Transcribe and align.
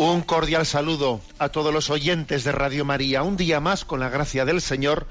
Un 0.00 0.22
cordial 0.22 0.64
saludo 0.64 1.20
a 1.40 1.48
todos 1.48 1.74
los 1.74 1.90
oyentes 1.90 2.44
de 2.44 2.52
Radio 2.52 2.84
María. 2.84 3.24
Un 3.24 3.36
día 3.36 3.58
más, 3.58 3.84
con 3.84 3.98
la 3.98 4.08
gracia 4.08 4.44
del 4.44 4.60
Señor, 4.60 5.08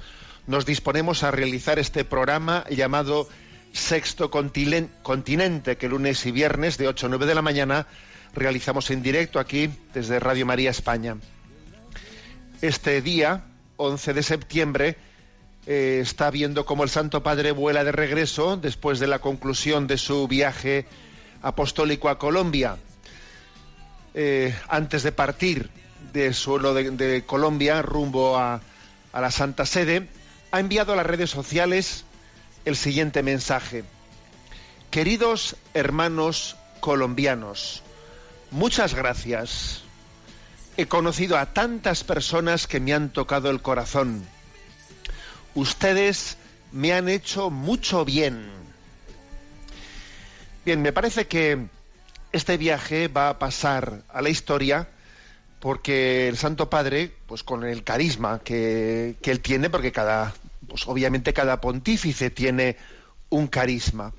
nos 0.47 0.65
disponemos 0.65 1.23
a 1.23 1.31
realizar 1.31 1.77
este 1.77 2.05
programa 2.05 2.63
llamado 2.69 3.27
Sexto 3.73 4.31
Continente, 4.31 5.75
que 5.75 5.89
lunes 5.89 6.25
y 6.25 6.31
viernes 6.31 6.77
de 6.77 6.87
8 6.87 7.05
a 7.05 7.09
9 7.09 7.25
de 7.25 7.35
la 7.35 7.41
mañana 7.41 7.85
realizamos 8.33 8.89
en 8.89 9.03
directo 9.03 9.41
aquí 9.41 9.69
desde 9.93 10.21
Radio 10.21 10.45
María 10.45 10.69
España. 10.69 11.17
Este 12.61 13.01
día, 13.01 13.43
11 13.75 14.13
de 14.13 14.23
septiembre, 14.23 14.95
eh, 15.65 15.99
está 16.01 16.31
viendo 16.31 16.65
cómo 16.65 16.85
el 16.85 16.89
Santo 16.89 17.23
Padre 17.23 17.51
vuela 17.51 17.83
de 17.83 17.91
regreso 17.91 18.55
después 18.55 18.99
de 18.99 19.07
la 19.07 19.19
conclusión 19.19 19.85
de 19.85 19.97
su 19.97 20.29
viaje 20.29 20.85
apostólico 21.41 22.07
a 22.07 22.17
Colombia 22.17 22.77
eh, 24.19 24.51
antes 24.67 25.03
de 25.03 25.11
partir 25.11 25.69
de 26.11 26.33
suelo 26.33 26.73
de, 26.73 27.23
Colombia 27.23 27.83
rumbo 27.83 28.35
a 28.35 28.61
la 29.13 29.29
Santa 29.29 29.63
Sede, 29.67 30.09
ha 30.49 30.59
enviado 30.59 30.93
a 30.93 30.95
las 30.95 31.05
redes 31.05 31.29
sociales 31.29 32.03
el 32.65 32.75
siguiente 32.75 33.21
mensaje. 33.21 33.83
Queridos 34.89 35.55
hermanos 35.75 36.55
colombianos, 36.79 37.83
muchas 38.49 38.95
gracias. 38.95 39.83
He 40.77 40.87
conocido 40.87 41.37
a 41.37 41.53
tantas 41.53 42.03
personas 42.03 42.65
que 42.65 42.79
me 42.79 42.95
han 42.95 43.13
tocado 43.13 43.51
el 43.51 43.61
corazón. 43.61 44.25
Ustedes 45.53 46.37
me 46.71 46.91
han 46.91 47.07
hecho 47.07 47.51
mucho 47.51 48.03
bien. 48.03 48.49
Bien, 50.65 50.81
me 50.81 50.91
parece 50.91 51.27
que 51.27 51.67
este 52.37 52.57
viaje 52.57 53.07
va 53.07 53.29
a 53.29 53.39
pasar 53.39 54.03
a 54.09 54.21
la 54.21 54.29
historia 54.29 54.87
porque 55.59 56.27
el 56.27 56.37
Santo 56.37 56.69
Padre, 56.69 57.11
pues 57.25 57.43
con 57.43 57.63
el 57.63 57.83
carisma 57.83 58.39
que, 58.39 59.15
que 59.21 59.31
él 59.31 59.39
tiene, 59.41 59.69
porque 59.69 59.91
cada, 59.91 60.33
pues 60.67 60.87
obviamente 60.87 61.33
cada 61.33 61.59
pontífice 61.59 62.29
tiene 62.29 62.77
un 63.29 63.47
carisma. 63.47 64.13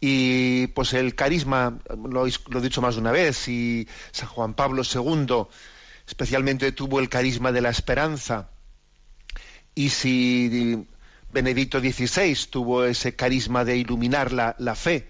Y 0.00 0.66
pues 0.68 0.92
el 0.92 1.14
carisma, 1.14 1.78
lo, 2.08 2.26
he- 2.26 2.60
dicho 2.60 2.82
más 2.82 2.94
de 2.96 3.00
una 3.00 3.12
vez, 3.12 3.48
y 3.48 3.88
San 4.12 4.28
Juan 4.28 4.54
Pablo 4.54 4.82
II 4.82 5.46
especialmente 6.06 6.72
tuvo 6.72 7.00
el 7.00 7.08
carisma 7.08 7.50
de 7.50 7.62
la 7.62 7.70
esperanza, 7.70 8.50
y 9.74 9.88
si 9.88 10.86
Benedicto 11.32 11.80
XVI 11.80 12.36
tuvo 12.50 12.84
ese 12.84 13.16
carisma 13.16 13.64
de 13.64 13.78
iluminar 13.78 14.32
la, 14.32 14.54
la 14.58 14.74
fe, 14.74 15.08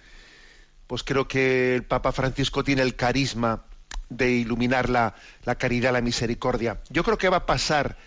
pues 0.95 1.03
creo 1.03 1.27
que 1.27 1.75
el 1.75 1.83
Papa 1.83 2.13
Francisco 2.13 2.63
tiene 2.63 2.83
el 2.83 2.95
carisma 2.95 3.65
de 4.11 4.31
iluminar 4.31 4.89
la, 4.89 5.17
la 5.45 5.57
caridad, 5.57 5.93
la 5.93 6.01
misericordia. 6.01 6.83
Yo 6.89 7.03
creo 7.03 7.19
que 7.19 7.29
va 7.29 7.39
a 7.39 7.47
pasar 7.47 7.99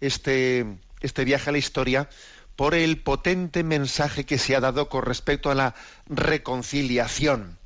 este, 0.00 0.64
este 1.00 1.24
viaje 1.24 1.50
a 1.50 1.52
la 1.52 1.58
historia 1.58 2.08
por 2.54 2.76
el 2.76 3.02
potente 3.02 3.64
mensaje 3.64 4.24
que 4.24 4.38
se 4.38 4.54
ha 4.54 4.60
dado 4.60 4.88
con 4.88 5.02
respecto 5.02 5.50
a 5.50 5.56
la 5.56 5.74
reconciliación. 6.08 7.58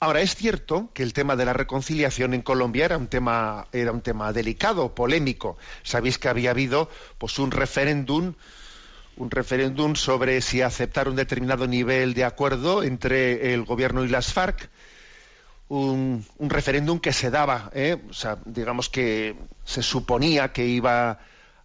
Ahora, 0.00 0.22
es 0.22 0.34
cierto 0.34 0.90
que 0.92 1.04
el 1.04 1.12
tema 1.12 1.36
de 1.36 1.44
la 1.44 1.52
reconciliación 1.52 2.34
en 2.34 2.42
Colombia 2.42 2.86
era 2.86 2.98
un 2.98 3.06
tema, 3.06 3.68
era 3.70 3.92
un 3.92 4.00
tema 4.00 4.32
delicado, 4.32 4.92
polémico. 4.92 5.56
Sabéis 5.84 6.18
que 6.18 6.28
había 6.28 6.50
habido 6.50 6.90
pues, 7.18 7.38
un 7.38 7.52
referéndum 7.52 8.34
un 9.16 9.30
referéndum 9.30 9.94
sobre 9.94 10.40
si 10.40 10.62
aceptar 10.62 11.08
un 11.08 11.16
determinado 11.16 11.66
nivel 11.66 12.14
de 12.14 12.24
acuerdo 12.24 12.82
entre 12.82 13.54
el 13.54 13.64
gobierno 13.64 14.04
y 14.04 14.08
las 14.08 14.32
FARC, 14.32 14.68
un, 15.68 16.24
referéndum 16.38 17.00
que 17.00 17.12
se 17.12 17.30
daba, 17.30 17.70
¿eh? 17.74 17.96
digamos 18.44 18.88
que 18.88 19.36
se 19.64 19.82
suponía 19.82 20.52
que 20.52 20.66
iba 20.66 21.18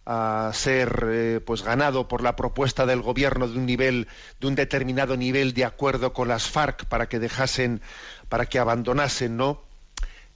a 0.04 0.50
ser 0.52 1.06
eh, 1.08 1.40
pues 1.44 1.62
ganado 1.62 2.08
por 2.08 2.22
la 2.22 2.34
propuesta 2.34 2.86
del 2.86 3.02
gobierno 3.02 3.46
de 3.46 3.56
un 3.56 3.66
nivel 3.66 4.08
de 4.40 4.46
un 4.48 4.56
determinado 4.56 5.16
nivel 5.16 5.54
de 5.54 5.64
acuerdo 5.64 6.12
con 6.12 6.26
las 6.26 6.48
FARC 6.48 6.86
para 6.86 7.08
que 7.08 7.20
dejasen 7.20 7.80
para 8.28 8.46
que 8.46 8.58
abandonasen 8.58 9.36
no 9.36 9.62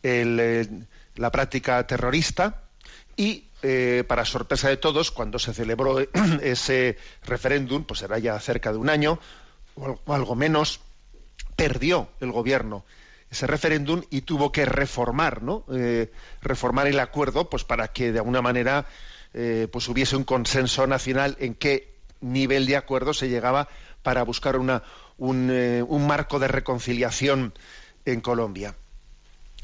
eh, 0.05 0.69
la 1.17 1.33
práctica 1.33 1.85
terrorista 1.85 2.63
y 3.17 3.46
eh, 3.63 4.05
para 4.07 4.25
sorpresa 4.25 4.69
de 4.69 4.77
todos, 4.77 5.11
cuando 5.11 5.39
se 5.39 5.55
celebró 5.55 5.99
ese 6.43 6.97
referéndum, 7.25 7.85
pues 7.85 8.03
era 8.03 8.19
ya 8.19 8.39
cerca 8.41 8.73
de 8.73 8.79
un 8.79 8.89
año 8.91 9.19
o 9.75 9.87
al- 9.87 9.99
o 10.05 10.15
algo 10.15 10.35
menos, 10.35 10.81
perdió 11.57 12.09
el 12.21 12.33
gobierno 12.33 12.85
ese 13.29 13.47
referéndum 13.49 14.03
y 14.09 14.21
tuvo 14.21 14.53
que 14.53 14.65
reformar, 14.65 15.43
¿no? 15.43 15.65
Eh, 15.75 16.13
reformar 16.43 16.87
el 16.87 17.01
acuerdo, 17.01 17.51
pues 17.51 17.65
para 17.65 17.89
que 17.89 18.13
de 18.13 18.19
alguna 18.21 18.41
manera 18.41 18.87
eh, 19.35 19.67
pues 19.73 19.89
hubiese 19.89 20.15
un 20.17 20.23
consenso 20.23 20.87
nacional 20.87 21.37
en 21.41 21.55
qué 21.55 21.93
nivel 22.21 22.67
de 22.67 22.77
acuerdo 22.77 23.13
se 23.15 23.29
llegaba 23.29 23.69
para 24.05 24.23
buscar 24.23 24.57
una, 24.57 24.85
un, 25.19 25.51
un 25.89 26.07
marco 26.07 26.39
de 26.39 26.47
reconciliación 26.49 27.53
en 28.05 28.21
Colombia. 28.21 28.77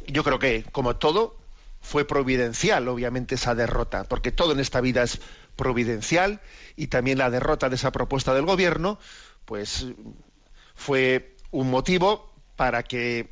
Yo 0.09 0.25
creo 0.25 0.41
que, 0.41 0.65
como 0.73 0.97
todo, 0.97 1.37
fue 1.83 2.07
providencial, 2.07 2.89
obviamente, 2.89 3.35
esa 3.35 3.55
derrota, 3.55 4.05
porque 4.05 4.31
todo 4.31 4.53
en 4.53 4.61
esta 4.61 4.81
vida 4.81 5.03
es 5.03 5.21
providencial 5.57 6.41
y 6.77 6.87
también 6.87 7.19
la 7.19 7.29
derrota 7.29 7.69
de 7.69 7.75
esa 7.75 7.93
propuesta 7.93 8.33
del 8.33 8.47
gobierno, 8.47 8.99
pues 9.45 9.87
fue 10.75 11.37
un 11.51 11.71
motivo 11.71 12.33
para 12.57 12.85
que 12.85 13.31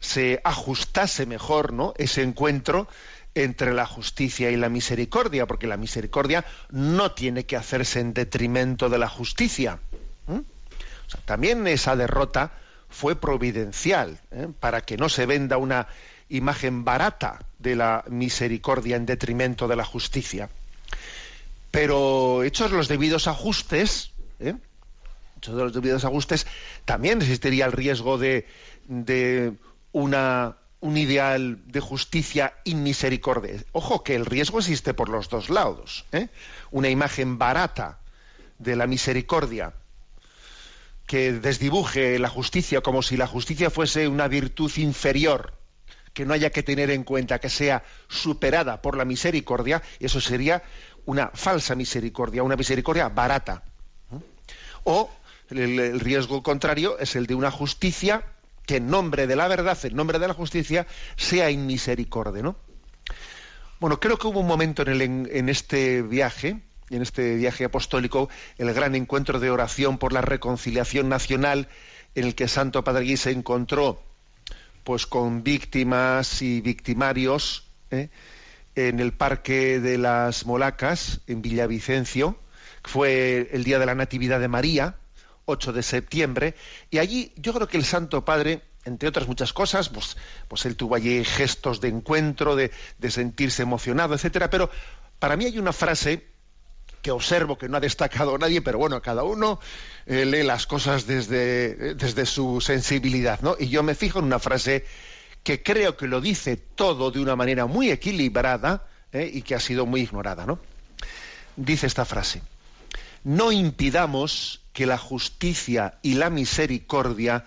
se 0.00 0.40
ajustase 0.42 1.26
mejor 1.26 1.72
¿no? 1.72 1.94
ese 1.96 2.22
encuentro 2.22 2.88
entre 3.34 3.72
la 3.72 3.86
justicia 3.86 4.50
y 4.50 4.56
la 4.56 4.68
misericordia, 4.68 5.46
porque 5.46 5.68
la 5.68 5.76
misericordia 5.76 6.44
no 6.70 7.12
tiene 7.12 7.46
que 7.46 7.56
hacerse 7.56 8.00
en 8.00 8.12
detrimento 8.12 8.90
de 8.90 8.98
la 8.98 9.08
justicia. 9.08 9.78
también 11.24 11.66
esa 11.68 11.94
derrota 11.94 12.52
fue 12.90 13.14
providencial, 13.16 14.20
¿eh? 14.32 14.48
para 14.60 14.82
que 14.82 14.96
no 14.96 15.08
se 15.08 15.24
venda 15.24 15.56
una 15.56 15.86
imagen 16.28 16.84
barata 16.84 17.38
de 17.62 17.76
la 17.76 18.04
misericordia 18.08 18.96
en 18.96 19.06
detrimento 19.06 19.68
de 19.68 19.76
la 19.76 19.84
justicia. 19.84 20.50
Pero 21.70 22.42
hechos 22.42 22.70
los 22.72 22.88
debidos 22.88 23.28
ajustes, 23.28 24.10
¿eh? 24.40 24.54
hechos 25.38 25.54
los 25.54 25.72
debidos 25.72 26.04
ajustes, 26.04 26.46
también 26.84 27.22
existiría 27.22 27.64
el 27.64 27.72
riesgo 27.72 28.18
de, 28.18 28.46
de 28.88 29.54
una, 29.92 30.56
un 30.80 30.96
ideal 30.96 31.60
de 31.66 31.80
justicia 31.80 32.54
inmisericordia. 32.64 33.62
Ojo 33.72 34.02
que 34.02 34.16
el 34.16 34.26
riesgo 34.26 34.58
existe 34.58 34.92
por 34.92 35.08
los 35.08 35.28
dos 35.30 35.48
lados. 35.48 36.04
¿eh? 36.12 36.28
Una 36.70 36.90
imagen 36.90 37.38
barata 37.38 38.00
de 38.58 38.76
la 38.76 38.86
misericordia 38.86 39.72
que 41.06 41.32
desdibuje 41.32 42.18
la 42.18 42.28
justicia 42.28 42.80
como 42.80 43.02
si 43.02 43.16
la 43.16 43.26
justicia 43.26 43.70
fuese 43.70 44.08
una 44.08 44.28
virtud 44.28 44.70
inferior 44.76 45.61
que 46.12 46.26
no 46.26 46.34
haya 46.34 46.50
que 46.50 46.62
tener 46.62 46.90
en 46.90 47.04
cuenta 47.04 47.38
que 47.38 47.48
sea 47.48 47.84
superada 48.08 48.82
por 48.82 48.96
la 48.96 49.04
misericordia, 49.04 49.82
eso 49.98 50.20
sería 50.20 50.62
una 51.04 51.30
falsa 51.34 51.74
misericordia, 51.74 52.42
una 52.42 52.56
misericordia 52.56 53.08
barata. 53.08 53.62
O 54.84 55.10
el, 55.50 56.00
riesgo 56.00 56.42
contrario 56.42 56.98
es 56.98 57.16
el 57.16 57.26
de 57.26 57.34
una 57.34 57.50
justicia 57.50 58.24
que 58.66 58.76
en 58.76 58.88
nombre 58.88 59.26
de 59.26 59.36
la 59.36 59.48
verdad, 59.48 59.78
en 59.84 59.96
nombre 59.96 60.18
de 60.18 60.28
la 60.28 60.34
justicia, 60.34 60.86
sea 61.16 61.50
inmisericordia, 61.50 62.42
¿no? 62.42 62.56
Bueno, 63.80 63.98
creo 63.98 64.16
que 64.16 64.28
hubo 64.28 64.40
un 64.40 64.46
momento 64.46 64.82
en, 64.82 65.48
este 65.48 66.02
viaje 66.02 66.62
en 66.90 67.02
este 67.02 67.36
viaje 67.36 67.64
apostólico, 67.64 68.28
el 68.58 68.72
gran 68.74 68.94
encuentro 68.94 69.40
de 69.40 69.50
oración 69.50 69.98
por 69.98 70.12
la 70.12 70.20
reconciliación 70.20 71.08
nacional 71.08 71.68
en 72.14 72.24
el 72.24 72.34
que 72.34 72.48
Santo 72.48 72.84
Padre 72.84 73.06
Guy 73.06 73.16
se 73.16 73.30
encontró 73.30 74.02
pues 74.84 75.06
con 75.06 75.42
víctimas 75.42 76.42
y 76.42 76.60
victimarios 76.60 77.68
¿eh? 77.90 78.08
en 78.74 79.00
el 79.00 79.12
Parque 79.12 79.80
de 79.80 79.98
las 79.98 80.46
Molacas, 80.46 81.20
en 81.26 81.42
Villavicencio, 81.42 82.38
fue 82.82 83.48
el 83.52 83.64
día 83.64 83.78
de 83.78 83.86
la 83.86 83.94
Natividad 83.94 84.40
de 84.40 84.48
María, 84.48 84.96
8 85.44 85.72
de 85.72 85.82
septiembre, 85.82 86.54
y 86.90 86.98
allí 86.98 87.32
yo 87.36 87.52
creo 87.52 87.68
que 87.68 87.76
el 87.76 87.84
Santo 87.84 88.24
Padre, 88.24 88.62
entre 88.84 89.08
otras 89.08 89.28
muchas 89.28 89.52
cosas, 89.52 89.88
pues, 89.88 90.16
pues 90.48 90.66
él 90.66 90.76
tuvo 90.76 90.94
allí 90.94 91.24
gestos 91.24 91.80
de 91.80 91.88
encuentro, 91.88 92.56
de, 92.56 92.70
de 92.98 93.10
sentirse 93.10 93.62
emocionado, 93.62 94.14
etcétera, 94.14 94.50
pero 94.50 94.70
para 95.18 95.36
mí 95.36 95.44
hay 95.44 95.58
una 95.58 95.72
frase 95.72 96.31
que 97.02 97.10
observo 97.10 97.58
que 97.58 97.68
no 97.68 97.76
ha 97.76 97.80
destacado 97.80 98.38
nadie, 98.38 98.62
pero 98.62 98.78
bueno, 98.78 99.02
cada 99.02 99.24
uno 99.24 99.58
eh, 100.06 100.24
lee 100.24 100.44
las 100.44 100.66
cosas 100.66 101.06
desde, 101.06 101.94
desde 101.94 102.24
su 102.24 102.60
sensibilidad, 102.60 103.40
¿no? 103.40 103.56
Y 103.58 103.68
yo 103.68 103.82
me 103.82 103.96
fijo 103.96 104.20
en 104.20 104.26
una 104.26 104.38
frase 104.38 104.86
que 105.42 105.62
creo 105.62 105.96
que 105.96 106.06
lo 106.06 106.20
dice 106.20 106.56
todo 106.56 107.10
de 107.10 107.20
una 107.20 107.34
manera 107.34 107.66
muy 107.66 107.90
equilibrada 107.90 108.86
¿eh? 109.12 109.28
y 109.32 109.42
que 109.42 109.56
ha 109.56 109.60
sido 109.60 109.84
muy 109.84 110.02
ignorada, 110.02 110.46
¿no? 110.46 110.60
Dice 111.56 111.88
esta 111.88 112.04
frase: 112.04 112.42
No 113.24 113.50
impidamos 113.50 114.60
que 114.72 114.86
la 114.86 114.96
justicia 114.96 115.98
y 116.02 116.14
la 116.14 116.30
misericordia 116.30 117.46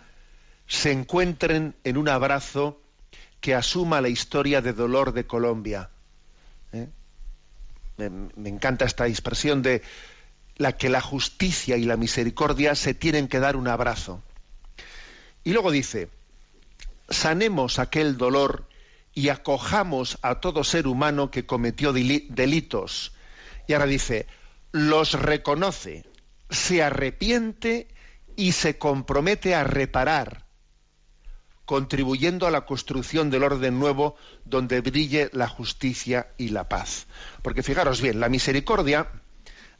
se 0.67 0.91
encuentren 0.91 1.75
en 1.83 1.97
un 1.97 2.09
abrazo 2.09 2.81
que 3.39 3.55
asuma 3.55 4.01
la 4.01 4.09
historia 4.09 4.61
de 4.61 4.73
dolor 4.73 5.13
de 5.13 5.25
Colombia. 5.25 5.89
Me, 7.97 8.49
encanta 8.49 8.85
esta 8.85 9.07
expresión 9.07 9.61
de 9.61 9.81
la 10.57 10.73
que 10.73 10.89
la 10.89 11.01
justicia 11.01 11.77
y 11.77 11.85
la 11.85 11.97
misericordia 11.97 12.75
se 12.75 12.93
tienen 12.93 13.27
que 13.27 13.39
dar 13.39 13.55
un 13.55 13.67
abrazo. 13.67 14.23
Y 15.43 15.53
luego 15.53 15.71
dice, 15.71 16.09
sanemos 17.09 17.79
aquel 17.79 18.17
dolor 18.17 18.67
y 19.13 19.29
acojamos 19.29 20.17
a 20.21 20.39
todo 20.39 20.63
ser 20.63 20.87
humano 20.87 21.31
que 21.31 21.45
cometió 21.45 21.93
delitos. 21.93 23.13
Y 23.67 23.73
ahora 23.73 23.85
dice, 23.85 24.27
los 24.71 25.13
reconoce, 25.13 26.05
se 26.49 26.83
arrepiente 26.83 27.87
y 28.35 28.51
se 28.53 28.77
compromete 28.77 29.55
a 29.55 29.63
reparar 29.63 30.44
contribuyendo 31.65 32.47
a 32.47 32.51
la 32.51 32.65
construcción 32.65 33.29
del 33.29 33.43
orden 33.43 33.79
nuevo 33.79 34.15
donde 34.45 34.81
brille 34.81 35.29
la 35.33 35.47
justicia 35.47 36.27
y 36.37 36.49
la 36.49 36.69
paz. 36.69 37.07
Porque 37.41 37.63
fijaros 37.63 38.01
bien, 38.01 38.19
la 38.19 38.29
misericordia 38.29 39.09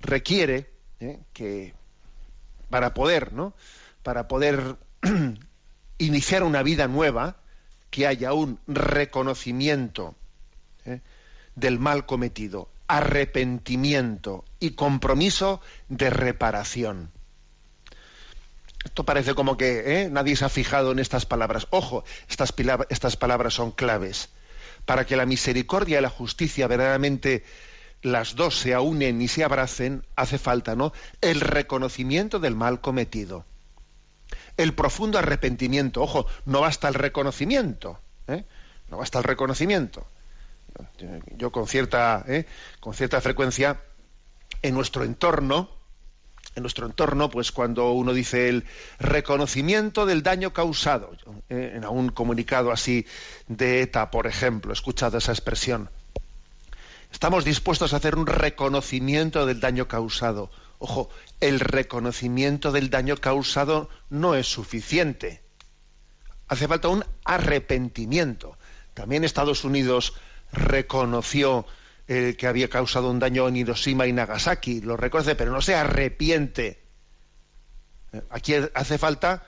requiere 0.01 0.69
¿eh? 0.99 1.19
que 1.33 1.73
para 2.69 2.93
poder, 2.93 3.33
¿no? 3.33 3.53
Para 4.03 4.27
poder 4.27 4.77
iniciar 5.97 6.43
una 6.43 6.63
vida 6.63 6.87
nueva, 6.87 7.37
que 7.89 8.07
haya 8.07 8.33
un 8.33 8.59
reconocimiento 8.67 10.15
¿eh? 10.85 11.01
del 11.55 11.79
mal 11.79 12.05
cometido, 12.05 12.69
arrepentimiento 12.87 14.43
y 14.59 14.71
compromiso 14.71 15.61
de 15.87 16.09
reparación. 16.09 17.11
Esto 18.85 19.03
parece 19.03 19.33
como 19.33 19.57
que 19.57 20.03
¿eh? 20.03 20.09
nadie 20.09 20.35
se 20.35 20.45
ha 20.45 20.49
fijado 20.49 20.91
en 20.91 20.99
estas 20.99 21.25
palabras. 21.25 21.67
Ojo, 21.71 22.05
estas, 22.29 22.53
estas 22.89 23.17
palabras 23.17 23.55
son 23.55 23.71
claves. 23.71 24.29
Para 24.85 25.05
que 25.05 25.17
la 25.17 25.25
misericordia 25.25 25.99
y 25.99 26.01
la 26.01 26.09
justicia 26.09 26.67
verdaderamente 26.67 27.43
las 28.03 28.35
dos 28.35 28.59
se 28.59 28.77
unen 28.77 29.21
y 29.21 29.27
se 29.27 29.43
abracen, 29.43 30.05
hace 30.15 30.37
falta, 30.37 30.75
¿no? 30.75 30.93
El 31.21 31.41
reconocimiento 31.41 32.39
del 32.39 32.55
mal 32.55 32.79
cometido. 32.79 33.45
El 34.57 34.75
profundo 34.75 35.17
arrepentimiento. 35.17 36.03
Ojo, 36.03 36.27
no 36.45 36.61
basta 36.61 36.87
el 36.87 36.93
reconocimiento. 36.93 37.99
¿eh? 38.27 38.45
No 38.89 38.97
basta 38.97 39.17
el 39.17 39.23
reconocimiento. 39.23 40.05
Yo 41.35 41.51
con 41.51 41.67
cierta, 41.67 42.23
¿eh? 42.27 42.45
con 42.79 42.93
cierta 42.93 43.19
frecuencia 43.21 43.81
en 44.61 44.75
nuestro 44.75 45.03
entorno, 45.03 45.69
en 46.55 46.63
nuestro 46.63 46.85
entorno, 46.85 47.29
pues 47.29 47.51
cuando 47.51 47.91
uno 47.91 48.13
dice 48.13 48.49
el 48.49 48.65
reconocimiento 48.99 50.05
del 50.05 50.23
daño 50.23 50.53
causado, 50.53 51.11
eh, 51.49 51.73
en 51.75 51.83
algún 51.83 52.09
comunicado 52.09 52.71
así 52.71 53.05
de 53.47 53.81
ETA, 53.81 54.09
por 54.09 54.25
ejemplo, 54.25 54.71
he 54.71 54.73
escuchado 54.73 55.17
esa 55.17 55.31
expresión. 55.31 55.89
Estamos 57.11 57.45
dispuestos 57.45 57.93
a 57.93 57.97
hacer 57.97 58.15
un 58.15 58.27
reconocimiento 58.27 59.45
del 59.45 59.59
daño 59.59 59.87
causado. 59.87 60.49
Ojo, 60.79 61.09
el 61.39 61.59
reconocimiento 61.59 62.71
del 62.71 62.89
daño 62.89 63.17
causado 63.17 63.89
no 64.09 64.35
es 64.35 64.47
suficiente. 64.47 65.41
Hace 66.47 66.67
falta 66.67 66.89
un 66.89 67.05
arrepentimiento. 67.23 68.57
También 68.93 69.23
Estados 69.23 69.63
Unidos 69.63 70.13
reconoció 70.51 71.65
eh, 72.07 72.35
que 72.37 72.47
había 72.47 72.69
causado 72.69 73.09
un 73.09 73.19
daño 73.19 73.47
en 73.47 73.55
Hiroshima 73.55 74.05
y 74.05 74.13
Nagasaki, 74.13 74.81
lo 74.81 74.95
reconoce, 74.95 75.35
pero 75.35 75.51
no 75.51 75.61
se 75.61 75.75
arrepiente. 75.75 76.83
Eh, 78.13 78.21
aquí 78.29 78.53
hace 78.73 78.97
falta, 78.97 79.43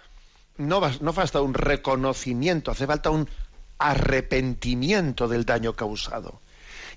no, 0.58 0.82
no 1.02 1.14
falta 1.14 1.42
un 1.42 1.54
reconocimiento, 1.54 2.72
hace 2.72 2.88
falta 2.88 3.10
un 3.10 3.30
arrepentimiento 3.78 5.28
del 5.28 5.46
daño 5.46 5.74
causado. 5.74 6.42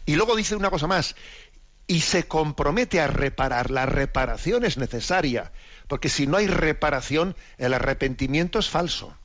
Y 0.07 0.17
luego 0.17 0.35
dice 0.35 0.57
una 0.57 0.71
cosa 0.71 0.87
más, 0.87 1.15
y 1.87 2.01
se 2.03 2.29
compromete 2.29 3.01
a 3.01 3.09
reparar. 3.09 3.71
La 3.71 3.85
reparación 3.85 4.65
es 4.65 4.79
necesaria, 4.79 5.53
porque 5.89 6.09
si 6.09 6.27
no 6.27 6.37
hay 6.37 6.47
reparación, 6.47 7.37
el 7.59 7.75
arrepentimiento 7.75 8.61
es 8.61 8.69
falso. 8.71 9.17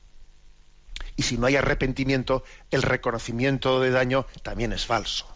Y 1.14 1.22
si 1.22 1.38
no 1.38 1.46
hay 1.46 1.56
arrepentimiento, 1.56 2.44
el 2.70 2.82
reconocimiento 2.82 3.80
de 3.80 3.90
daño 3.90 4.26
también 4.42 4.72
es 4.72 4.84
falso. 4.84 5.35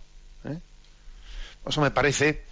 Eso 1.66 1.80
me 1.80 1.90
parece, 1.90 2.44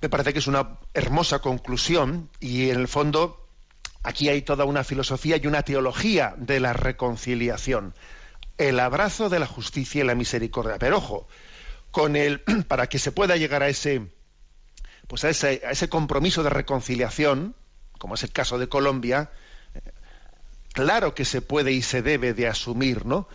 me 0.00 0.08
parece 0.08 0.32
que 0.32 0.38
es 0.38 0.46
una 0.46 0.78
hermosa 0.94 1.40
conclusión 1.40 2.30
y 2.40 2.70
en 2.70 2.78
el 2.78 2.88
fondo 2.88 3.48
aquí 4.02 4.28
hay 4.28 4.42
toda 4.42 4.64
una 4.64 4.84
filosofía 4.84 5.36
y 5.36 5.46
una 5.46 5.62
teología 5.62 6.34
de 6.36 6.60
la 6.60 6.72
reconciliación. 6.72 7.94
El 8.56 8.80
abrazo 8.80 9.28
de 9.28 9.38
la 9.38 9.46
justicia 9.46 10.02
y 10.02 10.06
la 10.06 10.14
misericordia. 10.14 10.78
Pero 10.78 10.98
ojo, 10.98 11.28
con 11.90 12.16
el, 12.16 12.40
para 12.68 12.88
que 12.88 12.98
se 12.98 13.12
pueda 13.12 13.36
llegar 13.36 13.62
a 13.62 13.68
ese, 13.68 14.08
pues 15.06 15.24
a 15.24 15.30
ese, 15.30 15.62
a 15.66 15.70
ese 15.70 15.88
compromiso 15.88 16.42
de 16.42 16.50
reconciliación, 16.50 17.54
como 17.98 18.14
es 18.14 18.22
el 18.22 18.32
caso 18.32 18.58
de 18.58 18.68
Colombia, 18.68 19.30
claro 20.72 21.14
que 21.14 21.24
se 21.24 21.42
puede 21.42 21.72
y 21.72 21.82
se 21.82 22.02
debe 22.02 22.34
de 22.34 22.46
asumir, 22.46 23.06
¿no? 23.06 23.28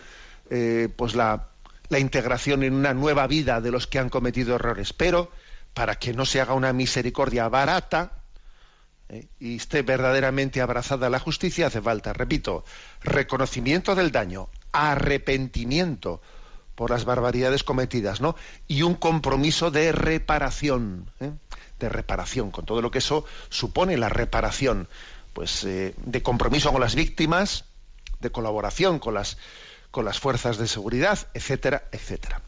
Eh, 0.50 0.90
pues 0.96 1.16
la, 1.16 1.50
la 1.94 2.00
integración 2.00 2.64
en 2.64 2.74
una 2.74 2.94
nueva 2.94 3.28
vida 3.28 3.62
de 3.62 3.72
los 3.72 3.88
que 3.88 4.00
han 4.00 4.10
cometido 4.10 4.56
errores, 4.56 4.92
pero 4.92 5.32
para 5.74 5.96
que 5.96 6.14
no 6.14 6.26
se 6.26 6.42
haga 6.42 6.54
una 6.54 6.74
misericordia 6.74 7.48
barata 7.48 8.24
eh, 9.10 9.28
y 9.40 9.56
esté 9.58 9.84
verdaderamente 9.84 10.60
abrazada 10.60 11.10
la 11.10 11.20
justicia, 11.20 11.68
hace 11.68 11.82
falta, 11.82 12.12
repito, 12.12 12.66
reconocimiento 13.02 13.94
del 13.94 14.12
daño, 14.12 14.50
arrepentimiento 14.72 16.20
por 16.74 16.90
las 16.90 17.06
barbaridades 17.06 17.64
cometidas, 17.64 18.22
¿no? 18.22 18.36
Y 18.68 18.82
un 18.82 18.96
compromiso 18.96 19.70
de 19.70 19.92
reparación, 19.92 21.12
¿eh? 21.20 21.32
de 21.80 21.90
reparación, 21.90 22.50
con 22.50 22.66
todo 22.66 22.82
lo 22.82 22.90
que 22.90 22.98
eso 22.98 23.24
supone 23.50 23.98
la 23.98 24.10
reparación, 24.10 24.88
pues 25.34 25.64
eh, 25.64 25.94
de 25.98 26.24
compromiso 26.24 26.72
con 26.72 26.82
las 26.82 26.96
víctimas, 26.96 27.66
de 28.20 28.32
colaboración 28.32 28.98
con 28.98 29.14
las 29.14 29.38
con 29.94 30.06
las 30.06 30.20
fuerzas 30.20 30.58
de 30.58 30.68
seguridad, 30.68 31.20
etcétera, 31.36 31.84
etcétera. 31.92 32.42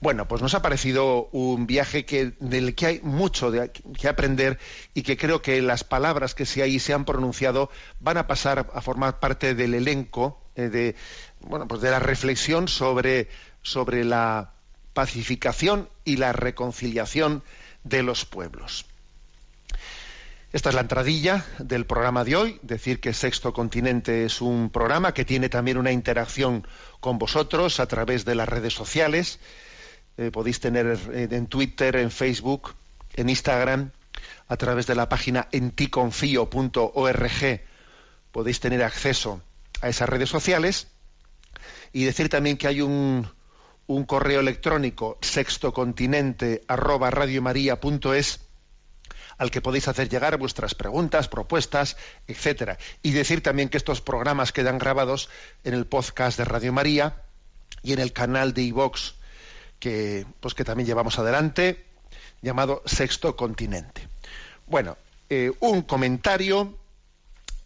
Bueno, 0.00 0.28
pues 0.28 0.42
nos 0.42 0.54
ha 0.54 0.62
parecido 0.62 1.28
un 1.32 1.66
viaje 1.66 2.06
del 2.38 2.76
que 2.76 2.86
hay 2.86 3.00
mucho 3.02 3.50
que 3.50 4.08
aprender 4.08 4.60
y 4.94 5.02
que 5.02 5.16
creo 5.16 5.42
que 5.42 5.60
las 5.60 5.82
palabras 5.82 6.36
que 6.36 6.46
se 6.46 6.62
ahí 6.62 6.78
se 6.78 6.92
han 6.92 7.04
pronunciado 7.04 7.68
van 7.98 8.16
a 8.16 8.28
pasar 8.28 8.70
a 8.72 8.80
formar 8.80 9.18
parte 9.18 9.56
del 9.56 9.74
elenco 9.74 10.40
eh, 10.54 10.68
de, 10.68 10.94
bueno, 11.40 11.66
pues 11.66 11.80
de 11.80 11.90
la 11.90 11.98
reflexión 11.98 12.68
sobre, 12.68 13.28
sobre 13.62 14.04
la 14.04 14.52
pacificación 14.92 15.88
y 16.04 16.16
la 16.16 16.32
reconciliación 16.32 17.42
de 17.82 18.04
los 18.04 18.24
pueblos. 18.24 18.86
Esta 20.52 20.68
es 20.68 20.74
la 20.74 20.82
entradilla 20.82 21.46
del 21.60 21.86
programa 21.86 22.24
de 22.24 22.36
hoy. 22.36 22.60
Decir 22.60 23.00
que 23.00 23.14
Sexto 23.14 23.54
Continente 23.54 24.26
es 24.26 24.42
un 24.42 24.68
programa 24.68 25.14
que 25.14 25.24
tiene 25.24 25.48
también 25.48 25.78
una 25.78 25.92
interacción 25.92 26.66
con 27.00 27.18
vosotros 27.18 27.80
a 27.80 27.86
través 27.86 28.26
de 28.26 28.34
las 28.34 28.50
redes 28.50 28.74
sociales. 28.74 29.38
Eh, 30.18 30.30
podéis 30.30 30.60
tener 30.60 30.98
eh, 31.10 31.28
en 31.30 31.46
Twitter, 31.46 31.96
en 31.96 32.10
Facebook, 32.10 32.74
en 33.14 33.30
Instagram, 33.30 33.92
a 34.46 34.56
través 34.58 34.86
de 34.86 34.94
la 34.94 35.08
página 35.08 35.48
enticonfio.org. 35.52 37.60
Podéis 38.30 38.60
tener 38.60 38.82
acceso 38.82 39.40
a 39.80 39.88
esas 39.88 40.06
redes 40.06 40.28
sociales. 40.28 40.88
Y 41.94 42.04
decir 42.04 42.28
también 42.28 42.58
que 42.58 42.68
hay 42.68 42.82
un, 42.82 43.26
un 43.86 44.04
correo 44.04 44.40
electrónico 44.40 45.16
sextocontinente 45.22 46.62
arroba 46.68 47.10
radiomaria.es 47.10 48.51
al 49.38 49.50
que 49.50 49.60
podéis 49.60 49.88
hacer 49.88 50.08
llegar 50.08 50.36
vuestras 50.38 50.74
preguntas, 50.74 51.28
propuestas, 51.28 51.96
etcétera. 52.26 52.78
Y 53.02 53.12
decir 53.12 53.42
también 53.42 53.68
que 53.68 53.76
estos 53.76 54.00
programas 54.00 54.52
quedan 54.52 54.78
grabados 54.78 55.28
en 55.64 55.74
el 55.74 55.86
podcast 55.86 56.38
de 56.38 56.44
Radio 56.44 56.72
María 56.72 57.22
y 57.82 57.92
en 57.92 57.98
el 57.98 58.12
canal 58.12 58.54
de 58.54 58.62
iVox 58.62 59.14
que, 59.82 60.26
pues, 60.38 60.54
que 60.54 60.64
también 60.64 60.86
llevamos 60.86 61.18
adelante, 61.18 61.84
llamado 62.40 62.82
Sexto 62.86 63.34
Continente. 63.34 64.08
Bueno, 64.66 64.96
eh, 65.28 65.50
un 65.60 65.82
comentario 65.82 66.78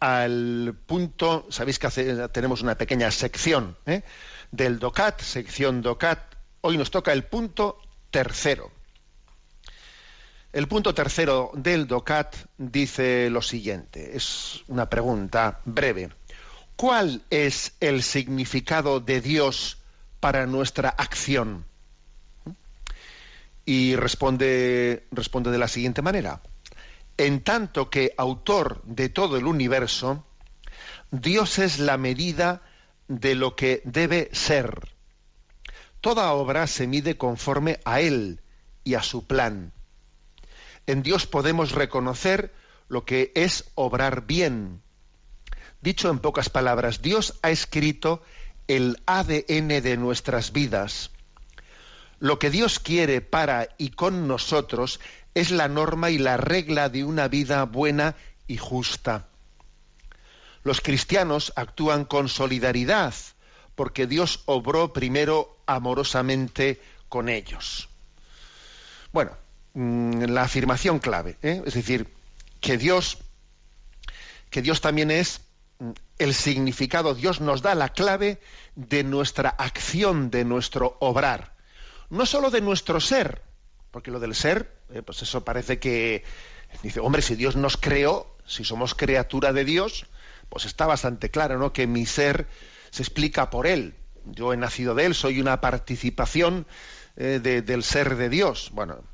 al 0.01 0.75
punto, 0.87 1.47
sabéis 1.51 1.79
que 1.79 1.89
tenemos 2.33 2.63
una 2.63 2.77
pequeña 2.77 3.11
sección 3.11 3.77
¿eh? 3.87 4.03
del 4.51 4.79
DOCAT, 4.79 5.21
sección 5.21 5.83
DOCAT, 5.83 6.37
hoy 6.63 6.79
nos 6.79 6.91
toca 6.91 7.13
el 7.13 7.25
punto 7.25 7.79
tercero. 8.11 8.71
El 10.53 10.69
punto 10.69 10.95
tercero 10.95 11.50
del 11.55 11.87
DOCAT 11.87 12.35
dice 12.57 13.29
lo 13.31 13.43
siguiente, 13.43 14.17
es 14.17 14.62
una 14.69 14.88
pregunta 14.88 15.61
breve. 15.65 16.11
¿Cuál 16.76 17.23
es 17.31 17.75
el 17.81 18.03
significado 18.03 19.00
de 19.00 19.21
Dios 19.21 19.79
para 20.21 20.47
nuestra 20.47 20.88
acción? 20.88 21.65
Y 23.65 23.97
responde, 23.97 25.07
responde 25.11 25.50
de 25.50 25.59
la 25.59 25.69
siguiente 25.69 26.03
manera. 26.03 26.41
En 27.19 27.43
tanto 27.43 27.91
que 27.91 28.15
autor 28.17 28.83
de 28.85 29.09
todo 29.09 29.37
el 29.37 29.47
universo, 29.47 30.25
Dios 31.11 31.59
es 31.59 31.79
la 31.79 31.97
medida 31.97 32.62
de 33.09 33.35
lo 33.35 33.57
que 33.57 33.83
debe 33.85 34.29
ser. 34.33 34.93
Toda 36.00 36.33
obra 36.33 36.67
se 36.67 36.87
mide 36.87 37.17
conforme 37.17 37.81
a 37.85 38.00
Él 38.00 38.41
y 38.85 38.95
a 38.95 39.03
su 39.03 39.26
plan. 39.26 39.73
En 40.87 41.02
Dios 41.02 41.26
podemos 41.26 41.73
reconocer 41.73 42.55
lo 42.88 43.05
que 43.05 43.33
es 43.35 43.71
obrar 43.75 44.26
bien. 44.26 44.83
Dicho 45.81 46.11
en 46.11 46.19
pocas 46.21 46.49
palabras, 46.49 47.02
Dios 47.02 47.38
ha 47.43 47.50
escrito 47.50 48.23
el 48.69 49.02
ADN 49.07 49.69
de 49.69 49.97
nuestras 49.97 50.52
vidas. 50.52 51.11
Lo 52.19 52.38
que 52.38 52.50
Dios 52.50 52.78
quiere 52.78 53.21
para 53.21 53.69
y 53.78 53.90
con 53.90 54.26
nosotros 54.26 55.00
es 55.35 55.50
la 55.50 55.69
norma 55.69 56.11
y 56.11 56.19
la 56.19 56.37
regla 56.37 56.88
de 56.88 57.05
una 57.05 57.28
vida 57.28 57.64
buena 57.64 58.16
y 58.47 58.57
justa. 58.57 59.28
Los 60.62 60.81
cristianos 60.81 61.52
actúan 61.57 62.05
con 62.05 62.28
solidaridad 62.28 63.14
porque 63.75 64.07
Dios 64.07 64.43
obró 64.47 64.93
primero 64.93 65.59
amorosamente 65.66 66.81
con 67.09 67.28
ellos. 67.28 67.88
Bueno, 69.12 69.37
Mm, 69.76 70.30
la 70.30 70.45
afirmación 70.45 71.00
clave, 71.00 71.37
¿eh? 71.42 71.62
es 71.66 71.75
decir, 71.75 72.09
que 72.62 72.78
Dios, 72.78 73.18
que 74.49 74.62
Dios 74.62 74.80
también 74.80 75.11
es 75.11 75.42
mm, 75.80 75.90
el 76.18 76.33
significado, 76.33 77.14
Dios 77.14 77.42
nos 77.42 77.61
da 77.61 77.75
la 77.75 77.90
clave 77.90 78.40
de 78.75 79.04
nuestra 79.04 79.50
acción, 79.50 80.30
de 80.30 80.47
nuestro 80.47 80.97
obrar, 81.00 81.52
no 82.09 82.25
solo 82.25 82.50
de 82.50 82.62
nuestro 82.62 83.00
ser, 83.00 83.42
porque 83.90 84.11
lo 84.11 84.18
del 84.18 84.35
ser, 84.35 84.73
eh, 84.95 85.02
pues 85.02 85.21
eso 85.21 85.45
parece 85.45 85.78
que 85.78 86.25
dice, 86.83 87.00
hombre, 87.00 87.21
si 87.21 87.35
Dios 87.35 87.54
nos 87.54 87.76
creó, 87.76 88.35
si 88.47 88.64
somos 88.64 88.95
criatura 88.95 89.52
de 89.52 89.66
Dios, 89.66 90.06
pues 90.49 90.64
está 90.64 90.87
bastante 90.87 91.30
claro, 91.30 91.59
¿no? 91.59 91.75
Que 91.75 91.87
mi 91.87 92.06
ser 92.06 92.47
se 92.88 93.02
explica 93.02 93.50
por 93.50 93.66
él. 93.66 93.95
Yo 94.25 94.54
he 94.54 94.56
nacido 94.56 94.95
de 94.95 95.04
él, 95.04 95.14
soy 95.14 95.38
una 95.38 95.61
participación 95.61 96.66
eh, 97.16 97.40
del 97.40 97.83
ser 97.83 98.16
de 98.16 98.30
Dios. 98.30 98.71
Bueno, 98.73 99.04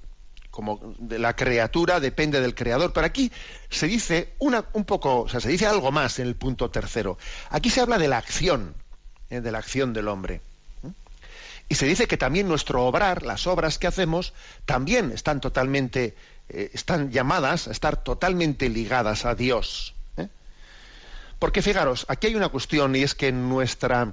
como 0.52 0.94
de 0.98 1.18
la 1.18 1.34
criatura 1.34 1.98
depende 1.98 2.40
del 2.40 2.54
creador. 2.54 2.92
Pero 2.92 3.06
aquí 3.06 3.32
se 3.70 3.86
dice 3.86 4.34
una, 4.38 4.66
un 4.74 4.84
poco, 4.84 5.22
o 5.22 5.28
sea, 5.28 5.40
se 5.40 5.48
dice 5.48 5.66
algo 5.66 5.90
más 5.90 6.18
en 6.18 6.28
el 6.28 6.36
punto 6.36 6.70
tercero. 6.70 7.18
Aquí 7.48 7.70
se 7.70 7.80
habla 7.80 7.98
de 7.98 8.06
la 8.06 8.18
acción, 8.18 8.74
¿eh? 9.30 9.40
de 9.40 9.50
la 9.50 9.58
acción 9.58 9.94
del 9.94 10.08
hombre. 10.08 10.42
¿eh? 10.84 10.90
Y 11.70 11.74
se 11.74 11.86
dice 11.86 12.06
que 12.06 12.18
también 12.18 12.48
nuestro 12.48 12.84
obrar, 12.84 13.22
las 13.22 13.46
obras 13.46 13.78
que 13.78 13.86
hacemos, 13.86 14.34
también 14.66 15.10
están 15.10 15.40
totalmente, 15.40 16.14
eh, 16.50 16.70
están 16.74 17.10
llamadas 17.10 17.66
a 17.66 17.72
estar 17.72 18.04
totalmente 18.04 18.68
ligadas 18.68 19.24
a 19.24 19.34
Dios. 19.34 19.94
Porque 21.38 21.60
fijaros, 21.60 22.06
aquí 22.08 22.28
hay 22.28 22.36
una 22.36 22.50
cuestión 22.50 22.94
y 22.94 23.02
es 23.02 23.16
que 23.16 23.26
en 23.26 23.48
nuestra, 23.48 24.12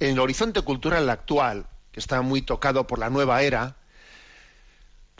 en 0.00 0.10
el 0.10 0.18
horizonte 0.18 0.62
cultural 0.62 1.10
actual, 1.10 1.66
que 1.90 2.00
está 2.00 2.22
muy 2.22 2.40
tocado 2.40 2.86
por 2.86 2.98
la 2.98 3.10
nueva 3.10 3.42
era, 3.42 3.76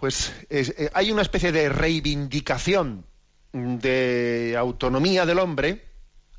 pues 0.03 0.35
eh, 0.51 0.91
hay 0.95 1.13
una 1.13 1.23
especie 1.23 1.53
de 1.53 1.69
reivindicación 1.69 3.07
de 3.53 4.57
autonomía 4.59 5.25
del 5.27 5.39
hombre, 5.39 5.85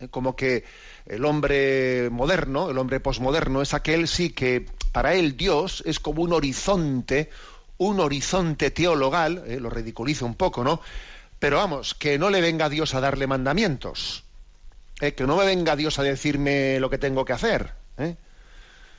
eh, 0.02 0.10
como 0.10 0.36
que 0.36 0.66
el 1.06 1.24
hombre 1.24 2.10
moderno, 2.12 2.70
el 2.70 2.78
hombre 2.78 3.00
posmoderno, 3.00 3.62
es 3.62 3.74
aquel 3.74 4.10
sí 4.10 4.32
que 4.32 4.66
para 4.92 5.14
él 5.14 5.38
Dios 5.38 5.82
es 5.86 6.02
como 6.02 6.24
un 6.24 6.34
horizonte, 6.34 7.30
un 7.78 8.02
horizonte 8.02 8.70
teologal, 8.70 9.46
eh, 9.48 9.62
lo 9.62 9.70
ridiculizo 9.70 10.26
un 10.26 10.36
poco, 10.36 10.66
¿no? 10.66 10.82
Pero 11.40 11.56
vamos, 11.56 11.94
que 11.94 12.20
no 12.20 12.30
le 12.30 12.42
venga 12.42 12.68
Dios 12.68 12.94
a 12.96 13.00
darle 13.00 13.28
mandamientos, 13.28 14.26
que 15.00 15.24
no 15.26 15.38
me 15.38 15.46
venga 15.46 15.78
Dios 15.78 16.00
a 16.00 16.04
decirme 16.04 16.82
lo 16.82 16.90
que 16.90 16.98
tengo 16.98 17.24
que 17.24 17.32
hacer. 17.32 17.72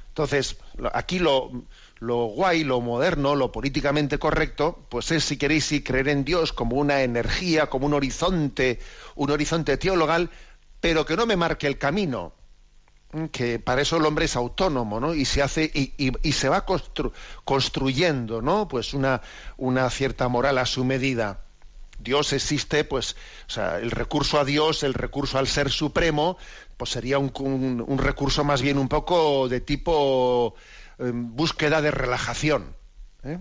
Entonces, 0.08 0.56
aquí 0.94 1.18
lo, 1.18 1.50
lo 1.98 2.26
guay, 2.26 2.64
lo 2.64 2.80
moderno, 2.80 3.34
lo 3.34 3.52
políticamente 3.52 4.18
correcto, 4.18 4.86
pues 4.88 5.10
es, 5.10 5.24
si 5.24 5.36
queréis, 5.36 5.66
si 5.66 5.82
creer 5.82 6.08
en 6.08 6.24
Dios 6.24 6.52
como 6.52 6.76
una 6.76 7.02
energía, 7.02 7.66
como 7.66 7.86
un 7.86 7.94
horizonte, 7.94 8.80
un 9.14 9.30
horizonte 9.30 9.76
teologal, 9.76 10.30
pero 10.80 11.06
que 11.06 11.16
no 11.16 11.26
me 11.26 11.36
marque 11.36 11.66
el 11.66 11.78
camino, 11.78 12.34
que 13.30 13.58
para 13.58 13.82
eso 13.82 13.96
el 13.96 14.06
hombre 14.06 14.24
es 14.24 14.36
autónomo, 14.36 15.00
¿no? 15.00 15.14
Y 15.14 15.24
se 15.24 15.42
hace 15.42 15.70
y, 15.72 16.32
se 16.32 16.48
va 16.48 16.66
construyendo, 17.44 18.42
¿no? 18.42 18.68
Pues 18.68 18.92
una, 18.92 19.22
una 19.56 19.88
cierta 19.90 20.28
moral 20.28 20.58
a 20.58 20.66
su 20.66 20.84
medida. 20.84 21.40
Dios 22.00 22.32
existe, 22.32 22.84
pues, 22.84 23.16
o 23.46 23.50
sea, 23.50 23.78
el 23.78 23.92
recurso 23.92 24.38
a 24.40 24.44
Dios, 24.44 24.82
el 24.82 24.94
recurso 24.94 25.38
al 25.38 25.46
Ser 25.46 25.70
Supremo, 25.70 26.36
pues 26.76 26.90
sería 26.90 27.18
un 27.18 27.98
recurso 27.98 28.42
más 28.42 28.60
bien 28.60 28.78
un 28.78 28.88
poco 28.88 29.48
de 29.48 29.60
tipo 29.60 30.56
búsqueda 30.98 31.82
de 31.82 31.90
relajación. 31.90 32.76
¿eh? 33.22 33.38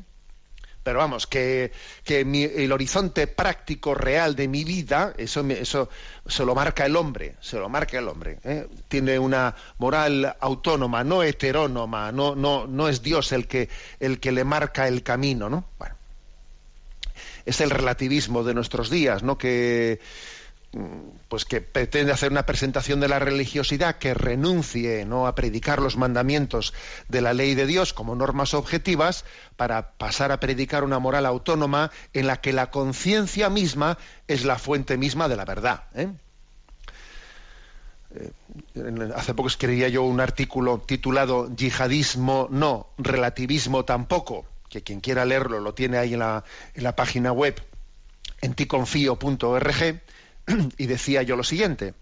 Pero 0.84 1.00
vamos, 1.00 1.28
que, 1.28 1.72
el 2.06 2.72
horizonte 2.72 3.28
práctico 3.28 3.96
real 3.96 4.36
de 4.36 4.50
mi 4.50 4.66
vida, 4.66 5.14
eso, 5.18 5.42
eso 5.50 5.90
se 6.28 6.44
lo 6.44 6.54
marca 6.54 6.86
el 6.86 6.98
hombre, 6.98 7.36
se 7.40 7.58
lo 7.58 7.70
marca 7.70 7.98
el 7.98 8.08
hombre. 8.10 8.40
¿eh? 8.44 8.68
Tiene 8.90 9.18
una 9.18 9.56
moral 9.78 10.36
autónoma, 10.42 11.06
no 11.06 11.24
heterónoma, 11.24 12.12
no, 12.12 12.36
no, 12.36 12.68
no 12.68 12.90
es 12.90 13.02
Dios 13.02 13.32
el 13.32 13.48
que, 13.48 13.70
el 14.02 14.20
que 14.20 14.34
le 14.34 14.44
marca 14.44 14.88
el 14.90 15.04
camino, 15.04 15.50
¿no? 15.50 15.66
Bueno, 15.80 15.96
es 17.46 17.62
el 17.62 17.70
relativismo 17.70 18.44
de 18.44 18.54
nuestros 18.54 18.90
días, 18.90 19.24
¿no? 19.24 19.38
Que 19.38 20.02
pues 21.28 21.46
que 21.46 21.62
pretende 21.62 22.12
hacer 22.12 22.32
una 22.32 22.46
presentación 22.46 23.00
de 23.00 23.08
la 23.08 23.20
religiosidad 23.20 23.98
que 23.98 24.14
renuncie 24.14 25.06
no 25.06 25.28
a 25.28 25.36
predicar 25.36 25.80
los 25.82 25.98
mandamientos 25.98 26.74
de 27.10 27.22
la 27.22 27.34
ley 27.34 27.54
de 27.54 27.68
Dios 27.68 27.94
como 27.94 28.16
normas 28.16 28.54
objetivas 28.54 29.24
para 29.56 29.92
pasar 29.92 30.32
a 30.32 30.40
predicar 30.40 30.84
una 30.84 31.00
moral 31.00 31.26
autónoma 31.28 31.92
en 32.14 32.28
la 32.28 32.42
que 32.42 32.54
la 32.54 32.72
conciencia 32.72 33.50
misma 33.50 33.98
es 34.28 34.46
la 34.46 34.58
fuente 34.58 34.98
misma 34.98 35.28
de 35.28 35.36
la 35.36 35.46
verdad. 35.46 35.84
¿eh? 35.94 36.10
Eh, 38.16 38.32
hace 39.16 39.34
poco 39.34 39.50
escribía 39.50 39.90
yo 39.90 40.04
un 40.04 40.20
artículo 40.20 40.80
titulado 40.80 41.54
Yihadismo 41.56 42.48
no, 42.50 42.88
relativismo 42.98 43.86
tampoco, 43.86 44.46
que 44.70 44.82
quien 44.82 45.02
quiera 45.02 45.26
leerlo 45.26 45.60
lo 45.60 45.76
tiene 45.76 45.98
ahí 45.98 46.14
en 46.14 46.20
la, 46.20 46.44
en 46.74 46.84
la 46.84 46.96
página 46.96 47.32
web 47.32 47.62
en 48.42 48.56
ticonfío.org 48.56 50.02
y 50.78 50.86
decía 50.86 51.24
yo 51.24 51.36
lo 51.36 51.44
siguiente, 51.44 51.94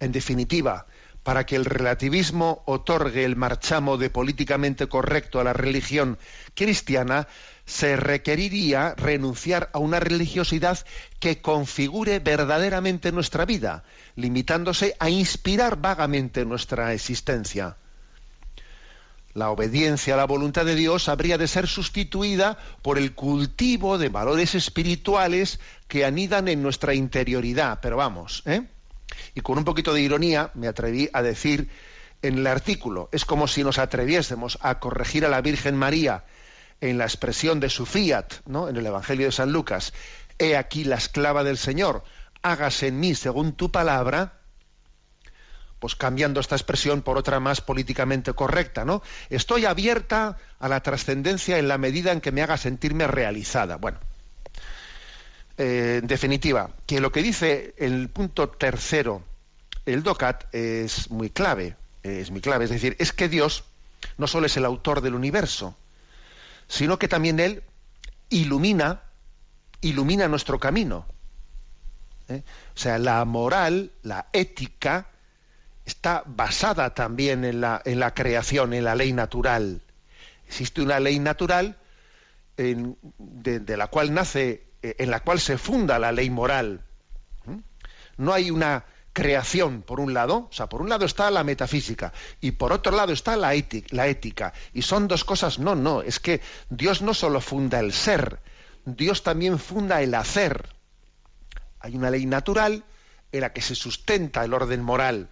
en 0.00 0.12
definitiva, 0.12 0.86
para 1.22 1.46
que 1.46 1.56
el 1.56 1.64
relativismo 1.64 2.62
otorgue 2.66 3.24
el 3.24 3.34
marchamo 3.34 3.96
de 3.96 4.10
políticamente 4.10 4.86
correcto 4.88 5.40
a 5.40 5.44
la 5.44 5.54
religión 5.54 6.18
cristiana, 6.54 7.26
se 7.64 7.96
requeriría 7.96 8.94
renunciar 8.94 9.70
a 9.72 9.78
una 9.78 10.00
religiosidad 10.00 10.78
que 11.18 11.40
configure 11.40 12.18
verdaderamente 12.18 13.10
nuestra 13.10 13.46
vida, 13.46 13.84
limitándose 14.16 14.94
a 15.00 15.08
inspirar 15.08 15.80
vagamente 15.80 16.44
nuestra 16.44 16.92
existencia. 16.92 17.78
La 19.34 19.50
obediencia 19.50 20.14
a 20.14 20.16
la 20.16 20.26
voluntad 20.26 20.64
de 20.64 20.76
Dios 20.76 21.08
habría 21.08 21.38
de 21.38 21.48
ser 21.48 21.66
sustituida 21.66 22.56
por 22.82 22.98
el 22.98 23.14
cultivo 23.14 23.98
de 23.98 24.08
valores 24.08 24.54
espirituales 24.54 25.58
que 25.88 26.04
anidan 26.04 26.46
en 26.46 26.62
nuestra 26.62 26.94
interioridad. 26.94 27.80
Pero 27.82 27.96
vamos, 27.96 28.44
¿eh? 28.46 28.62
Y 29.34 29.40
con 29.40 29.58
un 29.58 29.64
poquito 29.64 29.92
de 29.92 30.02
ironía 30.02 30.52
me 30.54 30.68
atreví 30.68 31.10
a 31.12 31.20
decir 31.20 31.68
en 32.22 32.38
el 32.38 32.46
artículo. 32.46 33.08
Es 33.10 33.24
como 33.24 33.48
si 33.48 33.64
nos 33.64 33.78
atreviésemos 33.78 34.56
a 34.60 34.78
corregir 34.78 35.24
a 35.26 35.28
la 35.28 35.40
Virgen 35.40 35.76
María 35.76 36.24
en 36.80 36.96
la 36.96 37.04
expresión 37.04 37.58
de 37.58 37.70
su 37.70 37.86
fiat, 37.86 38.34
¿no? 38.46 38.68
En 38.68 38.76
el 38.76 38.86
Evangelio 38.86 39.26
de 39.26 39.32
San 39.32 39.52
Lucas. 39.52 39.92
He 40.38 40.56
aquí 40.56 40.84
la 40.84 40.96
esclava 40.96 41.42
del 41.42 41.58
Señor, 41.58 42.04
hágase 42.42 42.86
en 42.88 43.00
mí 43.00 43.16
según 43.16 43.52
tu 43.52 43.72
palabra, 43.72 44.43
pues 45.84 45.96
cambiando 45.96 46.40
esta 46.40 46.56
expresión 46.56 47.02
por 47.02 47.18
otra 47.18 47.40
más 47.40 47.60
políticamente 47.60 48.32
correcta, 48.32 48.86
¿no? 48.86 49.02
Estoy 49.28 49.66
abierta 49.66 50.38
a 50.58 50.66
la 50.66 50.80
trascendencia 50.82 51.58
en 51.58 51.68
la 51.68 51.76
medida 51.76 52.10
en 52.10 52.22
que 52.22 52.32
me 52.32 52.40
haga 52.40 52.56
sentirme 52.56 53.06
realizada. 53.06 53.76
Bueno, 53.76 53.98
eh, 55.58 55.98
en 56.00 56.06
definitiva, 56.06 56.70
que 56.86 57.02
lo 57.02 57.12
que 57.12 57.22
dice 57.22 57.74
el 57.76 58.08
punto 58.08 58.48
tercero, 58.48 59.24
el 59.84 60.02
DOCAT, 60.02 60.54
es 60.54 61.10
muy 61.10 61.28
clave, 61.28 61.76
es 62.02 62.30
muy 62.30 62.40
clave, 62.40 62.64
es 62.64 62.70
decir, 62.70 62.96
es 62.98 63.12
que 63.12 63.28
Dios 63.28 63.64
no 64.16 64.26
solo 64.26 64.46
es 64.46 64.56
el 64.56 64.64
autor 64.64 65.02
del 65.02 65.14
universo, 65.14 65.76
sino 66.66 66.98
que 66.98 67.08
también 67.08 67.38
Él 67.40 67.62
ilumina, 68.30 69.02
ilumina 69.82 70.28
nuestro 70.28 70.58
camino. 70.58 71.04
¿eh? 72.28 72.42
O 72.74 72.78
sea, 72.78 72.96
la 72.96 73.22
moral, 73.26 73.90
la 74.02 74.28
ética, 74.32 75.08
está 75.84 76.22
basada 76.26 76.94
también 76.94 77.44
en 77.44 77.60
la, 77.60 77.82
en 77.84 78.00
la 78.00 78.14
creación, 78.14 78.72
en 78.72 78.84
la 78.84 78.94
ley 78.94 79.12
natural. 79.12 79.82
Existe 80.46 80.82
una 80.82 81.00
ley 81.00 81.18
natural 81.18 81.76
de, 82.56 83.76
la 83.76 83.88
cual 83.88 84.14
nace, 84.14 84.66
eh, 84.82 84.96
en 84.98 85.10
la 85.10 85.20
cual 85.20 85.40
se 85.40 85.58
funda 85.58 85.98
la 85.98 86.12
ley 86.12 86.30
moral. 86.30 86.82
No 88.16 88.32
hay 88.32 88.50
una 88.50 88.84
creación, 89.12 89.82
por 89.82 90.00
un 90.00 90.14
lado, 90.14 90.48
o 90.50 90.52
sea, 90.52 90.68
por 90.68 90.80
un 90.80 90.88
lado 90.88 91.04
está 91.04 91.30
la 91.30 91.44
metafísica 91.44 92.12
y 92.40 92.52
por 92.52 92.72
otro 92.72 92.94
lado 92.94 93.12
está 93.12 93.36
la 93.36 93.52
la 93.90 94.06
ética. 94.06 94.52
Y 94.72 94.82
son 94.82 95.08
dos 95.08 95.24
cosas, 95.24 95.58
no, 95.58 95.74
no, 95.74 96.02
es 96.02 96.20
que 96.20 96.40
Dios 96.68 97.02
no 97.02 97.14
solo 97.14 97.40
funda 97.40 97.80
el 97.80 97.92
ser, 97.92 98.40
Dios 98.84 99.22
también 99.22 99.58
funda 99.58 100.02
el 100.02 100.14
hacer. 100.14 100.68
Hay 101.80 101.96
una 101.96 102.10
ley 102.10 102.26
natural 102.26 102.84
en 103.32 103.40
la 103.40 103.52
que 103.52 103.60
se 103.60 103.74
sustenta 103.74 104.44
el 104.44 104.54
orden 104.54 104.82
moral. 104.82 105.28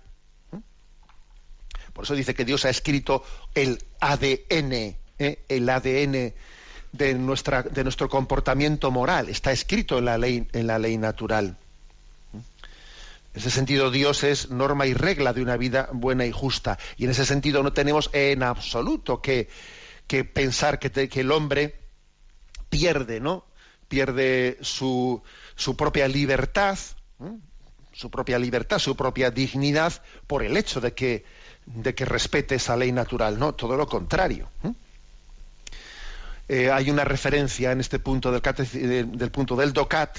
Por 1.92 2.04
eso 2.04 2.14
dice 2.14 2.34
que 2.34 2.44
Dios 2.44 2.64
ha 2.64 2.70
escrito 2.70 3.22
el 3.54 3.78
ADN, 4.00 4.96
¿eh? 5.18 5.38
el 5.48 5.68
ADN 5.68 6.32
de, 6.92 7.14
nuestro 7.14 8.08
comportamiento 8.08 8.90
moral. 8.90 9.28
Está 9.28 9.52
escrito 9.52 9.98
en 9.98 10.04
la 10.04 10.18
ley, 10.18 10.98
natural. 10.98 11.56
En 12.32 13.40
ese 13.40 13.50
sentido, 13.50 13.90
Dios 13.90 14.24
es 14.24 14.50
norma 14.50 14.86
y 14.86 14.94
regla 14.94 15.32
de 15.32 15.42
una 15.42 15.56
vida 15.56 15.88
buena 15.92 16.26
y 16.26 16.32
justa. 16.32 16.78
Y 16.98 17.04
en 17.04 17.10
ese 17.10 17.24
sentido 17.24 17.62
no 17.62 17.72
tenemos 17.72 18.10
en 18.12 18.42
absoluto 18.42 19.22
que, 19.22 19.48
pensar 20.34 20.78
que, 20.78 21.08
el 21.20 21.32
hombre 21.32 21.76
pierde, 22.68 23.20
¿no? 23.20 23.44
Pierde 23.88 24.58
su, 24.60 25.22
su 25.54 25.76
propia 25.76 26.08
libertad, 26.08 26.78
su 27.92 28.10
propia 28.10 28.38
libertad, 28.38 28.78
su 28.78 28.96
propia 28.96 29.30
dignidad, 29.30 30.02
por 30.26 30.42
el 30.42 30.56
hecho 30.56 30.80
de 30.80 30.92
que 30.92 31.24
de 31.66 31.94
que 31.94 32.04
respete 32.04 32.56
esa 32.56 32.76
ley 32.76 32.92
natural, 32.92 33.38
no, 33.38 33.54
todo 33.54 33.76
lo 33.76 33.86
contrario. 33.86 34.48
Eh, 36.48 36.70
hay 36.70 36.90
una 36.90 37.04
referencia 37.04 37.72
en 37.72 37.80
este 37.80 37.98
punto 37.98 38.32
del, 38.32 39.30
punto 39.30 39.56
del 39.56 39.72
DOCAT 39.72 40.18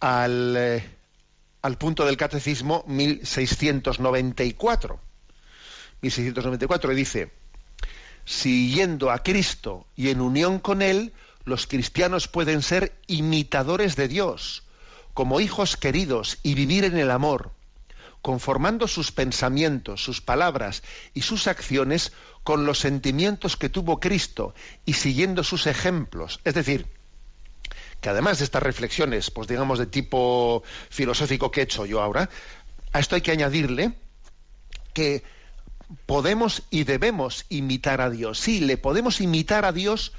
al, 0.00 0.54
eh, 0.56 0.84
al 1.62 1.78
punto 1.78 2.04
del 2.04 2.16
catecismo 2.16 2.84
1694. 2.86 5.00
1694 6.02 6.94
dice, 6.94 7.30
siguiendo 8.24 9.10
a 9.10 9.22
Cristo 9.22 9.86
y 9.96 10.10
en 10.10 10.20
unión 10.20 10.58
con 10.58 10.82
Él, 10.82 11.12
los 11.44 11.66
cristianos 11.66 12.28
pueden 12.28 12.62
ser 12.62 12.92
imitadores 13.06 13.96
de 13.96 14.08
Dios, 14.08 14.64
como 15.14 15.40
hijos 15.40 15.76
queridos 15.76 16.38
y 16.42 16.54
vivir 16.54 16.84
en 16.84 16.98
el 16.98 17.10
amor 17.10 17.52
conformando 18.22 18.86
sus 18.88 19.10
pensamientos, 19.12 20.02
sus 20.02 20.20
palabras 20.20 20.82
y 21.12 21.22
sus 21.22 21.48
acciones 21.48 22.12
con 22.44 22.64
los 22.64 22.78
sentimientos 22.78 23.56
que 23.56 23.68
tuvo 23.68 24.00
Cristo 24.00 24.54
y 24.86 24.94
siguiendo 24.94 25.44
sus 25.44 25.66
ejemplos. 25.66 26.40
Es 26.44 26.54
decir, 26.54 26.86
que 28.00 28.08
además 28.08 28.38
de 28.38 28.44
estas 28.44 28.62
reflexiones, 28.62 29.30
pues 29.30 29.48
digamos 29.48 29.78
de 29.78 29.86
tipo 29.86 30.62
filosófico 30.88 31.50
que 31.50 31.60
he 31.60 31.64
hecho 31.64 31.84
yo 31.84 32.00
ahora, 32.00 32.30
a 32.92 33.00
esto 33.00 33.16
hay 33.16 33.22
que 33.22 33.32
añadirle 33.32 33.92
que 34.92 35.24
podemos 36.06 36.62
y 36.70 36.84
debemos 36.84 37.44
imitar 37.48 38.00
a 38.00 38.10
Dios. 38.10 38.38
Sí, 38.38 38.60
le 38.60 38.76
podemos 38.76 39.20
imitar 39.20 39.64
a 39.64 39.72
Dios 39.72 40.12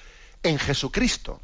en 0.44 0.60
Jesucristo. 0.60 1.42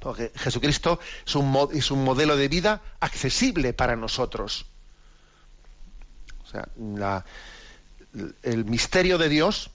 Porque 0.00 0.32
Jesucristo 0.36 1.00
es 1.26 1.34
un, 1.34 1.68
es 1.72 1.90
un 1.90 2.04
modelo 2.04 2.36
de 2.36 2.48
vida 2.48 2.82
accesible 3.00 3.72
para 3.72 3.96
nosotros. 3.96 4.66
O 6.48 6.50
sea, 6.50 7.24
el 8.42 8.64
misterio 8.64 9.18
de 9.18 9.28
Dios, 9.28 9.70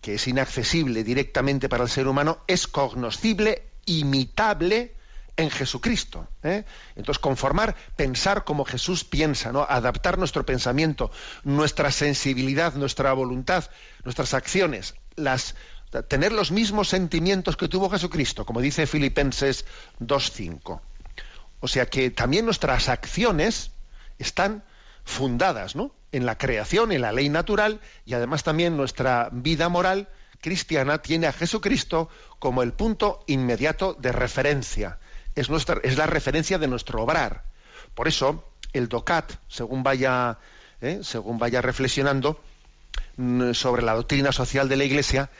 que 0.00 0.14
es 0.14 0.26
inaccesible 0.26 1.04
directamente 1.04 1.68
para 1.68 1.84
el 1.84 1.90
ser 1.90 2.08
humano, 2.08 2.38
es 2.46 2.66
cognoscible, 2.66 3.64
imitable 3.84 4.94
en 5.36 5.50
Jesucristo. 5.50 6.26
¿eh? 6.42 6.64
Entonces, 6.94 7.18
conformar, 7.18 7.76
pensar 7.96 8.44
como 8.44 8.64
Jesús 8.64 9.04
piensa, 9.04 9.50
adaptar 9.68 10.16
nuestro 10.18 10.46
pensamiento, 10.46 11.10
nuestra 11.44 11.90
sensibilidad, 11.90 12.74
nuestra 12.74 13.12
voluntad, 13.12 13.64
nuestras 14.04 14.32
acciones, 14.32 14.94
tener 16.08 16.32
los 16.32 16.50
mismos 16.50 16.88
sentimientos 16.88 17.56
que 17.56 17.68
tuvo 17.68 17.90
Jesucristo, 17.90 18.46
como 18.46 18.62
dice 18.62 18.86
Filipenses 18.86 19.66
2.5. 20.00 20.80
O 21.60 21.68
sea 21.68 21.86
que 21.86 22.10
también 22.10 22.44
nuestras 22.46 22.88
acciones 22.88 23.70
están 24.18 24.64
fundadas 25.04 25.76
¿no? 25.76 25.92
En 26.16 26.24
la 26.24 26.38
creación, 26.38 26.92
en 26.92 27.02
la 27.02 27.12
ley 27.12 27.28
natural, 27.28 27.80
y 28.06 28.14
además 28.14 28.42
también 28.42 28.76
nuestra 28.76 29.28
vida 29.32 29.68
moral 29.68 30.08
cristiana 30.40 30.98
tiene 30.98 31.26
a 31.26 31.32
Jesucristo 31.32 32.08
como 32.38 32.62
el 32.62 32.72
punto 32.72 33.22
inmediato 33.26 33.94
de 33.94 34.12
referencia. 34.12 34.98
Es, 35.34 35.50
nuestra, 35.50 35.78
es 35.82 35.98
la 35.98 36.06
referencia 36.06 36.58
de 36.58 36.68
nuestro 36.68 37.02
obrar. 37.02 37.44
Por 37.94 38.08
eso, 38.08 38.50
el 38.72 38.88
DOCAT, 38.88 39.32
según 39.48 39.82
vaya, 39.82 40.38
¿eh? 40.80 41.00
según 41.02 41.38
vaya 41.38 41.60
reflexionando 41.60 42.40
mm, 43.18 43.52
sobre 43.52 43.82
la 43.82 43.94
doctrina 43.94 44.32
social 44.32 44.68
de 44.70 44.76
la 44.76 44.84
Iglesia, 44.84 45.30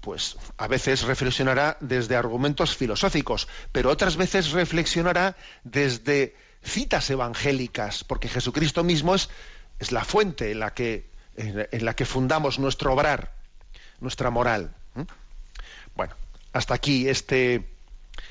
pues 0.00 0.38
a 0.56 0.66
veces 0.66 1.02
reflexionará 1.02 1.76
desde 1.80 2.16
argumentos 2.16 2.74
filosóficos, 2.74 3.48
pero 3.72 3.90
otras 3.90 4.16
veces 4.16 4.52
reflexionará 4.52 5.36
desde 5.64 6.34
citas 6.62 7.10
evangélicas, 7.10 8.04
porque 8.04 8.28
Jesucristo 8.28 8.84
mismo 8.84 9.14
es, 9.14 9.28
es 9.78 9.92
la 9.92 10.04
fuente 10.04 10.50
en 10.50 10.60
la, 10.60 10.72
que, 10.72 11.06
en 11.36 11.84
la 11.84 11.94
que 11.94 12.04
fundamos 12.04 12.58
nuestro 12.58 12.92
obrar, 12.92 13.32
nuestra 14.00 14.30
moral. 14.30 14.74
Bueno, 15.94 16.14
hasta 16.52 16.74
aquí 16.74 17.08
este, 17.08 17.66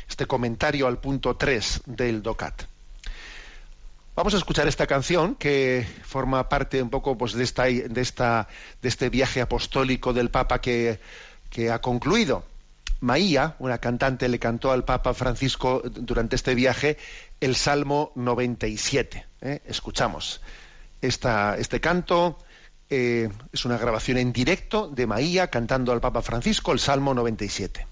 este 0.10 0.26
comentario 0.26 0.88
al 0.88 1.00
punto 1.00 1.36
3 1.36 1.82
del 1.86 2.22
DOCAT. 2.22 2.64
Vamos 4.16 4.34
a 4.34 4.38
escuchar 4.38 4.68
esta 4.68 4.88
canción 4.88 5.36
que 5.36 5.86
forma 6.04 6.48
parte 6.48 6.82
un 6.82 6.90
poco 6.90 7.18
pues, 7.18 7.34
de, 7.34 7.44
esta, 7.44 7.66
de, 7.66 8.02
esta, 8.02 8.48
de 8.82 8.88
este 8.88 9.10
viaje 9.10 9.42
apostólico 9.42 10.14
del 10.14 10.32
Papa 10.32 10.62
que, 10.62 11.00
que 11.50 11.70
ha 11.70 11.82
concluido. 11.82 12.46
Maía, 13.02 13.56
una 13.60 13.80
cantante, 13.80 14.30
le 14.30 14.40
cantó 14.40 14.72
al 14.72 14.86
Papa 14.86 15.14
Francisco 15.14 15.82
durante 15.84 16.38
este 16.38 16.56
viaje 16.56 16.98
el 17.42 17.56
Salmo 17.58 18.14
97. 18.16 19.26
¿eh? 19.42 19.62
Escuchamos 19.66 20.40
este 21.08 21.82
canto. 21.82 22.38
Eh, 22.90 23.30
es 23.52 23.66
una 23.66 23.78
grabación 23.78 24.18
en 24.18 24.32
directo 24.32 24.88
de 24.88 25.08
Maía 25.08 25.48
cantando 25.50 25.92
al 25.92 26.02
Papa 26.02 26.22
Francisco 26.22 26.72
el 26.72 26.80
Salmo 26.80 27.14
97. 27.14 27.88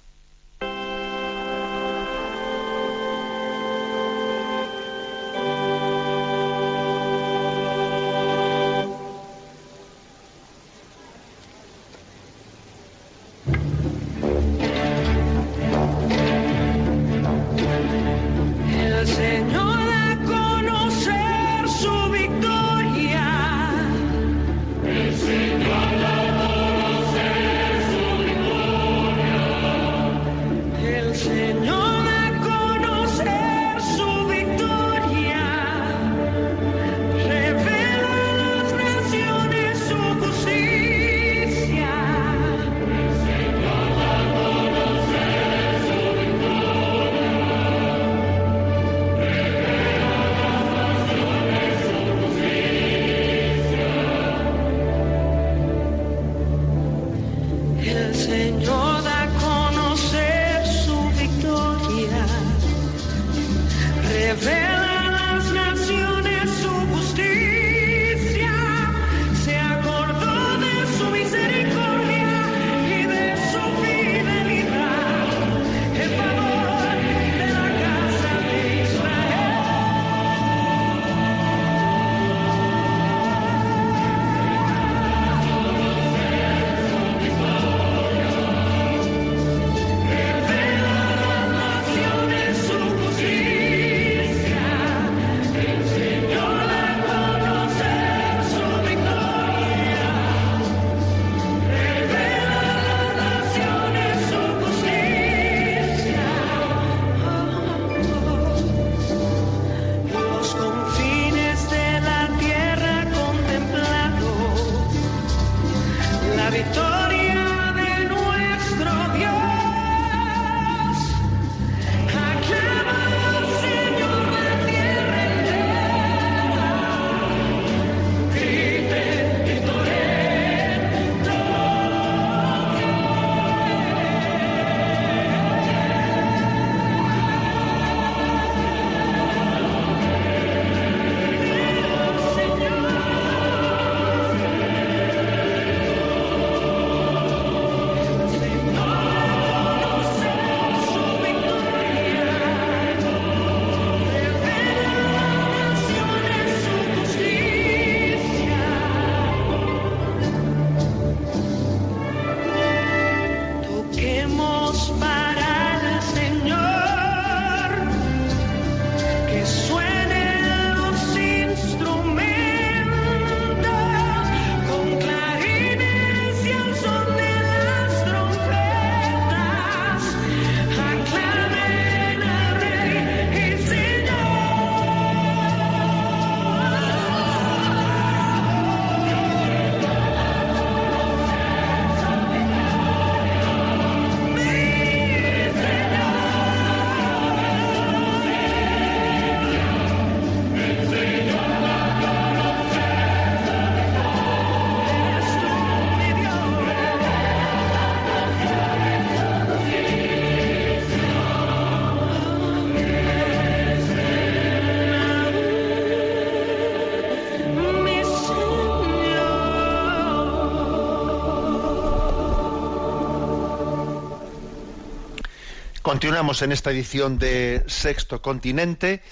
Continuamos 225.93 226.41
en 226.41 226.51
esta 226.51 226.71
edición 226.71 227.19
de 227.19 227.63
Sexto 227.67 228.19
Continente 228.19 229.03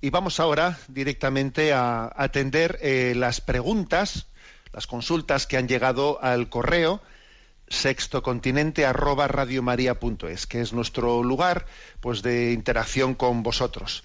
y 0.00 0.08
vamos 0.08 0.40
ahora 0.40 0.78
directamente 0.88 1.74
a 1.74 2.10
atender 2.16 2.78
eh, 2.80 3.12
las 3.14 3.42
preguntas, 3.42 4.28
las 4.72 4.86
consultas 4.86 5.46
que 5.46 5.58
han 5.58 5.68
llegado 5.68 6.24
al 6.24 6.48
correo 6.48 7.02
sextocontinente 7.68 8.86
arroba 8.86 9.28
radiomaria.es, 9.28 10.46
que 10.46 10.62
es 10.62 10.72
nuestro 10.72 11.22
lugar 11.22 11.66
pues 12.00 12.22
de 12.22 12.52
interacción 12.52 13.14
con 13.14 13.42
vosotros. 13.42 14.02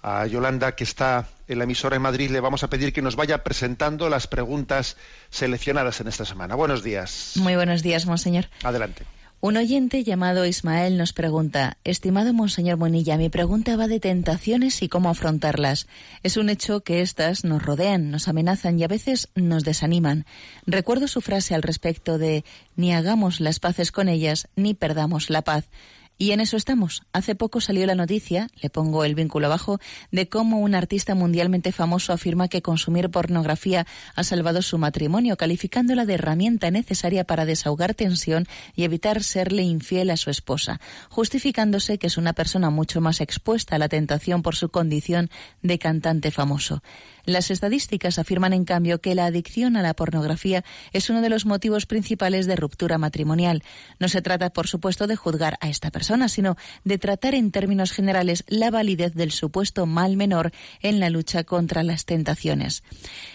A 0.00 0.28
Yolanda, 0.28 0.76
que 0.76 0.84
está 0.84 1.26
en 1.48 1.58
la 1.58 1.64
emisora 1.64 1.96
en 1.96 2.02
Madrid, 2.02 2.30
le 2.30 2.38
vamos 2.38 2.62
a 2.62 2.70
pedir 2.70 2.92
que 2.92 3.02
nos 3.02 3.16
vaya 3.16 3.42
presentando 3.42 4.08
las 4.08 4.28
preguntas 4.28 4.96
seleccionadas 5.28 6.00
en 6.00 6.06
esta 6.06 6.24
semana. 6.24 6.54
Buenos 6.54 6.84
días. 6.84 7.32
Muy 7.34 7.56
buenos 7.56 7.82
días, 7.82 8.06
monseñor. 8.06 8.46
Adelante. 8.62 9.04
Un 9.44 9.58
oyente 9.58 10.04
llamado 10.04 10.46
Ismael 10.46 10.96
nos 10.96 11.12
pregunta, 11.12 11.76
estimado 11.84 12.32
Monseñor 12.32 12.78
Monilla, 12.78 13.18
mi 13.18 13.28
pregunta 13.28 13.76
va 13.76 13.88
de 13.88 14.00
tentaciones 14.00 14.82
y 14.82 14.88
cómo 14.88 15.10
afrontarlas. 15.10 15.86
Es 16.22 16.38
un 16.38 16.48
hecho 16.48 16.80
que 16.80 17.02
éstas 17.02 17.44
nos 17.44 17.62
rodean, 17.62 18.10
nos 18.10 18.26
amenazan 18.26 18.78
y 18.78 18.84
a 18.84 18.88
veces 18.88 19.28
nos 19.34 19.62
desaniman. 19.62 20.24
Recuerdo 20.66 21.08
su 21.08 21.20
frase 21.20 21.54
al 21.54 21.60
respecto 21.60 22.16
de 22.16 22.42
ni 22.74 22.94
hagamos 22.94 23.38
las 23.38 23.60
paces 23.60 23.92
con 23.92 24.08
ellas, 24.08 24.48
ni 24.56 24.72
perdamos 24.72 25.28
la 25.28 25.42
paz. 25.42 25.68
Y 26.16 26.30
en 26.30 26.40
eso 26.40 26.56
estamos. 26.56 27.02
Hace 27.12 27.34
poco 27.34 27.60
salió 27.60 27.86
la 27.86 27.96
noticia, 27.96 28.48
le 28.62 28.70
pongo 28.70 29.04
el 29.04 29.16
vínculo 29.16 29.46
abajo, 29.46 29.80
de 30.12 30.28
cómo 30.28 30.60
un 30.60 30.76
artista 30.76 31.16
mundialmente 31.16 31.72
famoso 31.72 32.12
afirma 32.12 32.46
que 32.46 32.62
consumir 32.62 33.10
pornografía 33.10 33.84
ha 34.14 34.22
salvado 34.22 34.62
su 34.62 34.78
matrimonio, 34.78 35.36
calificándola 35.36 36.06
de 36.06 36.14
herramienta 36.14 36.70
necesaria 36.70 37.24
para 37.24 37.46
desahogar 37.46 37.94
tensión 37.94 38.46
y 38.76 38.84
evitar 38.84 39.24
serle 39.24 39.62
infiel 39.62 40.10
a 40.10 40.16
su 40.16 40.30
esposa, 40.30 40.80
justificándose 41.08 41.98
que 41.98 42.06
es 42.06 42.16
una 42.16 42.32
persona 42.32 42.70
mucho 42.70 43.00
más 43.00 43.20
expuesta 43.20 43.74
a 43.74 43.78
la 43.80 43.88
tentación 43.88 44.42
por 44.42 44.54
su 44.54 44.68
condición 44.68 45.30
de 45.62 45.80
cantante 45.80 46.30
famoso. 46.30 46.80
Las 47.26 47.50
estadísticas 47.50 48.18
afirman, 48.18 48.52
en 48.52 48.64
cambio, 48.64 49.00
que 49.00 49.14
la 49.14 49.26
adicción 49.26 49.76
a 49.76 49.82
la 49.82 49.94
pornografía 49.94 50.64
es 50.92 51.08
uno 51.08 51.22
de 51.22 51.30
los 51.30 51.46
motivos 51.46 51.86
principales 51.86 52.46
de 52.46 52.56
ruptura 52.56 52.98
matrimonial. 52.98 53.62
No 53.98 54.08
se 54.08 54.22
trata, 54.22 54.50
por 54.50 54.66
supuesto, 54.66 55.06
de 55.06 55.16
juzgar 55.16 55.56
a 55.60 55.68
esta 55.68 55.90
persona, 55.90 56.28
sino 56.28 56.56
de 56.84 56.98
tratar 56.98 57.34
en 57.34 57.50
términos 57.50 57.92
generales 57.92 58.44
la 58.46 58.70
validez 58.70 59.14
del 59.14 59.32
supuesto 59.32 59.86
mal 59.86 60.16
menor 60.16 60.52
en 60.80 61.00
la 61.00 61.10
lucha 61.10 61.44
contra 61.44 61.82
las 61.82 62.04
tentaciones. 62.04 62.82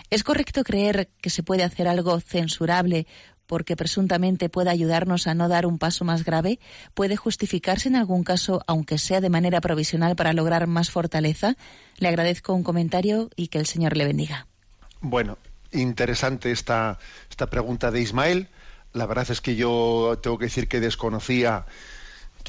¿Es 0.10 0.24
correcto 0.24 0.64
creer 0.64 1.10
que 1.22 1.30
se 1.30 1.44
puede 1.44 1.64
hacer 1.64 1.88
algo 1.88 2.20
censurable 2.20 3.08
porque 3.50 3.76
presuntamente 3.76 4.48
pueda 4.48 4.70
ayudarnos 4.70 5.26
a 5.26 5.34
no 5.34 5.50
dar 5.50 5.66
un 5.66 5.80
paso 5.80 6.06
más 6.06 6.24
grave, 6.24 6.60
puede 6.94 7.18
justificarse 7.18 7.90
en 7.90 7.96
algún 7.96 8.24
caso, 8.24 8.62
aunque 8.68 9.00
sea 9.00 9.22
de 9.22 9.32
manera 9.32 9.60
provisional, 9.60 10.16
para 10.16 10.34
lograr 10.34 10.68
más 10.68 10.92
fortaleza? 10.92 11.56
Le 11.98 12.10
agradezco 12.10 12.54
un 12.54 12.62
comentario 12.62 13.32
y 13.36 13.48
que 13.48 13.58
el 13.58 13.66
Señor 13.66 13.98
le 13.98 14.06
bendiga. 14.06 14.46
Bueno, 15.02 15.40
interesante 15.72 16.52
esta, 16.52 17.00
esta 17.28 17.50
pregunta 17.50 17.90
de 17.90 18.02
Ismael. 18.02 18.50
La 18.94 19.08
verdad 19.08 19.32
es 19.32 19.42
que 19.42 19.56
yo 19.56 20.20
tengo 20.22 20.38
que 20.38 20.46
decir 20.46 20.68
que 20.68 20.80
desconocía 20.80 21.66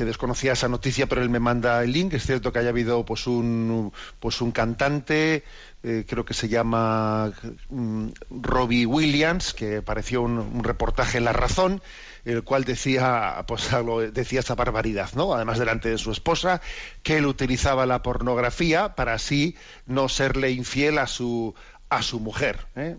que 0.01 0.07
desconocía 0.07 0.55
esa 0.55 0.67
noticia, 0.67 1.07
pero 1.07 1.21
él 1.21 1.29
me 1.29 1.41
manda 1.41 1.85
el 1.85 1.93
link. 1.93 2.15
Es 2.15 2.25
cierto 2.25 2.55
que 2.55 2.59
haya 2.59 2.71
habido 2.71 3.05
pues 3.05 3.27
un 3.27 3.93
pues 4.19 4.41
un 4.41 4.51
cantante, 4.51 5.45
eh, 5.83 6.07
creo 6.09 6.25
que 6.25 6.33
se 6.33 6.49
llama 6.49 7.35
mm, 7.69 8.09
Robbie 8.31 8.87
Williams, 8.87 9.53
que 9.53 9.77
apareció 9.77 10.23
un, 10.23 10.39
un, 10.39 10.65
reportaje 10.65 11.19
en 11.19 11.25
La 11.25 11.35
Razón, 11.35 11.83
el 12.25 12.45
cual 12.45 12.65
decía 12.65 13.45
pues 13.47 13.69
decía 14.15 14.41
esa 14.41 14.55
barbaridad, 14.55 15.11
¿no? 15.17 15.35
Además 15.35 15.59
delante 15.59 15.91
de 15.91 15.99
su 15.99 16.13
esposa, 16.13 16.63
que 17.03 17.19
él 17.19 17.27
utilizaba 17.27 17.85
la 17.85 18.03
pornografía 18.03 18.95
para 18.95 19.13
así 19.13 19.55
no 19.85 20.09
serle 20.09 20.51
infiel 20.51 20.97
a 20.97 21.07
su 21.07 21.55
a 21.91 22.01
su 22.01 22.21
mujer. 22.21 22.69
¿eh? 22.75 22.97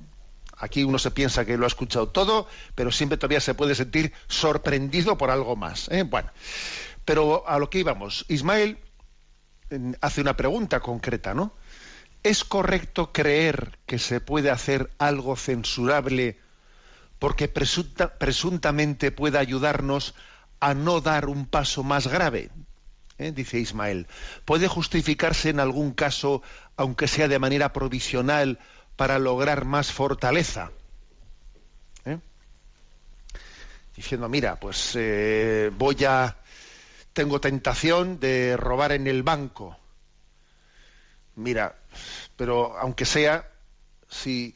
Aquí 0.62 0.84
uno 0.84 1.00
se 1.00 1.10
piensa 1.10 1.44
que 1.44 1.58
lo 1.58 1.66
ha 1.66 1.68
escuchado 1.68 2.10
todo, 2.10 2.48
pero 2.76 2.92
siempre 2.92 3.18
todavía 3.18 3.40
se 3.40 3.56
puede 3.56 3.74
sentir 3.74 4.14
sorprendido 4.28 5.18
por 5.18 5.32
algo 5.32 5.56
más. 5.56 5.90
¿eh? 5.90 6.04
Bueno, 6.04 6.30
pero 7.06 7.48
a 7.48 7.60
lo 7.60 7.70
que 7.70 7.80
íbamos, 7.80 8.26
Ismael 8.28 8.78
hace 10.02 10.22
una 10.22 10.36
pregunta 10.36 10.80
concreta, 10.80 11.34
¿no? 11.34 11.54
¿Es 12.24 12.44
correcto 12.44 13.12
creer 13.12 13.80
que 13.86 13.98
se 13.98 14.22
puede 14.22 14.52
hacer 14.52 14.92
algo 15.00 15.36
censurable 15.36 16.40
porque 17.20 17.48
presunta, 17.48 18.18
presuntamente 18.18 19.12
puede 19.12 19.38
ayudarnos 19.38 20.14
a 20.60 20.74
no 20.74 21.02
dar 21.02 21.28
un 21.28 21.46
paso 21.48 21.84
más 21.84 22.08
grave? 22.08 22.50
¿Eh? 23.18 23.32
Dice 23.32 23.60
Ismael. 23.60 24.08
¿Puede 24.46 24.68
justificarse 24.68 25.50
en 25.50 25.60
algún 25.60 25.94
caso, 25.94 26.42
aunque 26.76 27.08
sea 27.08 27.28
de 27.28 27.40
manera 27.40 27.74
provisional, 27.74 28.60
para 28.96 29.18
lograr 29.18 29.66
más 29.66 29.92
fortaleza. 29.92 30.72
¿Eh? 32.06 32.20
Diciendo, 33.96 34.30
mira, 34.30 34.60
pues 34.60 34.92
eh, 34.96 35.72
voy 35.76 36.04
a, 36.06 36.38
tengo 37.14 37.42
tentación 37.42 38.20
de 38.20 38.58
robar 38.58 38.92
en 38.92 39.08
el 39.08 39.24
banco. 39.24 39.78
Mira, 41.36 41.76
pero 42.36 42.78
aunque 42.78 43.06
sea, 43.06 43.50
si, 44.10 44.56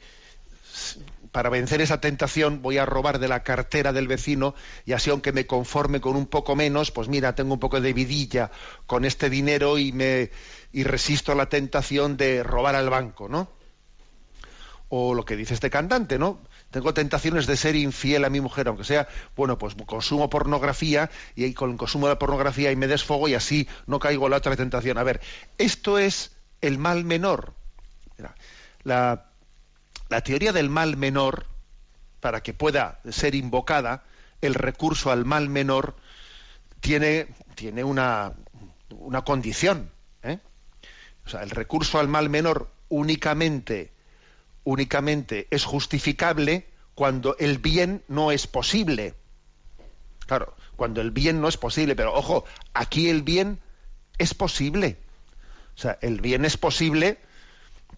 para 1.32 1.50
vencer 1.50 1.80
esa 1.80 2.00
tentación 2.00 2.62
voy 2.62 2.78
a 2.78 2.86
robar 2.86 3.18
de 3.18 3.28
la 3.28 3.42
cartera 3.42 3.92
del 3.92 4.08
vecino 4.08 4.54
y 4.84 4.92
así 4.92 5.10
aunque 5.10 5.32
me 5.32 5.46
conforme 5.46 6.00
con 6.00 6.16
un 6.16 6.26
poco 6.26 6.54
menos, 6.56 6.90
pues 6.90 7.08
mira, 7.08 7.34
tengo 7.34 7.54
un 7.54 7.60
poco 7.60 7.80
de 7.80 7.92
vidilla 7.92 8.50
con 8.86 9.04
este 9.04 9.30
dinero 9.30 9.78
y 9.78 9.92
me 9.92 10.30
y 10.72 10.84
resisto 10.84 11.32
a 11.32 11.34
la 11.34 11.48
tentación 11.48 12.16
de 12.16 12.42
robar 12.42 12.74
al 12.74 12.90
banco, 12.90 13.28
¿no? 13.28 13.56
o 14.88 15.14
lo 15.14 15.24
que 15.24 15.36
dice 15.36 15.54
este 15.54 15.70
cantante, 15.70 16.18
¿no? 16.18 16.38
Tengo 16.70 16.92
tentaciones 16.92 17.46
de 17.46 17.56
ser 17.56 17.76
infiel 17.76 18.24
a 18.24 18.30
mi 18.30 18.40
mujer, 18.40 18.68
aunque 18.68 18.84
sea, 18.84 19.08
bueno, 19.36 19.56
pues 19.56 19.74
consumo 19.86 20.28
pornografía 20.28 21.10
y 21.34 21.52
con 21.54 21.70
el 21.70 21.76
consumo 21.76 22.06
de 22.06 22.14
la 22.14 22.18
pornografía 22.18 22.72
y 22.72 22.76
me 22.76 22.86
desfogo 22.86 23.28
y 23.28 23.34
así 23.34 23.68
no 23.86 23.98
caigo 23.98 24.26
en 24.26 24.32
la 24.32 24.36
otra 24.38 24.56
tentación. 24.56 24.98
A 24.98 25.02
ver, 25.02 25.20
esto 25.58 25.98
es 25.98 26.36
el 26.60 26.78
mal 26.78 27.04
menor. 27.04 27.54
La, 28.82 29.26
la 30.08 30.20
teoría 30.20 30.52
del 30.52 30.70
mal 30.70 30.96
menor, 30.96 31.46
para 32.20 32.42
que 32.42 32.54
pueda 32.54 33.00
ser 33.10 33.34
invocada, 33.34 34.04
el 34.40 34.54
recurso 34.54 35.10
al 35.10 35.24
mal 35.24 35.48
menor 35.48 35.96
tiene, 36.80 37.28
tiene 37.54 37.84
una, 37.84 38.32
una 38.90 39.22
condición. 39.22 39.90
¿eh? 40.22 40.38
O 41.24 41.28
sea, 41.28 41.42
el 41.42 41.50
recurso 41.50 41.98
al 41.98 42.08
mal 42.08 42.28
menor 42.28 42.70
únicamente 42.88 43.92
únicamente 44.66 45.46
es 45.50 45.64
justificable 45.64 46.66
cuando 46.94 47.36
el 47.38 47.58
bien 47.58 48.02
no 48.08 48.32
es 48.32 48.46
posible. 48.48 49.14
Claro, 50.26 50.54
cuando 50.74 51.00
el 51.00 51.12
bien 51.12 51.40
no 51.40 51.48
es 51.48 51.56
posible, 51.56 51.94
pero 51.94 52.12
ojo, 52.12 52.44
aquí 52.74 53.08
el 53.08 53.22
bien 53.22 53.60
es 54.18 54.34
posible. 54.34 54.98
O 55.76 55.78
sea, 55.78 55.98
el 56.02 56.20
bien 56.20 56.44
es 56.44 56.56
posible 56.56 57.18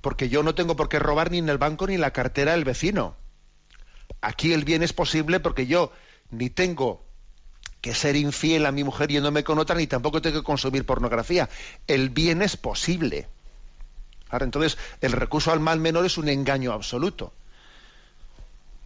porque 0.03 0.29
yo 0.29 0.43
no 0.43 0.55
tengo 0.55 0.77
por 0.77 0.91
qué 0.91 0.99
robar 0.99 1.31
ni 1.31 1.39
en 1.39 1.49
el 1.49 1.57
banco 1.57 1.87
ni 1.87 1.95
en 1.95 2.03
la 2.03 2.13
cartera 2.13 2.53
del 2.53 2.65
vecino. 2.65 3.17
Aquí 4.21 4.53
el 4.53 4.65
bien 4.65 4.83
es 4.83 4.93
posible 4.93 5.41
porque 5.41 5.67
yo 5.67 5.91
ni 6.31 6.51
tengo 6.51 7.03
que 7.81 7.95
ser 7.95 8.15
infiel 8.15 8.67
a 8.67 8.73
mi 8.73 8.85
mujer 8.85 9.09
yéndome 9.09 9.43
con 9.43 9.59
otra, 9.59 9.77
ni 9.77 9.87
tampoco 9.87 10.21
tengo 10.21 10.41
que 10.41 10.45
consumir 10.45 10.85
pornografía. 10.85 11.49
El 11.87 12.11
bien 12.11 12.43
es 12.43 12.59
posible. 12.59 13.27
Ahora, 14.31 14.45
entonces, 14.45 14.79
el 15.01 15.13
recurso 15.13 15.53
al 15.53 15.61
mal 15.61 15.81
menor 15.81 16.05
es 16.07 16.19
un 16.19 16.29
engaño 16.29 16.73
absoluto. 16.73 17.33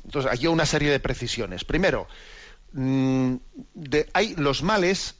Entonces, 0.05 0.31
aquí 0.31 0.47
hay 0.47 0.53
una 0.53 0.67
serie 0.67 0.91
de 0.91 1.01
precisiones. 1.01 1.65
Primero, 1.65 2.09
mmm, 2.73 3.37
de, 3.75 4.09
los 4.37 4.63
males 4.63 5.17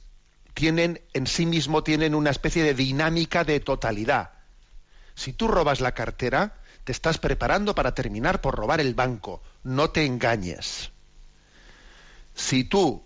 tienen 0.53 1.01
en 1.13 1.27
sí 1.27 1.45
mismo 1.45 1.83
tienen 1.83 2.15
una 2.15 2.29
especie 2.29 2.63
de 2.63 2.73
dinámica 2.73 3.43
de 3.43 3.59
totalidad. 3.59 4.31
Si 5.15 5.33
tú 5.33 5.47
robas 5.47 5.81
la 5.81 5.93
cartera, 5.93 6.55
te 6.83 6.91
estás 6.91 7.17
preparando 7.17 7.75
para 7.75 7.95
terminar 7.95 8.41
por 8.41 8.55
robar 8.55 8.79
el 8.79 8.93
banco. 8.93 9.41
No 9.63 9.89
te 9.89 10.05
engañes. 10.05 10.91
Si 12.35 12.63
tú 12.63 13.03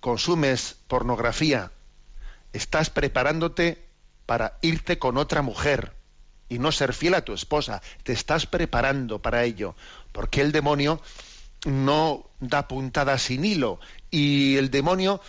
consumes 0.00 0.76
pornografía, 0.88 1.70
estás 2.52 2.90
preparándote 2.90 3.84
para 4.26 4.58
irte 4.62 4.98
con 4.98 5.16
otra 5.16 5.42
mujer 5.42 5.92
y 6.50 6.58
no 6.58 6.72
ser 6.72 6.92
fiel 6.92 7.14
a 7.14 7.24
tu 7.24 7.32
esposa. 7.32 7.80
Te 8.02 8.12
estás 8.12 8.44
preparando 8.44 9.20
para 9.20 9.44
ello, 9.44 9.74
porque 10.12 10.42
el 10.42 10.52
demonio 10.52 11.00
no 11.64 12.26
da 12.40 12.68
puntada 12.68 13.16
sin 13.16 13.44
hilo 13.44 13.80
y 14.10 14.56
el 14.56 14.70
demonio 14.70 15.22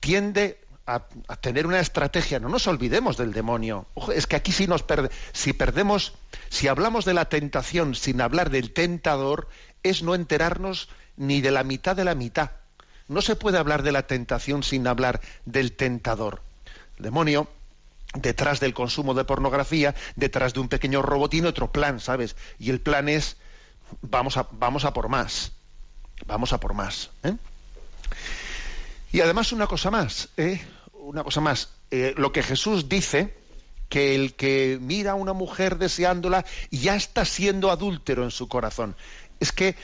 tiende 0.00 0.58
a, 0.86 1.06
tener 1.40 1.66
una 1.66 1.78
estrategia. 1.78 2.40
No 2.40 2.48
nos 2.48 2.66
olvidemos 2.66 3.16
del 3.16 3.32
demonio. 3.32 3.86
Es 4.14 4.26
que 4.26 4.36
aquí 4.36 4.50
si 4.50 4.66
nos 4.66 4.82
perde, 4.82 5.10
si 5.32 5.52
perdemos, 5.52 6.14
si 6.48 6.66
hablamos 6.66 7.04
de 7.04 7.14
la 7.14 7.26
tentación 7.26 7.94
sin 7.94 8.20
hablar 8.20 8.50
del 8.50 8.72
tentador, 8.72 9.48
es 9.82 10.02
no 10.02 10.14
enterarnos 10.14 10.88
ni 11.16 11.40
de 11.40 11.50
la 11.50 11.62
mitad 11.62 11.94
de 11.94 12.04
la 12.04 12.14
mitad. 12.14 12.50
No 13.08 13.20
se 13.20 13.36
puede 13.36 13.58
hablar 13.58 13.82
de 13.82 13.92
la 13.92 14.06
tentación 14.06 14.62
sin 14.62 14.86
hablar 14.86 15.20
del 15.44 15.72
tentador. 15.72 16.42
demonio 16.98 17.48
detrás 18.14 18.60
del 18.60 18.74
consumo 18.74 19.14
de 19.14 19.24
pornografía, 19.24 19.94
detrás 20.16 20.54
de 20.54 20.60
un 20.60 20.68
pequeño 20.68 21.02
robotín, 21.02 21.46
otro 21.46 21.72
plan, 21.72 22.00
¿sabes? 22.00 22.36
Y 22.58 22.70
el 22.70 22.80
plan 22.80 23.08
es 23.08 23.36
vamos 24.00 24.36
a, 24.36 24.48
vamos 24.52 24.84
a 24.84 24.92
por 24.92 25.08
más, 25.08 25.52
vamos 26.26 26.52
a 26.52 26.60
por 26.60 26.74
más. 26.74 27.10
¿eh? 27.22 27.36
Y 29.12 29.20
además 29.20 29.52
una 29.52 29.66
cosa 29.66 29.90
más, 29.90 30.30
¿eh? 30.36 30.64
una 30.94 31.24
cosa 31.24 31.40
más, 31.40 31.70
eh, 31.90 32.14
lo 32.16 32.32
que 32.32 32.42
Jesús 32.42 32.88
dice, 32.88 33.34
que 33.88 34.14
el 34.14 34.34
que 34.34 34.78
mira 34.80 35.12
a 35.12 35.16
una 35.16 35.34
mujer 35.34 35.76
deseándola 35.76 36.46
ya 36.70 36.96
está 36.96 37.26
siendo 37.26 37.70
adúltero 37.70 38.24
en 38.24 38.30
su 38.30 38.48
corazón. 38.48 38.96
Es 39.38 39.52
que 39.52 39.74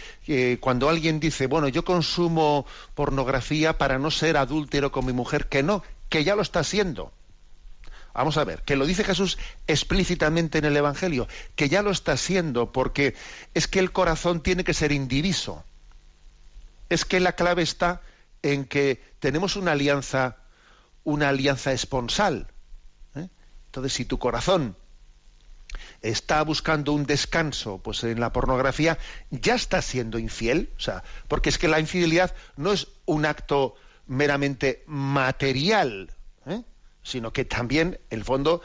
cuando 0.60 0.88
alguien 0.88 1.18
dice, 1.18 1.48
bueno, 1.48 1.66
yo 1.66 1.84
consumo 1.84 2.64
pornografía 2.94 3.76
para 3.76 3.98
no 3.98 4.12
ser 4.12 4.36
adúltero 4.36 4.92
con 4.92 5.04
mi 5.04 5.12
mujer, 5.12 5.48
que 5.48 5.64
no, 5.64 5.82
que 6.08 6.22
ya 6.22 6.36
lo 6.36 6.42
está 6.42 6.62
siendo. 6.62 7.12
Vamos 8.18 8.36
a 8.36 8.42
ver, 8.42 8.62
que 8.62 8.74
lo 8.74 8.84
dice 8.84 9.04
Jesús 9.04 9.38
explícitamente 9.68 10.58
en 10.58 10.64
el 10.64 10.76
Evangelio, 10.76 11.28
que 11.54 11.68
ya 11.68 11.82
lo 11.82 11.92
está 11.92 12.16
siendo, 12.16 12.72
porque 12.72 13.14
es 13.54 13.68
que 13.68 13.78
el 13.78 13.92
corazón 13.92 14.42
tiene 14.42 14.64
que 14.64 14.74
ser 14.74 14.90
indiviso. 14.90 15.62
Es 16.88 17.04
que 17.04 17.20
la 17.20 17.34
clave 17.34 17.62
está 17.62 18.02
en 18.42 18.64
que 18.64 19.00
tenemos 19.20 19.54
una 19.54 19.70
alianza, 19.70 20.38
una 21.04 21.28
alianza 21.28 21.70
esponsal. 21.70 22.48
¿eh? 23.14 23.28
Entonces, 23.66 23.92
si 23.92 24.04
tu 24.04 24.18
corazón 24.18 24.74
está 26.02 26.42
buscando 26.42 26.94
un 26.94 27.06
descanso, 27.06 27.78
pues 27.78 28.02
en 28.02 28.18
la 28.18 28.32
pornografía, 28.32 28.98
ya 29.30 29.54
está 29.54 29.80
siendo 29.80 30.18
infiel, 30.18 30.72
o 30.76 30.80
sea, 30.80 31.04
porque 31.28 31.50
es 31.50 31.58
que 31.58 31.68
la 31.68 31.78
infidelidad 31.78 32.34
no 32.56 32.72
es 32.72 32.88
un 33.06 33.26
acto 33.26 33.76
meramente 34.08 34.82
material, 34.88 36.10
¿eh? 36.46 36.64
Sino 37.08 37.32
que 37.32 37.44
también, 37.44 37.98
el 38.10 38.24
fondo, 38.24 38.60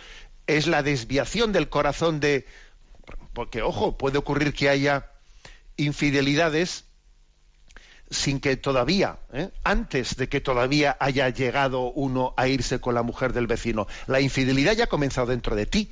es 0.48 0.68
la 0.68 0.84
desviación 0.84 1.52
del 1.52 1.70
corazón 1.70 2.20
de... 2.20 2.46
Porque, 3.34 3.62
ojo, 3.62 3.98
puede 3.98 4.18
ocurrir 4.18 4.54
que 4.54 4.70
haya 4.70 5.10
infidelidades 5.78 6.86
sin 8.10 8.40
que 8.40 8.58
todavía, 8.58 9.18
¿eh? 9.34 9.50
antes 9.64 10.18
de 10.18 10.30
que 10.30 10.40
todavía 10.40 10.96
haya 11.00 11.30
llegado 11.30 11.92
uno 11.92 12.34
a 12.38 12.48
irse 12.48 12.80
con 12.80 12.94
la 12.94 13.02
mujer 13.02 13.34
del 13.34 13.48
vecino. 13.48 13.88
La 14.08 14.22
infidelidad 14.22 14.74
ya 14.74 14.84
ha 14.84 14.88
comenzado 14.88 15.28
dentro 15.28 15.56
de 15.56 15.66
ti. 15.66 15.92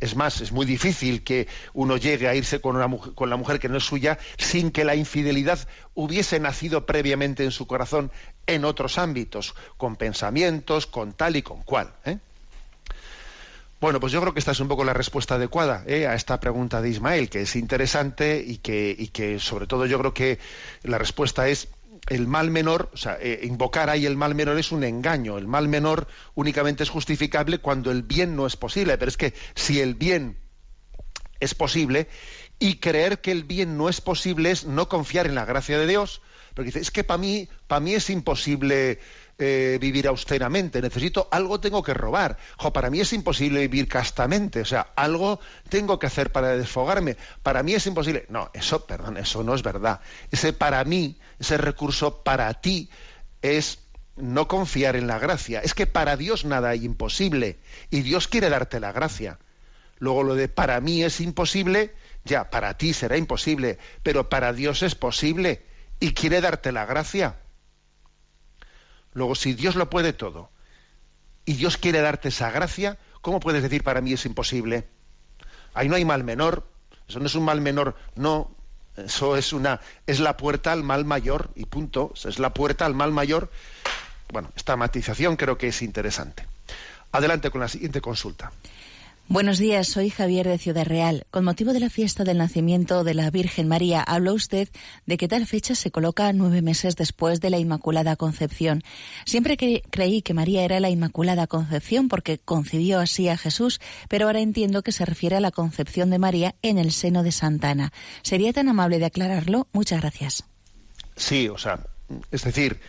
Es 0.00 0.14
más, 0.14 0.40
es 0.40 0.52
muy 0.52 0.64
difícil 0.64 1.24
que 1.24 1.48
uno 1.72 1.96
llegue 1.96 2.28
a 2.28 2.34
irse 2.34 2.60
con, 2.60 2.76
una 2.76 2.88
con 3.14 3.30
la 3.30 3.36
mujer 3.36 3.58
que 3.58 3.68
no 3.68 3.78
es 3.78 3.84
suya 3.84 4.18
sin 4.36 4.70
que 4.70 4.84
la 4.84 4.94
infidelidad 4.94 5.58
hubiese 5.94 6.38
nacido 6.38 6.86
previamente 6.86 7.44
en 7.44 7.50
su 7.50 7.66
corazón 7.66 8.12
en 8.46 8.64
otros 8.64 8.96
ámbitos, 8.98 9.54
con 9.76 9.96
pensamientos, 9.96 10.86
con 10.86 11.12
tal 11.12 11.36
y 11.36 11.42
con 11.42 11.62
cual. 11.62 11.92
¿eh? 12.04 12.18
Bueno, 13.80 13.98
pues 13.98 14.12
yo 14.12 14.20
creo 14.20 14.32
que 14.32 14.40
esta 14.40 14.52
es 14.52 14.60
un 14.60 14.68
poco 14.68 14.84
la 14.84 14.92
respuesta 14.92 15.34
adecuada 15.34 15.82
¿eh? 15.86 16.06
a 16.06 16.14
esta 16.14 16.38
pregunta 16.38 16.80
de 16.80 16.90
Ismael, 16.90 17.28
que 17.28 17.42
es 17.42 17.56
interesante 17.56 18.44
y 18.44 18.60
y 18.62 19.08
que 19.08 19.38
sobre 19.40 19.66
todo 19.66 19.86
yo 19.86 19.98
creo 19.98 20.14
que 20.14 20.38
la 20.82 20.98
respuesta 20.98 21.48
es 21.48 21.68
el 22.08 22.26
mal 22.26 22.50
menor, 22.50 22.90
o 22.92 22.96
sea, 22.96 23.18
eh, 23.20 23.40
invocar 23.44 23.90
ahí 23.90 24.06
el 24.06 24.16
mal 24.16 24.34
menor 24.34 24.58
es 24.58 24.72
un 24.72 24.82
engaño. 24.84 25.38
El 25.38 25.46
mal 25.46 25.68
menor 25.68 26.08
únicamente 26.34 26.82
es 26.82 26.90
justificable 26.90 27.58
cuando 27.58 27.90
el 27.90 28.02
bien 28.02 28.34
no 28.34 28.46
es 28.46 28.56
posible. 28.56 28.96
Pero 28.96 29.08
es 29.08 29.16
que 29.16 29.34
si 29.54 29.80
el 29.80 29.94
bien 29.94 30.38
es 31.40 31.54
posible 31.54 32.08
y 32.58 32.76
creer 32.76 33.20
que 33.20 33.30
el 33.30 33.44
bien 33.44 33.76
no 33.76 33.88
es 33.88 34.00
posible 34.00 34.50
es 34.50 34.64
no 34.64 34.88
confiar 34.88 35.26
en 35.26 35.34
la 35.34 35.44
gracia 35.44 35.78
de 35.78 35.86
Dios, 35.86 36.22
porque 36.54 36.68
dice, 36.68 36.80
es 36.80 36.90
que 36.90 37.04
para 37.04 37.18
mí, 37.18 37.48
para 37.66 37.80
mí 37.80 37.94
es 37.94 38.10
imposible 38.10 38.98
eh, 39.38 39.78
vivir 39.80 40.08
austeramente, 40.08 40.82
necesito 40.82 41.28
algo 41.30 41.60
tengo 41.60 41.82
que 41.82 41.94
robar. 41.94 42.38
Jo, 42.56 42.72
para 42.72 42.90
mí 42.90 42.98
es 42.98 43.12
imposible 43.12 43.60
vivir 43.60 43.86
castamente, 43.86 44.60
o 44.60 44.64
sea, 44.64 44.92
algo 44.96 45.38
tengo 45.68 45.98
que 45.98 46.08
hacer 46.08 46.32
para 46.32 46.56
desfogarme. 46.56 47.16
Para 47.42 47.62
mí 47.62 47.74
es 47.74 47.86
imposible. 47.86 48.26
No, 48.28 48.50
eso, 48.52 48.84
perdón, 48.86 49.16
eso 49.16 49.44
no 49.44 49.54
es 49.54 49.62
verdad. 49.62 50.00
Ese 50.32 50.52
para 50.52 50.82
mí, 50.84 51.18
ese 51.38 51.56
recurso 51.56 52.22
para 52.24 52.52
ti 52.54 52.90
es 53.40 53.78
no 54.16 54.48
confiar 54.48 54.96
en 54.96 55.06
la 55.06 55.20
gracia. 55.20 55.60
Es 55.60 55.74
que 55.74 55.86
para 55.86 56.16
Dios 56.16 56.44
nada 56.44 56.70
hay 56.70 56.84
imposible 56.84 57.58
y 57.90 58.00
Dios 58.02 58.26
quiere 58.26 58.50
darte 58.50 58.80
la 58.80 58.90
gracia. 58.90 59.38
Luego 59.98 60.22
lo 60.22 60.34
de 60.34 60.48
para 60.48 60.80
mí 60.80 61.02
es 61.02 61.20
imposible, 61.20 61.94
ya, 62.24 62.50
para 62.50 62.76
ti 62.76 62.92
será 62.92 63.16
imposible, 63.16 63.78
pero 64.02 64.28
para 64.28 64.52
Dios 64.52 64.82
es 64.82 64.94
posible 64.94 65.62
y 66.00 66.12
quiere 66.12 66.40
darte 66.40 66.72
la 66.72 66.86
gracia. 66.86 67.36
Luego, 69.18 69.34
si 69.34 69.52
Dios 69.52 69.74
lo 69.74 69.90
puede 69.90 70.12
todo 70.12 70.48
y 71.44 71.54
Dios 71.54 71.76
quiere 71.76 72.00
darte 72.00 72.28
esa 72.28 72.52
gracia, 72.52 72.98
¿cómo 73.20 73.40
puedes 73.40 73.64
decir 73.64 73.82
para 73.82 74.00
mí 74.00 74.12
es 74.12 74.24
imposible? 74.24 74.86
Ahí 75.74 75.88
no 75.88 75.96
hay 75.96 76.04
mal 76.04 76.22
menor, 76.22 76.64
eso 77.08 77.18
no 77.18 77.26
es 77.26 77.34
un 77.34 77.44
mal 77.44 77.60
menor, 77.60 77.96
no, 78.14 78.54
eso 78.96 79.36
es 79.36 79.52
una 79.52 79.80
es 80.06 80.20
la 80.20 80.36
puerta 80.36 80.70
al 80.72 80.84
mal 80.84 81.04
mayor 81.04 81.50
y 81.56 81.64
punto, 81.64 82.12
es 82.14 82.38
la 82.38 82.54
puerta 82.54 82.86
al 82.86 82.94
mal 82.94 83.10
mayor. 83.10 83.50
Bueno, 84.32 84.52
esta 84.54 84.76
matización 84.76 85.34
creo 85.34 85.58
que 85.58 85.68
es 85.68 85.82
interesante. 85.82 86.46
Adelante 87.10 87.50
con 87.50 87.60
la 87.60 87.68
siguiente 87.68 88.00
consulta. 88.00 88.52
Buenos 89.30 89.58
días, 89.58 89.88
soy 89.88 90.08
Javier 90.08 90.48
de 90.48 90.56
Ciudad 90.56 90.86
Real. 90.86 91.26
Con 91.30 91.44
motivo 91.44 91.74
de 91.74 91.80
la 91.80 91.90
fiesta 91.90 92.24
del 92.24 92.38
nacimiento 92.38 93.04
de 93.04 93.12
la 93.12 93.30
Virgen 93.30 93.68
María, 93.68 94.02
habló 94.02 94.32
usted 94.32 94.70
de 95.04 95.18
que 95.18 95.28
tal 95.28 95.46
fecha 95.46 95.74
se 95.74 95.90
coloca 95.90 96.32
nueve 96.32 96.62
meses 96.62 96.96
después 96.96 97.38
de 97.42 97.50
la 97.50 97.58
Inmaculada 97.58 98.16
Concepción. 98.16 98.82
Siempre 99.26 99.58
que 99.58 99.82
creí 99.90 100.22
que 100.22 100.32
María 100.32 100.64
era 100.64 100.80
la 100.80 100.88
Inmaculada 100.88 101.46
Concepción 101.46 102.08
porque 102.08 102.38
concibió 102.38 103.00
así 103.00 103.28
a 103.28 103.36
Jesús, 103.36 103.82
pero 104.08 104.24
ahora 104.24 104.40
entiendo 104.40 104.82
que 104.82 104.92
se 104.92 105.04
refiere 105.04 105.36
a 105.36 105.40
la 105.40 105.50
concepción 105.50 106.08
de 106.08 106.18
María 106.18 106.54
en 106.62 106.78
el 106.78 106.90
seno 106.90 107.22
de 107.22 107.32
Santana. 107.32 107.92
¿Sería 108.22 108.54
tan 108.54 108.70
amable 108.70 108.98
de 108.98 109.04
aclararlo? 109.04 109.68
Muchas 109.74 110.00
gracias. 110.00 110.44
Sí, 111.16 111.50
o 111.50 111.58
sea, 111.58 111.86
es 112.30 112.44
decir, 112.44 112.80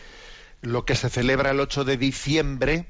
lo 0.62 0.86
que 0.86 0.94
se 0.94 1.10
celebra 1.10 1.50
el 1.50 1.60
8 1.60 1.84
de 1.84 1.98
diciembre 1.98 2.86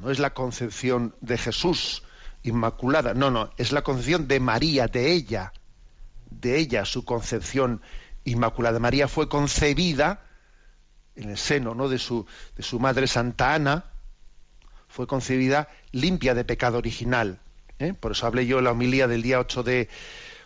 no 0.00 0.10
es 0.10 0.18
la 0.18 0.32
concepción 0.32 1.14
de 1.20 1.36
Jesús, 1.36 2.04
inmaculada. 2.42 3.14
No, 3.14 3.30
no, 3.30 3.50
es 3.56 3.72
la 3.72 3.82
concepción 3.82 4.28
de 4.28 4.40
María, 4.40 4.86
de 4.86 5.12
ella, 5.12 5.52
de 6.30 6.58
ella, 6.58 6.84
su 6.84 7.04
concepción 7.04 7.82
inmaculada. 8.24 8.78
María 8.78 9.08
fue 9.08 9.28
concebida 9.28 10.24
en 11.16 11.30
el 11.30 11.38
seno 11.38 11.74
¿no? 11.74 11.88
de, 11.88 11.98
su, 11.98 12.26
de 12.56 12.62
su 12.62 12.78
madre 12.78 13.06
Santa 13.06 13.54
Ana, 13.54 13.84
fue 14.88 15.06
concebida 15.06 15.68
limpia 15.92 16.34
de 16.34 16.44
pecado 16.44 16.78
original. 16.78 17.40
¿eh? 17.78 17.92
Por 17.92 18.12
eso 18.12 18.26
hablé 18.26 18.46
yo 18.46 18.58
en 18.58 18.64
la 18.64 18.72
homilía 18.72 19.06
del 19.08 19.22
día 19.22 19.40
8 19.40 19.62
de, 19.62 19.88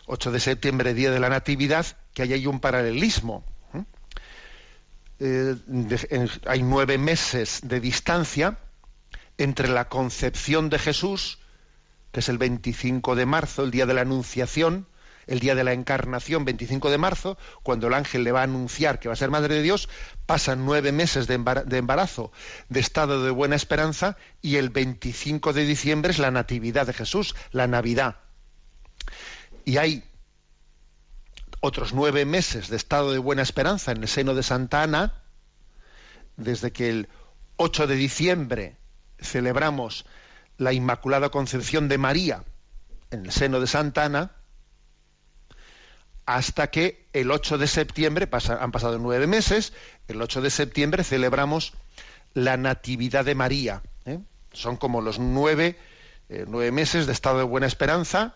8 0.07 0.31
de 0.31 0.39
septiembre, 0.39 0.93
día 0.93 1.11
de 1.11 1.19
la 1.19 1.29
Natividad, 1.29 1.85
que 2.13 2.23
ahí 2.23 2.33
hay 2.33 2.47
un 2.47 2.59
paralelismo. 2.59 3.45
¿eh? 3.73 3.83
Eh, 5.19 6.27
hay 6.47 6.63
nueve 6.63 6.97
meses 6.97 7.61
de 7.63 7.79
distancia 7.79 8.57
entre 9.37 9.69
la 9.69 9.87
concepción 9.89 10.69
de 10.69 10.79
Jesús 10.79 11.39
que 12.13 12.19
es 12.19 12.29
el 12.29 12.37
25 12.37 13.15
de 13.15 13.25
marzo, 13.25 13.63
el 13.63 13.71
día 13.71 13.87
de 13.87 13.95
la 13.95 14.01
Anunciación, 14.01 14.87
el 15.25 15.39
día 15.39 15.55
de 15.55 15.63
la 15.63 15.73
Encarnación, 15.73 16.45
25 16.45 16.91
de 16.91 16.99
marzo, 16.99 17.39
cuando 17.63 17.87
el 17.87 17.93
ángel 17.95 18.23
le 18.23 18.31
va 18.31 18.41
a 18.41 18.43
anunciar 18.43 18.99
que 18.99 19.07
va 19.07 19.13
a 19.13 19.17
ser 19.17 19.31
Madre 19.31 19.55
de 19.55 19.63
Dios, 19.63 19.89
pasan 20.27 20.63
nueve 20.63 20.91
meses 20.91 21.25
de 21.25 21.33
embarazo, 21.33 22.31
de 22.69 22.79
estado 22.79 23.23
de 23.23 23.31
buena 23.31 23.55
esperanza, 23.55 24.15
y 24.43 24.57
el 24.57 24.69
25 24.69 25.53
de 25.53 25.65
diciembre 25.65 26.11
es 26.11 26.19
la 26.19 26.29
Natividad 26.29 26.85
de 26.85 26.93
Jesús, 26.93 27.35
la 27.51 27.65
Navidad. 27.65 28.17
Y 29.65 29.77
hay 29.77 30.03
otros 31.61 31.93
nueve 31.93 32.25
meses 32.25 32.69
de 32.69 32.75
estado 32.75 33.11
de 33.11 33.17
buena 33.17 33.41
esperanza 33.41 33.91
en 33.91 34.03
el 34.03 34.07
seno 34.07 34.35
de 34.35 34.43
Santa 34.43 34.83
Ana, 34.83 35.23
desde 36.37 36.71
que 36.71 36.89
el 36.89 37.09
8 37.55 37.87
de 37.87 37.95
diciembre 37.95 38.77
celebramos 39.19 40.05
la 40.57 40.73
Inmaculada 40.73 41.29
Concepción 41.29 41.87
de 41.87 41.97
María 41.97 42.43
en 43.13 43.25
el 43.25 43.31
seno 43.31 43.59
de 43.59 43.67
Santa 43.67 44.05
Ana, 44.05 44.31
hasta 46.25 46.67
que 46.71 47.05
el 47.13 47.31
8 47.31 47.57
de 47.57 47.67
septiembre, 47.67 48.27
han 48.31 48.71
pasado 48.71 48.97
nueve 48.97 49.27
meses, 49.27 49.73
el 50.07 50.21
8 50.21 50.41
de 50.41 50.49
septiembre 50.49 51.03
celebramos 51.03 51.73
la 52.33 52.57
Natividad 52.57 53.25
de 53.25 53.35
María. 53.35 53.83
¿eh? 54.05 54.19
Son 54.51 54.77
como 54.77 55.01
los 55.01 55.19
nueve, 55.19 55.77
eh, 56.29 56.45
nueve 56.47 56.71
meses 56.71 57.05
de 57.05 57.13
estado 57.13 57.39
de 57.39 57.43
buena 57.43 57.67
esperanza 57.67 58.35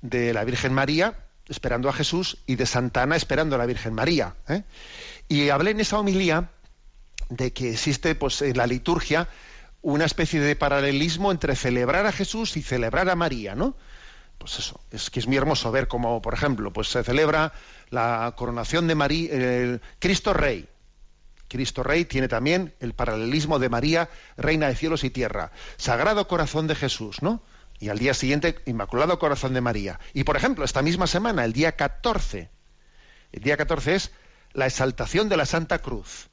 de 0.00 0.32
la 0.32 0.44
Virgen 0.44 0.72
María, 0.72 1.14
esperando 1.48 1.88
a 1.88 1.92
Jesús, 1.92 2.38
y 2.46 2.56
de 2.56 2.66
Santa 2.66 3.02
Ana 3.02 3.16
esperando 3.16 3.54
a 3.54 3.58
la 3.58 3.66
Virgen 3.66 3.92
María. 3.92 4.34
¿eh? 4.48 4.62
Y 5.28 5.50
hablé 5.50 5.72
en 5.72 5.80
esa 5.80 5.98
homilía 5.98 6.50
de 7.28 7.52
que 7.52 7.70
existe 7.70 8.14
pues, 8.14 8.42
en 8.42 8.56
la 8.56 8.66
liturgia 8.66 9.28
una 9.82 10.04
especie 10.04 10.40
de 10.40 10.56
paralelismo 10.56 11.32
entre 11.32 11.56
celebrar 11.56 12.06
a 12.06 12.12
Jesús 12.12 12.56
y 12.56 12.62
celebrar 12.62 13.08
a 13.08 13.16
María, 13.16 13.54
¿no? 13.54 13.76
Pues 14.38 14.58
eso, 14.58 14.80
es 14.90 15.10
que 15.10 15.20
es 15.20 15.26
muy 15.26 15.36
hermoso 15.36 15.70
ver 15.70 15.88
cómo, 15.88 16.22
por 16.22 16.34
ejemplo, 16.34 16.72
pues 16.72 16.88
se 16.88 17.04
celebra 17.04 17.52
la 17.90 18.32
coronación 18.36 18.86
de 18.86 18.94
María, 18.94 19.80
Cristo 19.98 20.32
Rey, 20.32 20.66
Cristo 21.50 21.82
Rey 21.82 22.04
tiene 22.04 22.28
también 22.28 22.74
el 22.78 22.94
paralelismo 22.94 23.58
de 23.58 23.68
María, 23.68 24.08
Reina 24.36 24.68
de 24.68 24.76
cielos 24.76 25.02
y 25.02 25.10
tierra. 25.10 25.50
Sagrado 25.78 26.28
Corazón 26.28 26.68
de 26.68 26.76
Jesús, 26.76 27.22
¿no? 27.22 27.42
Y 27.80 27.88
al 27.88 27.98
día 27.98 28.14
siguiente, 28.14 28.60
Inmaculado 28.66 29.18
Corazón 29.18 29.52
de 29.52 29.60
María. 29.60 29.98
Y 30.14 30.22
por 30.22 30.36
ejemplo, 30.36 30.64
esta 30.64 30.80
misma 30.80 31.08
semana, 31.08 31.44
el 31.44 31.52
día 31.52 31.72
14, 31.72 32.50
el 33.32 33.42
día 33.42 33.56
14 33.56 33.94
es 33.96 34.12
la 34.52 34.66
exaltación 34.66 35.28
de 35.28 35.36
la 35.36 35.44
Santa 35.44 35.80
Cruz. 35.80 36.28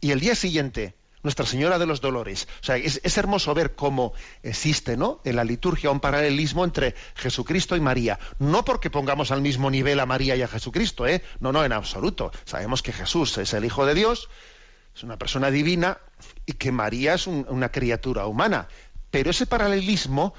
Y 0.00 0.12
el 0.12 0.20
día 0.20 0.36
siguiente, 0.36 0.94
Nuestra 1.22 1.46
Señora 1.46 1.78
de 1.78 1.86
los 1.86 2.00
Dolores. 2.00 2.48
O 2.60 2.64
sea, 2.64 2.76
es, 2.76 3.16
hermoso 3.16 3.54
ver 3.54 3.74
cómo 3.74 4.12
existe, 4.42 4.96
¿no? 4.96 5.20
En 5.24 5.36
la 5.36 5.44
liturgia 5.44 5.90
un 5.90 6.00
paralelismo 6.00 6.64
entre 6.64 6.94
Jesucristo 7.14 7.76
y 7.76 7.80
María. 7.80 8.18
No 8.38 8.64
porque 8.64 8.90
pongamos 8.90 9.30
al 9.30 9.40
mismo 9.40 9.70
nivel 9.70 10.00
a 10.00 10.06
María 10.06 10.34
y 10.36 10.42
a 10.42 10.48
Jesucristo, 10.48 11.06
¿eh? 11.06 11.22
No, 11.40 11.52
no, 11.52 11.64
en 11.64 11.72
absoluto. 11.72 12.32
Sabemos 12.44 12.82
que 12.82 12.92
Jesús 12.92 13.38
es 13.38 13.52
el 13.54 13.64
Hijo 13.64 13.86
de 13.86 13.94
Dios, 13.94 14.28
es 14.94 15.02
una 15.04 15.16
persona 15.16 15.50
divina 15.50 15.98
y 16.44 16.54
que 16.54 16.72
María 16.72 17.14
es 17.14 17.26
un, 17.26 17.46
una 17.48 17.70
criatura 17.70 18.26
humana. 18.26 18.68
Pero 19.10 19.30
ese 19.30 19.46
paralelismo 19.46 20.34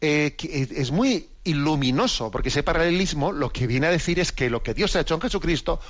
eh, 0.00 0.36
es 0.40 0.90
muy 0.92 1.28
iluminoso, 1.44 2.30
porque 2.30 2.50
ese 2.50 2.62
paralelismo 2.62 3.32
lo 3.32 3.50
que 3.50 3.66
viene 3.66 3.86
a 3.86 3.90
decir 3.90 4.20
es 4.20 4.32
que 4.32 4.50
lo 4.50 4.62
que 4.62 4.74
Dios 4.74 4.94
ha 4.94 5.00
hecho 5.00 5.14
en 5.14 5.20
Jesucristo 5.20 5.80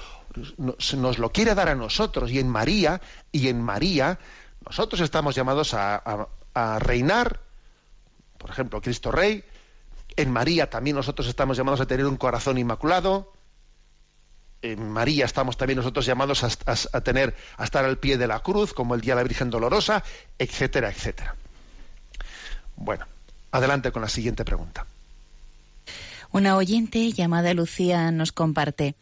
nos, 0.56 1.18
lo 1.18 1.32
quiere 1.32 1.54
dar 1.54 1.68
a 1.68 1.74
nosotros 1.74 2.30
y 2.30 2.38
en 2.38 2.48
María, 2.48 3.00
y 3.32 3.48
en 3.48 3.62
María 3.62 4.18
nosotros 4.64 5.00
estamos 5.00 5.34
llamados 5.34 5.74
a, 5.74 6.28
a, 6.54 6.78
reinar, 6.78 7.40
por 8.38 8.50
ejemplo, 8.50 8.80
Cristo 8.80 9.10
Rey, 9.10 9.44
en 10.16 10.30
María 10.30 10.68
también 10.68 10.96
nosotros 10.96 11.28
estamos 11.28 11.56
llamados 11.56 11.80
a 11.80 11.86
tener 11.86 12.06
un 12.06 12.16
corazón 12.16 12.58
inmaculado, 12.58 13.32
en 14.60 14.88
María 14.88 15.24
estamos 15.24 15.56
también 15.56 15.76
nosotros 15.76 16.04
llamados 16.04 16.42
a, 16.44 16.48
a, 16.66 16.76
a, 16.92 17.00
tener, 17.00 17.36
a 17.56 17.64
estar 17.64 17.84
al 17.84 17.98
pie 17.98 18.18
de 18.18 18.26
la 18.26 18.40
cruz, 18.40 18.74
como 18.74 18.94
el 18.94 19.00
día 19.00 19.14
de 19.14 19.22
la 19.22 19.28
Virgen 19.28 19.50
Dolorosa, 19.50 20.02
etcétera, 20.38 20.90
etcétera. 20.90 21.36
Bueno, 22.76 23.06
adelante 23.52 23.92
con 23.92 24.02
la 24.02 24.08
siguiente 24.08 24.44
pregunta. 24.44 24.86
Una 26.30 26.56
oyente 26.56 27.10
llamada 27.12 27.54
Lucía 27.54 28.10
nos 28.10 28.32
comparte. 28.32 28.94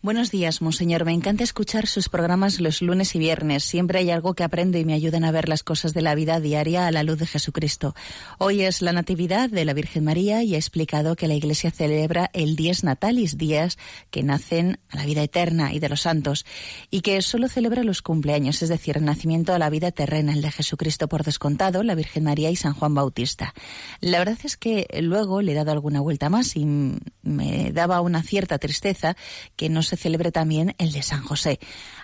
Buenos 0.00 0.30
días, 0.30 0.62
monseñor. 0.62 1.04
Me 1.04 1.12
encanta 1.12 1.42
escuchar 1.42 1.88
sus 1.88 2.08
programas 2.08 2.60
los 2.60 2.82
lunes 2.82 3.16
y 3.16 3.18
viernes. 3.18 3.64
Siempre 3.64 3.98
hay 3.98 4.12
algo 4.12 4.34
que 4.34 4.44
aprendo 4.44 4.78
y 4.78 4.84
me 4.84 4.94
ayudan 4.94 5.24
a 5.24 5.32
ver 5.32 5.48
las 5.48 5.64
cosas 5.64 5.92
de 5.92 6.02
la 6.02 6.14
vida 6.14 6.38
diaria 6.38 6.86
a 6.86 6.92
la 6.92 7.02
luz 7.02 7.18
de 7.18 7.26
Jesucristo. 7.26 7.96
Hoy 8.38 8.62
es 8.62 8.80
la 8.80 8.92
Natividad 8.92 9.50
de 9.50 9.64
la 9.64 9.72
Virgen 9.72 10.04
María 10.04 10.44
y 10.44 10.54
ha 10.54 10.56
explicado 10.56 11.16
que 11.16 11.26
la 11.26 11.34
Iglesia 11.34 11.72
celebra 11.72 12.30
el 12.32 12.54
Dies 12.54 12.84
Natalis, 12.84 13.38
días 13.38 13.76
que 14.12 14.22
nacen 14.22 14.78
a 14.88 14.98
la 14.98 15.04
vida 15.04 15.24
eterna 15.24 15.74
y 15.74 15.80
de 15.80 15.88
los 15.88 16.02
santos, 16.02 16.46
y 16.92 17.00
que 17.00 17.20
solo 17.20 17.48
celebra 17.48 17.82
los 17.82 18.00
cumpleaños, 18.00 18.62
es 18.62 18.68
decir, 18.68 18.98
el 18.98 19.04
nacimiento 19.04 19.52
a 19.52 19.58
la 19.58 19.68
vida 19.68 19.90
terrena, 19.90 20.32
el 20.32 20.42
de 20.42 20.52
Jesucristo 20.52 21.08
por 21.08 21.24
descontado, 21.24 21.82
la 21.82 21.96
Virgen 21.96 22.22
María 22.22 22.50
y 22.50 22.56
San 22.56 22.74
Juan 22.74 22.94
Bautista. 22.94 23.52
La 24.00 24.20
verdad 24.20 24.38
es 24.44 24.56
que 24.56 24.86
luego 25.02 25.42
le 25.42 25.52
he 25.52 25.56
dado 25.56 25.72
alguna 25.72 26.00
vuelta 26.00 26.30
más 26.30 26.54
y 26.54 26.66
me 27.22 27.72
daba 27.72 28.00
una 28.00 28.22
cierta 28.22 28.58
tristeza 28.58 29.16
que 29.56 29.68
no 29.68 29.82
se 29.88 29.96
celebre 29.98 30.32
también 30.32 30.74
el 30.78 30.92
de 30.92 31.02
San 31.02 31.22
José. 31.22 31.58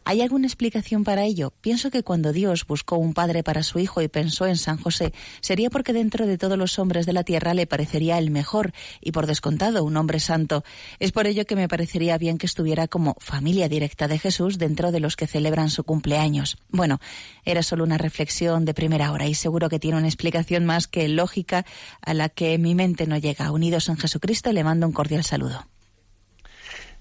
¿Hay 0.05 0.21
alguna 0.21 0.47
explicación 0.47 1.03
para 1.03 1.25
ello? 1.25 1.55
Pienso 1.63 1.91
que 1.91 2.03
cuando 2.03 2.33
Dios 2.33 2.67
buscó 2.67 2.97
un 2.97 3.15
padre 3.15 3.43
para 3.43 3.63
su 3.63 3.79
hijo 3.79 4.03
y 4.03 4.09
pensó 4.09 4.47
en 4.47 4.59
San 4.59 4.77
José, 4.77 5.15
sería 5.41 5.71
porque 5.71 5.95
dentro 5.95 6.27
de 6.27 6.37
todos 6.37 6.59
los 6.59 6.79
hombres 6.79 7.07
de 7.07 7.15
la 7.15 7.25
tierra 7.25 7.55
le 7.55 7.67
parecería 7.67 8.19
el 8.19 8.31
mejor 8.31 8.73
y 9.01 9.13
por 9.13 9.27
descontado 9.27 9.83
un 9.83 9.97
hombre 9.97 10.21
santo. 10.21 10.63
Es 10.99 11.13
por 11.13 11.27
ello 11.27 11.47
que 11.47 11.57
me 11.57 11.69
parecería 11.69 12.19
bien 12.19 12.37
que 12.37 12.47
estuviera 12.47 12.87
como 12.89 13.17
familia 13.19 13.69
directa 13.69 14.09
de 14.09 14.19
Jesús 14.19 14.59
dentro 14.59 14.93
de 14.93 15.01
los 15.01 15.17
que 15.17 15.27
celebran 15.27 15.71
su 15.71 15.85
cumpleaños. 15.85 16.59
Bueno, 16.69 17.01
era 17.45 17.63
solo 17.63 17.85
una 17.85 17.97
reflexión 17.97 18.65
de 18.65 18.75
primera 18.75 19.13
hora 19.13 19.27
y 19.27 19.35
seguro 19.35 19.69
que 19.69 19.79
tiene 19.79 19.99
una 19.99 20.09
explicación 20.09 20.67
más 20.67 20.87
que 20.87 21.09
lógica 21.09 21.65
a 22.03 22.15
la 22.15 22.29
que 22.29 22.59
mi 22.59 22.75
mente 22.75 23.07
no 23.07 23.17
llega. 23.17 23.51
Unidos 23.51 23.89
en 23.89 23.97
Jesucristo 23.97 24.53
le 24.53 24.65
mando 24.65 24.87
un 24.87 24.93
cordial 24.93 25.25
saludo. 25.25 25.74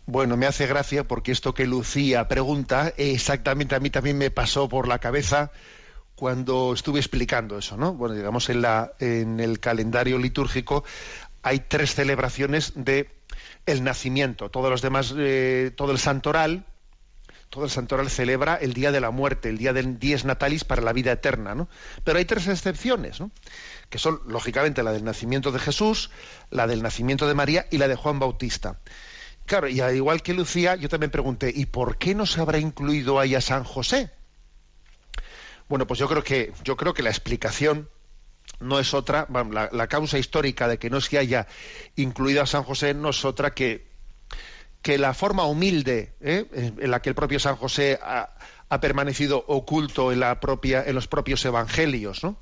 Bueno, 0.06 0.36
me 0.36 0.48
hace 0.48 0.68
gracia 0.68 1.08
porque 1.08 1.32
esto 1.32 1.54
que 1.54 1.66
Lucía 1.66 2.28
pregunta, 2.28 2.94
exactamente 2.98 3.76
a 3.76 3.80
mí 3.80 3.90
también 3.90 4.18
me 4.18 4.32
pasó 4.32 4.68
por 4.68 4.88
la 4.88 5.00
cabeza 5.00 5.52
cuando 6.16 6.74
estuve 6.74 7.00
explicando 7.00 7.58
eso, 7.58 7.78
¿no? 7.78 7.94
Bueno, 7.94 8.14
digamos, 8.14 8.50
en, 8.50 8.62
la, 8.62 8.94
en 9.00 9.40
el 9.40 9.60
calendario 9.60 10.18
litúrgico 10.18 10.84
hay 11.42 11.60
tres 11.62 11.96
celebraciones 11.96 12.74
de 12.76 13.10
el 13.66 13.84
nacimiento. 13.84 14.50
Todos 14.50 14.70
los 14.70 14.82
demás, 14.82 15.14
eh, 15.18 15.72
todo 15.76 15.94
el 15.94 16.00
santoral, 16.00 16.66
todo 17.50 17.64
el 17.64 17.70
santoral 17.70 18.10
celebra 18.10 18.56
el 18.56 18.74
día 18.74 18.92
de 18.92 19.00
la 19.00 19.12
muerte, 19.12 19.48
el 19.48 19.58
día 19.58 19.72
del 19.72 20.00
dies 20.00 20.26
natalis 20.26 20.66
para 20.66 20.82
la 20.82 20.92
vida 20.92 21.14
eterna, 21.14 21.56
¿no? 21.56 21.70
Pero 22.04 22.18
hay 22.18 22.26
tres 22.26 22.48
excepciones, 22.48 23.20
¿no? 23.20 23.32
Que 23.90 24.00
son, 24.00 24.20
lógicamente, 24.28 24.84
la 24.84 24.92
del 24.92 25.04
nacimiento 25.04 25.52
de 25.52 25.60
Jesús, 25.60 26.12
la 26.50 26.68
del 26.68 26.84
nacimiento 26.84 27.28
de 27.28 27.36
María 27.36 27.68
y 27.72 27.78
la 27.78 27.88
de 27.88 27.96
Juan 27.96 28.20
Bautista. 28.20 28.80
Claro, 29.46 29.68
y 29.68 29.82
al 29.82 29.96
igual 29.96 30.22
que 30.22 30.34
Lucía, 30.34 30.76
yo 30.76 30.90
también 30.90 31.12
pregunté, 31.12 31.52
¿y 31.54 31.66
por 31.66 31.98
qué 31.98 32.16
no 32.16 32.26
se 32.26 32.40
habrá 32.40 32.60
incluido 32.60 33.20
ahí 33.20 33.36
a 33.36 33.42
San 33.42 33.64
José? 33.64 34.12
Bueno, 35.68 35.86
pues 35.88 36.00
yo 36.00 36.08
creo 36.08 36.24
que, 36.24 36.54
yo 36.64 36.78
creo 36.78 36.94
que 36.94 37.04
la 37.04 37.10
explicación 37.10 37.90
no 38.60 38.80
es 38.80 38.94
otra, 38.94 39.28
la, 39.52 39.88
causa 39.88 40.18
histórica 40.18 40.68
de 40.68 40.78
que 40.78 40.90
no 40.90 41.02
se 41.02 41.18
haya 41.18 41.48
incluido 41.96 42.42
a 42.42 42.46
San 42.46 42.64
José 42.64 42.94
no 42.94 43.10
es 43.10 43.26
otra 43.26 43.54
que, 43.54 43.88
que 44.82 44.98
la 44.98 45.14
forma 45.14 45.46
humilde 45.46 46.14
¿eh? 46.22 46.46
en 46.78 46.92
la 46.92 47.02
que 47.02 47.10
el 47.10 47.16
propio 47.16 47.40
San 47.40 47.56
José 47.56 48.00
ha, 48.02 48.36
ha, 48.70 48.80
permanecido 48.80 49.44
oculto 49.48 50.12
en, 50.12 50.20
la 50.20 50.40
propia, 50.40 50.84
en 50.86 50.96
los 50.96 51.08
propios 51.08 51.44
evangelios, 51.46 52.24
¿no? 52.24 52.38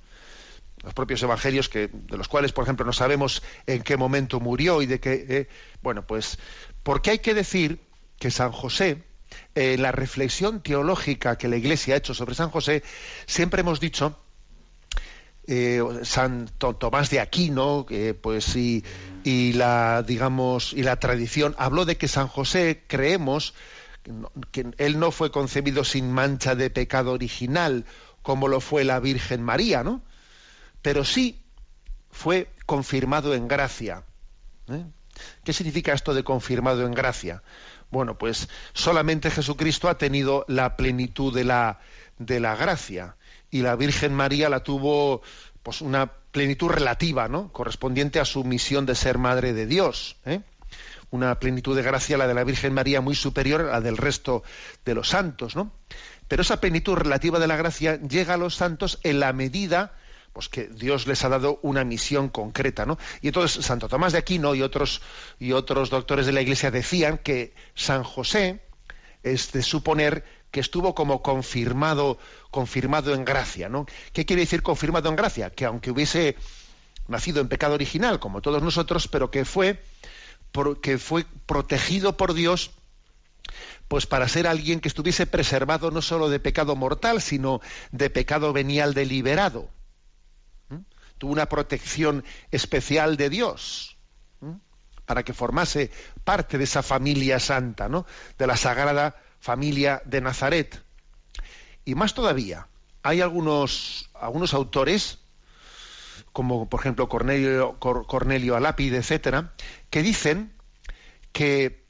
los 0.84 0.94
propios 0.94 1.22
evangelios 1.22 1.70
que 1.70 1.90
de 1.92 2.18
los 2.18 2.28
cuales 2.28 2.54
por 2.54 2.64
ejemplo 2.64 2.86
no 2.86 2.94
sabemos 2.94 3.44
en 3.68 3.84
qué 3.84 3.98
momento 3.98 4.40
murió 4.40 4.82
y 4.82 4.88
de 4.88 5.00
qué 5.00 5.26
eh, 5.30 5.50
bueno 5.82 6.06
pues 6.08 6.40
porque 6.84 7.12
hay 7.12 7.20
que 7.20 7.34
decir 7.34 7.82
que 8.20 8.32
San 8.32 8.52
José, 8.52 9.04
eh, 9.56 9.78
la 9.78 9.92
reflexión 9.92 10.62
teológica 10.62 11.38
que 11.38 11.48
la 11.48 11.58
Iglesia 11.58 11.96
ha 11.96 11.98
hecho 11.98 12.14
sobre 12.14 12.36
San 12.36 12.50
José, 12.50 12.84
siempre 13.26 13.62
hemos 13.62 13.80
dicho, 13.80 14.18
eh, 15.48 15.82
San 16.04 16.50
Tomás 16.58 17.10
de 17.10 17.20
Aquino, 17.20 17.86
pues 18.22 18.56
y, 18.56 18.84
y, 19.24 19.54
la 19.54 20.04
digamos 20.04 20.74
y 20.74 20.84
la 20.84 21.00
tradición 21.00 21.56
habló 21.58 21.86
de 21.86 21.98
que 21.98 22.08
San 22.08 22.28
José 22.28 22.84
creemos 22.88 23.54
que 24.52 24.72
él 24.78 25.00
no 25.00 25.12
fue 25.12 25.32
concebido 25.32 25.84
sin 25.84 26.12
mancha 26.12 26.56
de 26.56 26.70
pecado 26.70 27.12
original 27.12 27.86
como 28.22 28.48
lo 28.48 28.62
fue 28.62 28.84
la 28.84 29.00
Virgen 29.00 29.42
María, 29.42 29.84
¿no? 29.84 30.02
Pero 30.82 31.04
sí 31.06 31.44
fue 32.10 32.50
confirmado 32.66 33.34
en 33.34 33.48
gracia. 33.48 34.04
¿eh? 34.68 34.86
¿Qué 35.44 35.54
significa 35.54 35.94
esto 35.94 36.14
de 36.14 36.24
confirmado 36.24 36.86
en 36.86 36.94
gracia? 36.94 37.44
Bueno, 37.90 38.18
pues 38.18 38.48
solamente 38.74 39.32
Jesucristo 39.32 39.90
ha 39.90 39.98
tenido 39.98 40.46
la 40.48 40.78
plenitud 40.78 41.34
de 41.34 41.44
la, 41.44 41.80
de 42.18 42.40
la 42.40 42.56
gracia 42.56 43.16
y 43.50 43.62
la 43.62 43.76
Virgen 43.76 44.14
María 44.14 44.50
la 44.50 44.64
tuvo 44.64 45.22
pues 45.62 45.82
una 45.82 46.12
plenitud 46.32 46.70
relativa, 46.70 47.28
¿no? 47.28 47.52
Correspondiente 47.52 48.20
a 48.20 48.26
su 48.26 48.44
misión 48.44 48.86
de 48.86 48.96
ser 48.96 49.18
madre 49.18 49.54
de 49.54 49.66
Dios. 49.66 50.16
¿eh? 50.26 50.42
Una 51.12 51.38
plenitud 51.40 51.76
de 51.76 51.84
gracia, 51.84 52.18
la 52.18 52.28
de 52.28 52.34
la 52.34 52.46
Virgen 52.46 52.74
María, 52.74 53.02
muy 53.02 53.16
superior 53.16 53.62
a 53.62 53.66
la 53.66 53.82
del 53.82 53.98
resto 53.98 54.44
de 54.86 54.96
los 54.96 55.10
santos, 55.10 55.56
¿no? 55.56 55.74
Pero 56.30 56.44
esa 56.44 56.62
plenitud 56.62 56.96
relativa 56.96 57.40
de 57.40 57.48
la 57.48 57.58
gracia 57.58 58.00
llega 58.00 58.36
a 58.36 58.38
los 58.38 58.56
santos 58.56 59.00
en 59.04 59.20
la 59.20 59.34
medida 59.34 59.94
pues 60.34 60.48
que 60.50 60.68
Dios 60.68 61.08
les 61.08 61.24
ha 61.26 61.30
dado 61.30 61.60
una 61.62 61.84
misión 61.84 62.30
concreta, 62.30 62.86
¿no? 62.86 62.98
Y 63.22 63.28
entonces 63.28 63.66
Santo 63.66 63.90
Tomás 63.90 64.14
de 64.14 64.20
Aquino 64.20 64.56
y 64.56 64.62
otros 64.62 65.02
y 65.40 65.52
otros 65.52 65.90
doctores 65.90 66.26
de 66.26 66.32
la 66.32 66.42
Iglesia 66.42 66.72
decían 66.72 67.18
que 67.18 67.54
San 67.76 68.04
José 68.04 68.62
es 69.24 69.52
de 69.52 69.62
suponer 69.62 70.24
que 70.52 70.60
estuvo 70.60 70.96
como 70.96 71.22
confirmado 71.22 72.18
confirmado 72.50 73.14
en 73.14 73.26
gracia, 73.26 73.70
¿no? 73.70 73.86
¿Qué 74.14 74.26
quiere 74.26 74.42
decir 74.42 74.64
confirmado 74.64 75.10
en 75.10 75.16
gracia? 75.16 75.50
Que 75.50 75.66
aunque 75.66 75.92
hubiese 75.92 76.36
nacido 77.08 77.42
en 77.42 77.50
pecado 77.50 77.74
original 77.74 78.20
como 78.20 78.42
todos 78.42 78.62
nosotros, 78.64 79.08
pero 79.08 79.32
que 79.32 79.46
fue 79.46 79.84
que 80.82 80.98
fue 80.98 81.26
protegido 81.46 82.18
por 82.18 82.34
Dios 82.34 82.72
pues 83.88 84.06
para 84.06 84.28
ser 84.30 84.48
alguien 84.48 84.80
que 84.80 84.88
estuviese 84.88 85.28
preservado 85.28 85.92
no 85.92 86.02
solo 86.02 86.30
de 86.30 86.40
pecado 86.40 86.78
mortal, 86.78 87.22
sino 87.22 87.60
de 87.92 88.10
pecado 88.10 88.54
venial 88.54 88.94
deliberado 88.94 89.70
tuvo 91.22 91.34
una 91.34 91.48
protección 91.48 92.26
especial 92.50 93.16
de 93.16 93.30
Dios 93.30 93.96
para 95.06 95.22
que 95.22 95.34
formase 95.34 95.92
parte 96.24 96.58
de 96.58 96.64
esa 96.64 96.82
familia 96.82 97.40
santa, 97.40 97.88
¿no? 97.88 98.08
de 98.40 98.48
la 98.48 98.58
sagrada 98.58 99.22
familia 99.40 100.02
de 100.06 100.20
Nazaret. 100.20 100.84
Y 101.86 101.94
más 101.94 102.16
todavía, 102.16 102.70
hay 103.04 103.22
algunos, 103.22 104.10
algunos 104.16 104.56
autores, 104.56 105.20
como 106.34 106.68
por 106.68 106.80
ejemplo 106.80 107.08
Cornelio, 107.08 107.78
Cornelio 107.78 108.56
Alápide, 108.56 108.98
etcétera, 108.98 109.54
que 109.92 110.02
dicen 110.02 110.54
que 111.34 111.86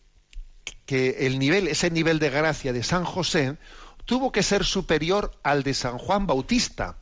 que 0.86 1.25
el 1.25 1.39
nivel, 1.39 1.69
ese 1.69 1.89
nivel 1.89 2.19
de 2.19 2.29
gracia 2.29 2.73
de 2.73 2.84
San 2.84 3.05
José 3.05 3.57
tuvo 4.03 4.34
que 4.34 4.43
ser 4.43 4.65
superior 4.65 5.32
al 5.41 5.63
de 5.63 5.73
San 5.73 5.97
Juan 5.97 6.27
Bautista, 6.27 6.97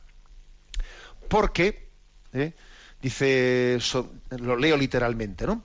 porque, 1.30 1.89
¿eh? 2.32 2.52
dice, 3.02 3.78
lo 4.30 4.56
leo 4.56 4.76
literalmente, 4.76 5.46
¿no? 5.46 5.62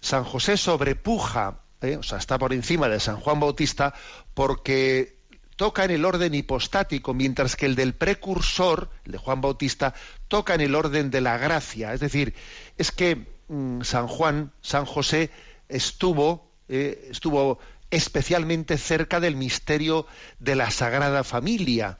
San 0.00 0.24
José 0.24 0.56
sobrepuja, 0.56 1.60
¿eh? 1.80 1.96
o 1.96 2.02
sea, 2.02 2.18
está 2.18 2.38
por 2.38 2.52
encima 2.52 2.88
de 2.88 3.00
San 3.00 3.16
Juan 3.20 3.40
Bautista, 3.40 3.94
porque 4.34 5.16
toca 5.56 5.84
en 5.84 5.92
el 5.92 6.04
orden 6.04 6.34
hipostático, 6.34 7.14
mientras 7.14 7.56
que 7.56 7.66
el 7.66 7.74
del 7.74 7.94
precursor, 7.94 8.90
el 9.04 9.12
de 9.12 9.18
Juan 9.18 9.40
Bautista, 9.40 9.94
toca 10.28 10.54
en 10.54 10.60
el 10.60 10.74
orden 10.74 11.10
de 11.10 11.20
la 11.20 11.38
gracia. 11.38 11.94
Es 11.94 12.00
decir, 12.00 12.34
es 12.76 12.90
que 12.90 13.26
mm, 13.48 13.82
San 13.82 14.08
Juan, 14.08 14.52
San 14.60 14.84
José, 14.84 15.30
estuvo, 15.68 16.50
eh, 16.68 17.08
estuvo 17.10 17.58
especialmente 17.90 18.76
cerca 18.76 19.20
del 19.20 19.36
misterio 19.36 20.06
de 20.38 20.56
la 20.56 20.70
Sagrada 20.70 21.24
Familia. 21.24 21.98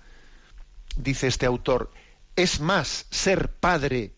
Dice 0.97 1.27
este 1.29 1.47
autor, 1.47 1.91
es 2.37 2.61
más 2.61 3.07
ser 3.11 3.53
padre 3.53 4.13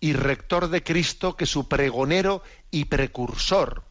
y 0.00 0.14
rector 0.14 0.68
de 0.68 0.82
Cristo 0.82 1.36
que 1.36 1.46
su 1.46 1.68
pregonero 1.68 2.42
y 2.70 2.86
precursor. 2.86 3.84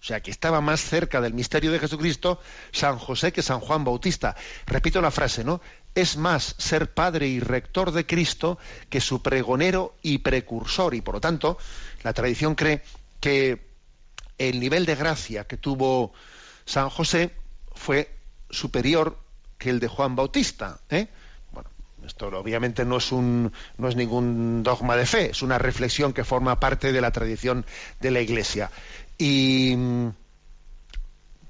O 0.00 0.04
sea, 0.04 0.20
que 0.20 0.32
estaba 0.32 0.60
más 0.60 0.80
cerca 0.80 1.20
del 1.20 1.32
misterio 1.32 1.70
de 1.70 1.78
Jesucristo 1.78 2.40
San 2.72 2.98
José 2.98 3.32
que 3.32 3.40
San 3.40 3.60
Juan 3.60 3.84
Bautista. 3.84 4.34
Repito 4.66 5.00
la 5.00 5.12
frase, 5.12 5.44
¿no? 5.44 5.60
Es 5.94 6.16
más 6.16 6.56
ser 6.58 6.92
padre 6.92 7.28
y 7.28 7.38
rector 7.38 7.92
de 7.92 8.04
Cristo 8.04 8.58
que 8.90 9.00
su 9.00 9.22
pregonero 9.22 9.94
y 10.02 10.18
precursor. 10.18 10.94
Y 10.94 11.02
por 11.02 11.14
lo 11.14 11.20
tanto, 11.20 11.56
la 12.02 12.12
tradición 12.12 12.56
cree 12.56 12.82
que 13.20 13.70
el 14.38 14.58
nivel 14.58 14.86
de 14.86 14.96
gracia 14.96 15.44
que 15.44 15.56
tuvo 15.56 16.12
San 16.64 16.90
José 16.90 17.30
fue 17.72 18.10
superior 18.50 19.20
que 19.56 19.70
el 19.70 19.78
de 19.78 19.86
Juan 19.86 20.16
Bautista. 20.16 20.80
¿eh? 20.90 21.06
Esto 22.04 22.26
obviamente 22.28 22.84
no 22.84 22.96
es, 22.96 23.12
un, 23.12 23.52
no 23.78 23.88
es 23.88 23.96
ningún 23.96 24.62
dogma 24.62 24.96
de 24.96 25.06
fe, 25.06 25.30
es 25.30 25.42
una 25.42 25.58
reflexión 25.58 26.12
que 26.12 26.24
forma 26.24 26.58
parte 26.58 26.92
de 26.92 27.00
la 27.00 27.10
tradición 27.10 27.64
de 28.00 28.10
la 28.10 28.20
Iglesia. 28.20 28.70
Y 29.18 29.74
mm, 29.76 30.08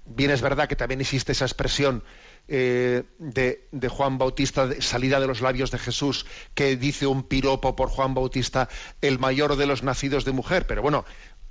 bien 0.06 0.30
es 0.30 0.42
verdad 0.42 0.68
que 0.68 0.76
también 0.76 1.00
existe 1.00 1.32
esa 1.32 1.44
expresión 1.44 2.02
eh, 2.48 3.04
de, 3.18 3.88
Juan 3.88 4.18
Bautista, 4.18 4.68
salida 4.80 5.20
de 5.20 5.26
los 5.26 5.40
labios 5.40 5.70
de 5.70 5.78
Jesús, 5.78 6.26
que 6.54 6.76
dice 6.76 7.06
un 7.06 7.22
piropo 7.22 7.76
por 7.76 7.88
Juan 7.88 8.14
Bautista, 8.14 8.68
el 9.00 9.18
mayor 9.18 9.56
de 9.56 9.66
los 9.66 9.82
nacidos 9.82 10.24
de 10.24 10.32
mujer. 10.32 10.66
Pero 10.66 10.82
bueno, 10.82 11.04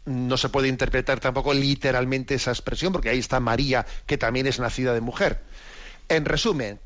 no 0.05 0.37
se 0.37 0.49
puede 0.49 0.67
interpretar 0.67 1.19
tampoco 1.19 1.53
literalmente 1.53 2.35
esa 2.35 2.51
expresión, 2.51 2.91
porque 2.91 3.09
ahí 3.09 3.19
está 3.19 3.39
María, 3.39 3.85
que 4.05 4.17
también 4.17 4.47
es 4.47 4.59
nacida 4.59 4.93
de 4.93 5.01
mujer. 5.01 5.41
En 6.11 6.25
resumen, 6.25 6.77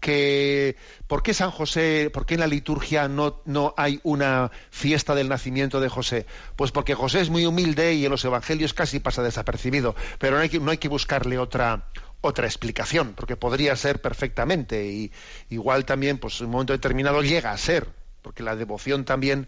¿por 1.08 1.24
qué 1.24 1.34
San 1.34 1.50
José, 1.50 2.12
por 2.14 2.28
qué 2.28 2.36
en 2.36 2.42
la 2.42 2.46
liturgia 2.48 3.08
no, 3.08 3.42
no 3.46 3.74
hay 3.76 4.00
una 4.04 4.52
fiesta 4.70 5.16
del 5.16 5.30
nacimiento 5.30 5.80
de 5.80 5.90
José? 5.90 6.28
Pues 6.56 6.72
porque 6.72 6.94
José 6.94 7.22
es 7.22 7.32
muy 7.32 7.44
humilde 7.48 7.96
y 7.96 8.06
en 8.06 8.12
los 8.12 8.24
evangelios 8.24 8.76
casi 8.76 9.00
pasa 9.00 9.24
desapercibido, 9.24 9.96
pero 10.20 10.36
no 10.36 10.44
hay 10.44 10.50
que, 10.50 10.60
no 10.60 10.70
hay 10.70 10.78
que 10.78 10.90
buscarle 10.90 11.40
otra, 11.40 11.88
otra 12.22 12.46
explicación, 12.46 13.14
porque 13.16 13.36
podría 13.36 13.76
ser 13.76 14.00
perfectamente, 14.00 14.86
y 14.86 15.12
igual 15.50 15.86
también, 15.86 16.20
pues 16.20 16.40
en 16.40 16.46
un 16.46 16.52
momento 16.52 16.74
determinado 16.74 17.24
llega 17.24 17.52
a 17.52 17.58
ser, 17.58 17.88
porque 18.22 18.44
la 18.44 18.56
devoción 18.56 19.06
también 19.06 19.48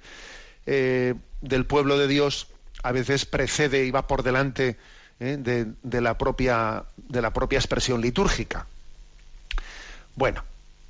eh, 0.65 1.13
del 1.41 1.67
pueblo 1.67 1.99
de 1.99 2.07
Dios 2.07 2.47
a 2.81 2.91
veces 2.91 3.27
precede 3.27 3.85
y 3.85 3.91
va 3.91 4.07
por 4.07 4.23
delante 4.23 4.77
eh, 5.19 5.37
de, 5.37 6.01
la 6.01 6.17
propia, 6.17 6.85
de 6.97 7.21
la 7.21 7.31
propia 7.31 7.59
expresión 7.59 8.01
litúrgica. 8.01 8.65
Bueno, 10.17 10.43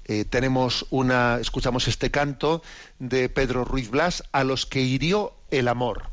eh, 0.06 0.24
tenemos 0.24 0.86
una, 0.90 1.40
escuchamos 1.42 1.90
este 1.90 2.12
canto 2.12 2.64
de 2.98 3.28
Pedro 3.28 3.66
Ruiz 3.66 3.90
Blas, 3.90 4.24
a 4.32 4.46
los 4.46 4.66
que 4.66 4.80
hirió 4.80 5.34
el 5.52 5.68
amor. 5.68 6.04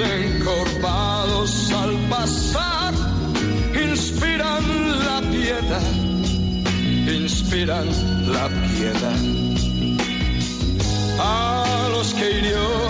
Encorvados 0.00 1.70
al 1.72 1.96
pasar, 2.08 2.94
inspiran 3.74 4.98
la 5.04 5.20
piedad, 5.30 5.92
inspiran 7.06 7.86
la 8.32 8.48
piedad. 8.48 9.20
A 11.18 11.88
los 11.92 12.14
que 12.14 12.30
hirió 12.30 12.89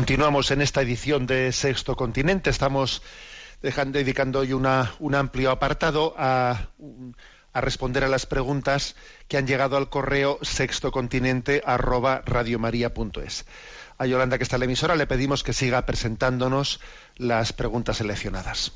Continuamos 0.00 0.50
en 0.50 0.62
esta 0.62 0.80
edición 0.80 1.26
de 1.26 1.52
Sexto 1.52 1.94
Continente. 1.94 2.48
Estamos 2.48 3.02
dedicando 3.60 4.38
hoy 4.38 4.54
un 4.54 5.14
amplio 5.14 5.50
apartado 5.50 6.14
a, 6.16 6.68
a, 7.52 7.60
responder 7.60 8.04
a 8.04 8.08
las 8.08 8.24
preguntas 8.24 8.96
que 9.28 9.36
han 9.36 9.46
llegado 9.46 9.76
al 9.76 9.90
correo 9.90 10.38
sextocontinente 10.40 11.62
arroba 11.66 12.22
radiomaria.es. 12.24 13.44
A 13.98 14.06
Yolanda, 14.06 14.38
que 14.38 14.44
está 14.44 14.56
en 14.56 14.60
la 14.60 14.64
emisora, 14.64 14.96
le 14.96 15.06
pedimos 15.06 15.42
que 15.42 15.52
siga 15.52 15.84
presentándonos 15.84 16.80
las 17.16 17.52
preguntas 17.52 17.98
seleccionadas. 17.98 18.72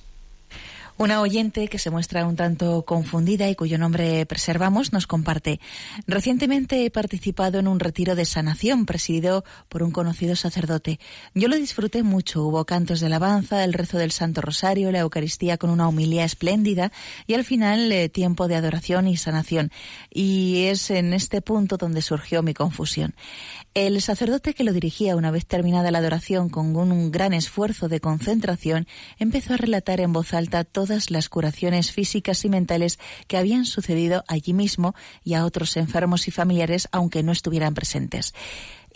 Una 0.97 1.21
oyente 1.21 1.67
que 1.67 1.81
se 1.81 1.91
muestra 1.91 2.25
un 2.25 2.37
tanto 2.37 2.85
confundida 2.85 3.51
y 3.51 3.57
cuyo 3.57 3.79
nombre 3.79 4.25
preservamos 4.27 4.93
nos 4.93 5.09
comparte. 5.09 5.59
Recientemente 6.07 6.85
he 6.85 6.91
participado 6.91 7.59
en 7.59 7.67
un 7.67 7.81
retiro 7.81 8.15
de 8.15 8.25
sanación 8.25 8.87
presidido 8.87 9.45
por 9.69 9.83
un 9.83 9.91
conocido 9.91 10.37
sacerdote. 10.37 11.01
Yo 11.35 11.49
lo 11.49 11.57
disfruté 11.57 12.05
mucho. 12.05 12.45
Hubo 12.45 12.65
cantos 12.65 13.01
de 13.01 13.07
alabanza, 13.07 13.65
el 13.65 13.73
rezo 13.73 13.99
del 13.99 14.13
Santo 14.13 14.41
Rosario, 14.41 14.93
la 14.93 15.01
Eucaristía 15.01 15.59
con 15.59 15.71
una 15.71 15.89
humilía 15.89 16.25
espléndida 16.25 16.93
y 17.27 17.35
al 17.35 17.45
final 17.45 17.91
eh, 17.91 18.09
tiempo 18.09 18.47
de 18.47 18.55
adoración 18.55 19.09
y 19.09 19.17
sanación. 19.17 19.73
Y 20.11 20.67
es 20.67 20.93
en 20.93 21.13
este 21.13 21.43
punto 21.43 21.77
donde 21.77 22.03
surgió 22.03 22.45
mi 22.45 22.55
confusión. 22.55 23.17
El 23.75 24.01
sacerdote 24.01 24.55
que 24.55 24.63
lo 24.63 24.73
dirigía 24.73 25.17
una 25.17 25.33
vez 25.33 25.47
terminada 25.47 25.91
la 25.91 25.99
adoración 25.99 26.49
con 26.49 26.77
un 26.77 27.11
gran 27.11 27.33
esfuerzo 27.33 27.89
de 27.89 27.99
concentración 27.99 28.87
empezó 29.19 29.55
a 29.55 29.57
relatar 29.57 30.01
en 30.01 30.13
voz 30.13 30.33
alta 30.33 30.63
todas 30.63 31.11
las 31.11 31.29
curaciones 31.29 31.91
físicas 31.91 32.45
y 32.45 32.49
mentales 32.49 33.01
que 33.27 33.37
habían 33.37 33.65
sucedido 33.65 34.23
allí 34.29 34.53
mismo 34.53 34.95
y 35.25 35.35
a 35.35 35.45
otros 35.45 35.77
enfermos 35.77 36.29
y 36.29 36.31
familiares 36.31 36.87
aunque 36.93 37.25
no 37.25 37.33
estuvieran 37.33 37.75
presentes. 37.75 38.33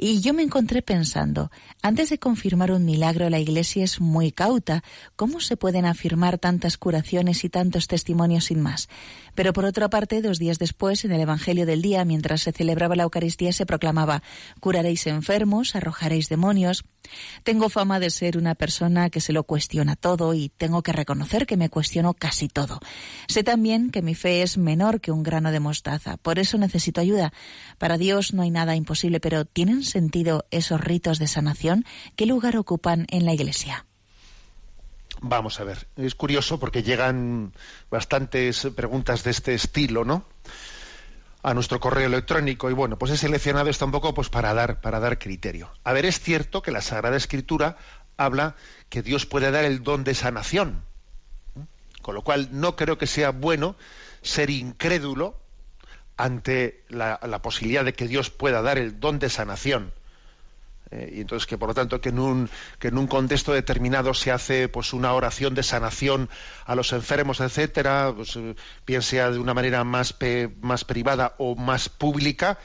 Y 0.01 0.21
yo 0.21 0.33
me 0.33 0.45
encontré 0.45 0.81
pensando, 0.81 1.51
antes 1.83 2.09
de 2.11 2.21
confirmar 2.21 2.71
un 2.71 2.85
milagro 2.85 3.29
la 3.31 3.41
Iglesia 3.41 3.83
es 3.83 4.01
muy 4.01 4.31
cauta. 4.31 4.85
¿Cómo 5.17 5.41
se 5.41 5.57
pueden 5.57 5.87
afirmar 5.87 6.39
tantas 6.39 6.79
curaciones 6.79 7.43
y 7.43 7.49
tantos 7.49 7.89
testimonios 7.89 8.45
sin 8.45 8.61
más? 8.61 8.89
Pero 9.39 9.53
por 9.53 9.67
otra 9.67 9.89
parte, 9.89 10.21
dos 10.21 10.41
días 10.41 10.59
después, 10.59 11.05
en 11.05 11.13
el 11.13 11.21
Evangelio 11.21 11.65
del 11.65 11.81
día, 11.81 12.05
mientras 12.05 12.41
se 12.41 12.51
celebraba 12.51 12.97
la 12.97 13.05
Eucaristía, 13.05 13.53
se 13.53 13.67
proclamaba, 13.67 14.25
curaréis 14.59 15.07
enfermos, 15.07 15.77
arrojaréis 15.77 16.29
demonios. 16.29 16.85
Tengo 17.45 17.69
fama 17.69 18.01
de 18.01 18.11
ser 18.11 18.37
una 18.37 18.57
persona 18.57 19.11
que 19.11 19.21
se 19.21 19.33
lo 19.33 19.45
cuestiona 19.45 19.95
todo 19.95 20.35
y 20.35 20.49
tengo 20.49 20.83
que 20.83 20.91
reconocer 20.91 21.47
que 21.47 21.57
me 21.57 21.71
cuestiono 21.71 22.15
casi 22.15 22.49
todo. 22.49 22.81
Sé 23.29 23.45
también 23.45 23.93
que 23.93 24.03
mi 24.03 24.17
fe 24.17 24.43
es 24.43 24.59
menor 24.59 25.01
que 25.01 25.13
un 25.13 25.23
grano 25.23 25.53
de 25.53 25.61
mostaza, 25.61 26.17
por 26.17 26.41
eso 26.41 26.59
necesito 26.59 27.01
ayuda. 27.01 27.33
Para 27.79 27.97
Dios 27.97 28.35
no 28.35 28.43
hay 28.43 28.51
nada 28.51 28.75
imposible, 28.75 29.21
pero 29.21 29.45
¿tienen 29.45 29.85
sentido 29.85 30.47
esos 30.51 30.81
ritos 30.81 31.21
de 31.21 31.29
sanación? 31.29 31.85
¿Qué 32.17 32.27
lugar 32.27 32.57
ocupan 32.57 33.07
en 33.09 33.25
la 33.25 33.35
Iglesia? 33.35 33.88
Vamos 35.21 35.59
a 35.59 35.65
ver, 35.65 35.89
es 35.97 36.15
curioso 36.15 36.61
porque 36.61 36.83
llegan 36.83 37.53
bastantes 37.91 38.69
preguntas 38.77 39.25
de 39.25 39.33
este 39.33 39.55
estilo, 39.55 40.05
¿no? 40.05 40.25
A 41.43 41.55
nuestro 41.55 41.81
correo 41.81 42.07
electrónico 42.07 42.71
y 42.71 42.73
bueno, 42.73 42.99
pues 42.99 43.13
he 43.13 43.17
seleccionado 43.17 43.69
esto 43.69 43.85
un 43.85 43.93
poco 43.93 44.15
pues 44.15 44.29
para 44.29 44.55
dar 44.55 44.81
para 44.81 45.01
dar 45.01 45.19
criterio. 45.19 45.71
A 45.83 45.93
ver, 45.93 46.07
es 46.07 46.21
cierto 46.21 46.63
que 46.63 46.71
la 46.71 46.83
Sagrada 46.83 47.17
Escritura 47.17 47.77
habla 48.17 48.55
que 48.89 49.03
Dios 49.03 49.27
puede 49.27 49.51
dar 49.51 49.65
el 49.65 49.83
don 49.83 50.05
de 50.05 50.15
sanación, 50.15 50.83
con 52.03 52.15
lo 52.15 52.23
cual 52.23 52.49
no 52.53 52.77
creo 52.77 52.99
que 52.99 53.07
sea 53.07 53.31
bueno 53.31 53.77
ser 54.23 54.51
incrédulo 54.51 55.41
ante 56.17 56.85
la, 56.89 57.19
la 57.23 57.43
posibilidad 57.43 57.85
de 57.85 57.95
que 57.95 58.09
Dios 58.09 58.31
pueda 58.31 58.63
dar 58.63 58.79
el 58.79 59.01
don 59.01 59.19
de 59.19 59.31
sanación. 59.31 59.93
Eh, 60.91 61.17
y 61.17 61.21
entonces 61.21 61.47
que 61.47 61.59
por 61.59 61.69
lo 61.69 61.75
tanto 61.75 62.01
que 62.01 62.09
en 62.09 62.19
un 62.19 62.49
que 62.79 62.89
en 62.89 62.97
un 62.97 63.07
contexto 63.07 63.53
determinado 63.53 64.15
se 64.15 64.31
hace 64.31 64.69
pues 64.69 64.95
una 64.95 65.13
oración 65.13 65.55
de 65.55 65.63
sanación 65.63 66.31
a 66.65 66.75
los 66.75 66.95
enfermos 66.95 67.41
etcétera 67.41 68.15
pues, 68.17 68.37
eh, 68.37 68.55
bien 68.87 69.03
sea 69.03 69.31
de 69.31 69.39
una 69.39 69.53
manera 69.53 69.85
más 69.85 70.15
más 70.63 70.85
privada 70.85 71.35
o 71.37 71.57
más 71.57 71.91
pública 71.91 72.59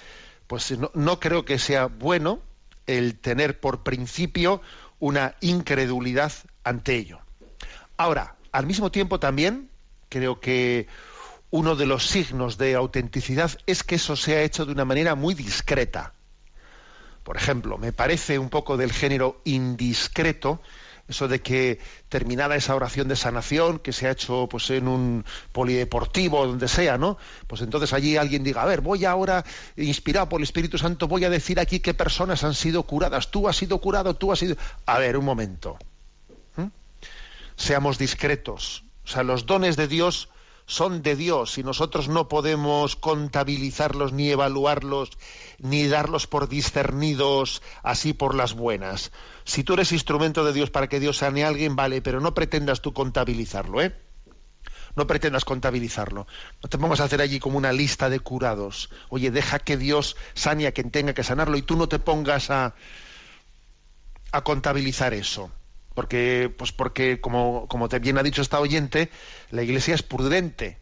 pues 0.48 0.72
no, 0.78 0.90
no 0.94 1.20
creo 1.20 1.44
que 1.44 1.60
sea 1.60 1.88
bueno 1.88 2.40
el 2.88 3.20
tener 3.20 3.60
por 3.60 3.84
principio 3.84 4.62
una 5.00 5.36
incredulidad 5.42 6.32
ante 6.64 6.96
ello. 6.96 7.20
Ahora 7.98 8.38
al 8.54 8.66
mismo 8.66 8.90
tiempo 8.90 9.20
también 9.20 9.70
creo 10.08 10.40
que 10.40 10.88
uno 11.50 11.76
de 11.76 11.88
los 11.88 12.08
signos 12.08 12.58
de 12.58 12.76
autenticidad 12.76 13.52
es 13.66 13.84
que 13.84 13.96
eso 13.96 14.16
se 14.16 14.38
ha 14.38 14.44
hecho 14.44 14.66
de 14.66 14.72
una 14.72 14.86
manera 14.86 15.16
muy 15.16 15.34
discreta 15.34 16.14
por 17.24 17.38
ejemplo, 17.38 17.78
me 17.78 17.94
parece 17.94 18.40
un 18.40 18.50
poco 18.50 18.78
del 18.78 18.92
género 18.92 19.42
indiscreto 19.46 20.62
eso 21.08 21.28
de 21.28 21.42
que 21.42 21.80
terminada 22.08 22.56
esa 22.56 22.76
oración 22.76 23.10
de 23.10 23.18
sanación 23.18 23.80
que 23.80 23.92
se 23.92 24.08
ha 24.08 24.12
hecho 24.12 24.48
pues 24.50 24.70
en 24.70 24.88
un 24.88 25.26
polideportivo 25.52 26.48
donde 26.48 26.70
sea 26.70 26.98
no 26.98 27.18
pues 27.48 27.62
entonces 27.62 27.92
allí 27.92 28.16
alguien 28.16 28.44
diga 28.44 28.64
a 28.64 28.66
ver 28.66 28.80
voy 28.80 29.04
ahora 29.04 29.44
inspirado 29.76 30.30
por 30.30 30.40
el 30.40 30.44
Espíritu 30.44 30.78
Santo 30.78 31.10
voy 31.10 31.26
a 31.26 31.30
decir 31.30 31.60
aquí 31.60 31.82
qué 31.82 31.94
personas 31.94 32.44
han 32.44 32.54
sido 32.54 32.84
curadas. 32.84 33.32
Tú 33.32 33.50
has 33.50 33.58
sido 33.58 33.80
curado 33.80 34.16
tú 34.16 34.32
has 34.32 34.40
sido 34.40 34.56
a 34.86 34.98
ver 35.00 35.18
un 35.18 35.26
momento. 35.26 35.78
¿Mm? 36.56 36.68
seamos 37.56 37.98
discretos. 37.98 38.84
O 39.04 39.08
sea 39.08 39.24
los 39.24 39.46
dones 39.46 39.76
de 39.76 39.88
Dios 39.88 40.30
son 40.66 41.02
de 41.02 41.16
Dios 41.16 41.58
y 41.58 41.64
nosotros 41.64 42.08
no 42.08 42.28
podemos 42.28 42.96
contabilizarlos 42.96 44.14
ni 44.14 44.30
evaluarlos 44.30 45.12
ni 45.60 45.88
darlos 45.88 46.28
por 46.28 46.48
discernidos 46.48 47.62
así 47.84 48.14
por 48.14 48.36
las 48.36 48.54
buenas. 48.54 49.12
Si 49.44 49.64
tú 49.64 49.74
eres 49.74 49.92
instrumento 49.92 50.44
de 50.46 50.54
Dios 50.54 50.70
para 50.70 50.88
que 50.88 51.00
Dios 51.00 51.18
sane 51.18 51.44
a 51.44 51.48
alguien, 51.50 51.76
vale, 51.76 52.02
pero 52.02 52.20
no 52.20 52.34
pretendas 52.34 52.82
tú 52.82 52.94
contabilizarlo, 52.94 53.82
¿eh? 53.82 53.96
No 54.96 55.08
pretendas 55.08 55.44
contabilizarlo. 55.44 56.28
No 56.62 56.70
te 56.70 56.78
pongas 56.78 57.00
a 57.00 57.06
hacer 57.06 57.20
allí 57.22 57.40
como 57.40 57.58
una 57.58 57.74
lista 57.74 58.10
de 58.10 58.20
curados. 58.20 58.92
Oye, 59.10 59.32
deja 59.32 59.58
que 59.58 59.76
Dios 59.76 60.16
sane 60.36 60.68
a 60.68 60.72
quien 60.72 60.92
tenga 60.92 61.14
que 61.14 61.24
sanarlo 61.24 61.58
y 61.58 61.64
tú 61.64 61.76
no 61.76 61.88
te 61.88 61.98
pongas 61.98 62.52
a, 62.52 62.76
a 64.32 64.44
contabilizar 64.44 65.14
eso 65.16 65.52
porque 65.94 66.54
pues 66.58 66.72
porque 66.72 67.22
como, 67.22 67.68
como 67.68 67.90
te 67.90 68.00
bien 68.00 68.18
ha 68.18 68.24
dicho 68.24 68.42
esta 68.42 68.60
oyente 68.60 69.10
la 69.52 69.64
iglesia 69.64 69.96
es 69.96 70.04
prudente 70.04 70.80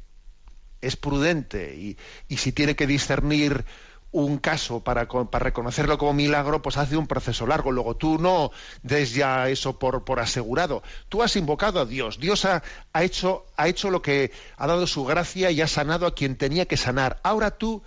es 0.82 0.96
prudente 0.96 1.76
y, 1.76 1.98
y 2.28 2.38
si 2.38 2.52
tiene 2.52 2.76
que 2.76 2.88
discernir 2.88 3.66
un 4.12 4.38
caso 4.38 4.82
para, 4.82 5.08
para, 5.08 5.44
reconocerlo 5.44 5.98
como 5.98 6.14
milagro, 6.14 6.62
pues 6.62 6.78
hace 6.78 6.98
un 6.98 7.08
proceso 7.08 7.48
largo. 7.48 7.72
Luego 7.72 7.96
tú 7.96 8.18
no 8.20 8.52
des 8.84 9.14
ya 9.14 9.50
eso 9.50 9.80
por, 9.80 10.04
por 10.04 10.20
asegurado. 10.20 10.84
Tú 11.08 11.24
has 11.24 11.36
invocado 11.36 11.80
a 11.80 11.86
Dios. 11.86 12.20
Dios 12.20 12.46
ha, 12.46 12.62
ha, 12.92 13.04
hecho, 13.04 13.46
ha 13.56 13.68
hecho 13.68 13.90
lo 13.90 14.02
que 14.02 14.32
ha 14.58 14.68
dado 14.68 14.86
su 14.86 15.06
gracia 15.06 15.52
y 15.52 15.62
ha 15.62 15.68
sanado 15.68 16.06
a 16.06 16.14
quien 16.14 16.36
tenía 16.36 16.66
que 16.66 16.78
sanar. 16.78 17.20
Ahora 17.24 17.52
tú 17.52 17.84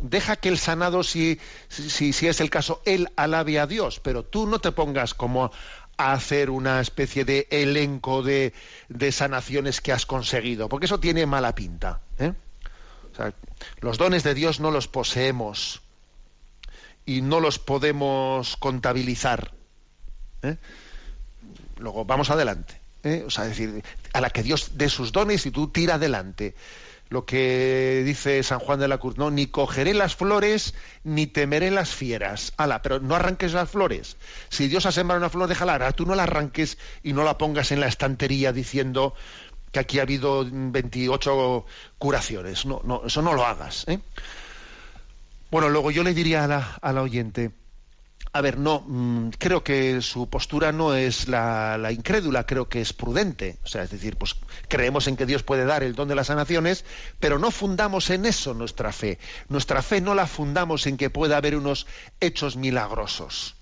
deja 0.00 0.36
que 0.36 0.48
el 0.48 0.58
sanado, 0.58 1.02
si, 1.02 1.38
si, 1.68 2.12
si 2.12 2.26
es 2.26 2.40
el 2.40 2.50
caso, 2.50 2.80
él 2.86 3.08
alabe 3.16 3.58
a 3.58 3.66
Dios, 3.66 4.00
pero 4.00 4.24
tú 4.24 4.46
no 4.46 4.60
te 4.60 4.72
pongas 4.72 5.12
como 5.12 5.50
a 5.98 6.12
hacer 6.12 6.48
una 6.48 6.80
especie 6.80 7.24
de 7.24 7.46
elenco 7.50 8.22
de, 8.22 8.54
de, 8.88 9.12
sanaciones 9.12 9.80
que 9.80 9.92
has 9.92 10.06
conseguido, 10.06 10.68
porque 10.68 10.86
eso 10.86 11.00
tiene 11.00 11.26
mala 11.26 11.54
pinta. 11.54 12.00
¿eh? 12.18 12.32
Los 13.80 13.98
dones 13.98 14.22
de 14.22 14.34
Dios 14.34 14.60
no 14.60 14.70
los 14.70 14.88
poseemos 14.88 15.82
y 17.04 17.20
no 17.20 17.40
los 17.40 17.58
podemos 17.58 18.56
contabilizar. 18.56 19.52
¿eh? 20.42 20.56
Luego, 21.78 22.04
vamos 22.04 22.30
adelante. 22.30 22.80
¿eh? 23.02 23.24
O 23.26 23.30
sea, 23.30 23.44
decir, 23.44 23.82
a 24.12 24.20
la 24.20 24.30
que 24.30 24.42
Dios 24.42 24.72
dé 24.74 24.88
sus 24.88 25.10
dones 25.12 25.46
y 25.46 25.50
tú 25.50 25.68
tira 25.68 25.94
adelante 25.94 26.54
lo 27.08 27.24
que 27.24 28.02
dice 28.04 28.42
San 28.42 28.58
Juan 28.58 28.78
de 28.78 28.88
la 28.88 28.98
Cruz, 28.98 29.16
no, 29.16 29.30
ni 29.30 29.46
cogeré 29.46 29.94
las 29.94 30.14
flores 30.14 30.74
ni 31.04 31.26
temeré 31.26 31.70
las 31.70 31.90
fieras. 31.90 32.52
Ala, 32.56 32.82
pero 32.82 33.00
no 33.00 33.14
arranques 33.14 33.52
las 33.52 33.70
flores. 33.70 34.16
Si 34.48 34.68
Dios 34.68 34.86
ha 34.86 34.92
sembrado 34.92 35.20
una 35.20 35.30
flor, 35.30 35.48
déjala, 35.48 35.72
ahora 35.72 35.92
tú 35.92 36.06
no 36.06 36.14
la 36.14 36.24
arranques 36.24 36.78
y 37.02 37.12
no 37.12 37.24
la 37.24 37.38
pongas 37.38 37.72
en 37.72 37.80
la 37.80 37.88
estantería 37.88 38.52
diciendo 38.52 39.14
que 39.72 39.80
aquí 39.80 39.98
ha 39.98 40.02
habido 40.02 40.46
28 40.50 41.64
curaciones. 41.98 42.66
No, 42.66 42.80
no, 42.84 43.02
eso 43.06 43.22
no 43.22 43.34
lo 43.34 43.44
hagas. 43.46 43.84
¿eh? 43.88 44.00
Bueno, 45.50 45.68
luego 45.68 45.90
yo 45.90 46.02
le 46.02 46.14
diría 46.14 46.44
a 46.44 46.48
la, 46.48 46.78
a 46.80 46.92
la 46.92 47.02
oyente, 47.02 47.50
a 48.32 48.40
ver, 48.40 48.58
no, 48.58 48.84
mm, 48.86 49.30
creo 49.38 49.64
que 49.64 50.00
su 50.02 50.28
postura 50.28 50.72
no 50.72 50.94
es 50.94 51.28
la, 51.28 51.78
la, 51.78 51.92
incrédula, 51.92 52.44
creo 52.44 52.68
que 52.68 52.80
es 52.80 52.92
prudente. 52.92 53.58
O 53.64 53.68
sea, 53.68 53.82
es 53.82 53.90
decir, 53.90 54.16
pues 54.16 54.36
creemos 54.68 55.06
en 55.06 55.16
que 55.16 55.26
Dios 55.26 55.42
puede 55.42 55.64
dar 55.64 55.82
el 55.82 55.94
don 55.94 56.08
de 56.08 56.14
las 56.14 56.26
sanaciones, 56.26 56.84
pero 57.20 57.38
no 57.38 57.50
fundamos 57.50 58.10
en 58.10 58.26
eso 58.26 58.54
nuestra 58.54 58.92
fe. 58.92 59.18
Nuestra 59.48 59.82
fe 59.82 60.00
no 60.00 60.14
la 60.14 60.26
fundamos 60.26 60.86
en 60.86 60.96
que 60.96 61.10
pueda 61.10 61.36
haber 61.36 61.56
unos 61.56 61.86
hechos 62.20 62.56
milagrosos. 62.56 63.56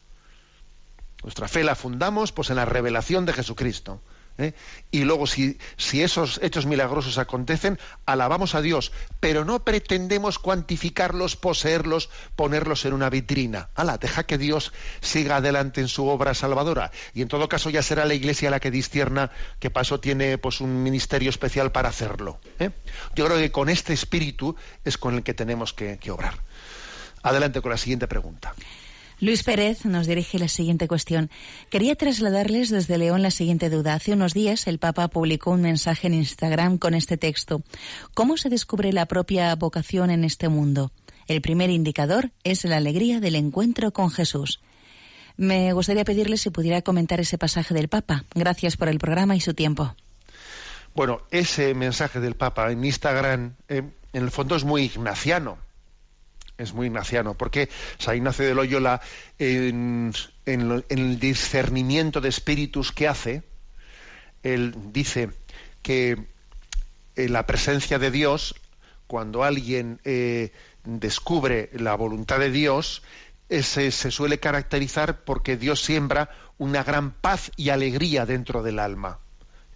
Nuestra 1.23 1.49
fe 1.49 1.65
la 1.65 1.75
fundamos 1.75 2.33
pues 2.33 2.51
en 2.51 2.57
la 2.57 2.65
revelación 2.65 3.27
de 3.27 3.33
Jesucristo. 3.33 4.01
¿Eh? 4.39 4.55
Y 4.91 5.05
luego, 5.05 5.27
si, 5.27 5.59
esos 5.93 6.41
hechos 6.43 6.67
milagrosos 6.67 7.19
acontecen, 7.19 7.79
alabamos 8.05 8.55
a 8.55 8.63
Dios, 8.63 8.93
pero 9.21 9.45
no 9.45 9.65
pretendemos 9.65 10.39
cuantificarlos, 10.39 11.37
poseerlos, 11.37 12.11
ponerlos 12.35 12.85
en 12.85 12.93
una 12.93 13.11
vitrina. 13.11 13.71
Ala, 13.75 13.99
deja 13.99 14.25
que 14.25 14.39
Dios 14.39 14.73
siga 15.01 15.37
adelante 15.37 15.81
en 15.81 15.89
su 15.89 16.07
obra 16.07 16.35
salvadora. 16.35 16.91
Y 17.15 17.23
en 17.23 17.29
todo 17.29 17.49
caso 17.49 17.71
ya 17.71 17.83
será 17.83 18.05
la 18.05 18.15
Iglesia 18.15 18.51
la 18.51 18.61
que 18.61 18.71
discierna 18.71 19.31
que 19.59 19.71
paso 19.71 20.01
tiene 20.01 20.39
pues 20.39 20.61
un 20.61 20.83
ministerio 20.83 21.31
especial 21.31 21.73
para 21.73 21.89
hacerlo. 21.89 22.41
¿eh? 22.59 22.71
Yo 23.15 23.27
creo 23.27 23.39
que 23.39 23.51
con 23.51 23.69
este 23.69 23.93
espíritu 23.93 24.57
es 24.85 24.99
con 24.99 25.15
el 25.15 25.23
que 25.23 25.35
tenemos 25.35 25.73
que 25.73 25.99
obrar. 26.11 26.35
Adelante 27.23 27.61
con 27.61 27.71
la 27.71 27.77
siguiente 27.77 28.07
pregunta. 28.07 28.55
Luis 29.19 29.43
Pérez 29.43 29.87
nos 29.87 30.07
dirige 30.07 30.39
la 30.39 30.49
siguiente 30.49 30.89
cuestión. 30.89 31.31
Quería 31.71 31.95
trasladarles 31.95 32.69
desde 32.69 32.99
León 32.99 33.23
la 33.23 33.31
siguiente 33.31 33.71
duda. 33.71 33.95
Hace 33.95 34.13
unos 34.13 34.35
días 34.35 34.67
el 34.67 34.79
Papa 34.79 35.09
publicó 35.09 35.53
un 35.53 35.63
mensaje 35.63 36.09
en 36.09 36.15
Instagram 36.15 36.77
con 36.77 36.93
este 36.93 37.17
texto. 37.17 37.63
¿Cómo 38.13 38.37
se 38.37 38.51
descubre 38.51 38.93
la 38.93 39.07
propia 39.07 39.55
vocación 39.55 40.11
en 40.11 40.23
este 40.23 40.51
mundo? 40.51 40.93
El 41.29 41.41
primer 41.41 41.71
indicador 41.71 42.31
es 42.45 42.65
la 42.65 42.77
alegría 42.77 43.19
del 43.19 43.37
encuentro 43.37 43.91
con 43.91 44.11
Jesús. 44.11 44.61
Me 45.39 45.73
gustaría 45.73 46.05
pedirle 46.05 46.37
si 46.37 46.51
pudiera 46.51 46.83
comentar 46.83 47.19
ese 47.19 47.39
pasaje 47.39 47.73
del 47.73 47.89
Papa. 47.89 48.27
Gracias 48.35 48.77
por 48.77 48.91
el 48.91 48.99
programa 48.99 49.35
y 49.35 49.41
su 49.41 49.55
tiempo. 49.55 49.97
Bueno, 50.95 51.23
ese 51.31 51.73
mensaje 51.73 52.21
del 52.21 52.37
Papa 52.37 52.71
en 52.71 52.85
Instagram, 52.85 53.55
eh, 53.69 53.83
en 54.13 54.23
el 54.23 54.31
fondo 54.31 54.57
es 54.57 54.65
muy 54.65 54.83
ignaciano 54.83 55.66
es 56.59 56.73
muy 56.73 56.87
ignaciano, 56.87 57.35
porque 57.35 57.69
San 57.99 58.17
Ignacio 58.17 58.47
de 58.47 58.55
Loyola, 58.55 59.01
en, 59.39 60.13
el 60.45 61.21
discernimiento 61.21 62.21
de 62.21 62.29
espíritus 62.29 62.93
que 62.93 63.09
hace, 63.09 63.43
él 64.43 64.75
dice 64.93 65.31
que 65.83 66.17
en 67.17 67.33
la 67.33 67.47
presencia 67.47 67.99
de 67.99 68.11
Dios, 68.11 68.55
cuando 69.07 69.45
alguien 69.45 70.01
eh, 70.05 70.53
descubre 70.85 71.71
la 71.73 71.95
voluntad 71.95 72.39
de 72.39 72.51
Dios, 72.51 73.03
se 73.49 73.91
suele 73.91 74.41
caracterizar 74.41 75.25
porque 75.25 75.57
Dios 75.57 75.81
siembra 75.81 76.31
una 76.59 76.83
gran 76.83 77.13
paz 77.13 77.53
y 77.57 77.69
alegría 77.69 78.27
dentro 78.27 78.63
del 78.63 78.79
alma. 78.79 79.19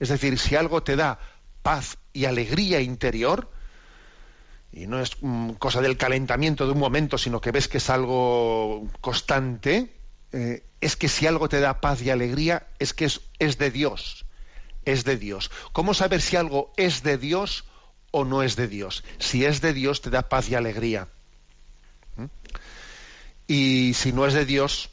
Es 0.00 0.08
decir, 0.08 0.38
si 0.38 0.56
algo 0.56 0.82
te 0.82 0.96
da 0.96 1.18
paz 1.62 1.98
y 2.12 2.24
alegría 2.24 2.80
interior, 2.80 3.50
y 4.72 4.86
no 4.86 5.00
es 5.00 5.16
mm, 5.20 5.52
cosa 5.52 5.80
del 5.80 5.96
calentamiento 5.96 6.66
de 6.66 6.72
un 6.72 6.78
momento, 6.78 7.18
sino 7.18 7.40
que 7.40 7.50
ves 7.50 7.68
que 7.68 7.78
es 7.78 7.90
algo 7.90 8.86
constante, 9.00 9.92
eh, 10.32 10.62
es 10.80 10.96
que 10.96 11.08
si 11.08 11.26
algo 11.26 11.48
te 11.48 11.60
da 11.60 11.80
paz 11.80 12.02
y 12.02 12.10
alegría, 12.10 12.66
es 12.78 12.94
que 12.94 13.04
es, 13.04 13.58
de 13.58 13.70
Dios, 13.70 14.24
es 14.84 15.04
de 15.04 15.16
Dios. 15.16 15.50
¿Cómo 15.72 15.92
saber 15.92 16.20
si 16.20 16.36
algo 16.36 16.72
es 16.76 17.02
de 17.02 17.18
Dios 17.18 17.64
o 18.12 18.24
no 18.24 18.42
es 18.42 18.56
de 18.56 18.68
Dios? 18.68 19.04
Si 19.18 19.44
es 19.44 19.60
de 19.60 19.72
Dios, 19.72 20.02
te 20.02 20.10
da 20.10 20.28
paz 20.28 20.48
y 20.48 20.54
alegría. 20.54 21.08
¿Mm? 22.16 22.26
Y 23.48 23.94
si 23.94 24.12
no 24.12 24.26
es 24.26 24.34
de 24.34 24.46
Dios, 24.46 24.90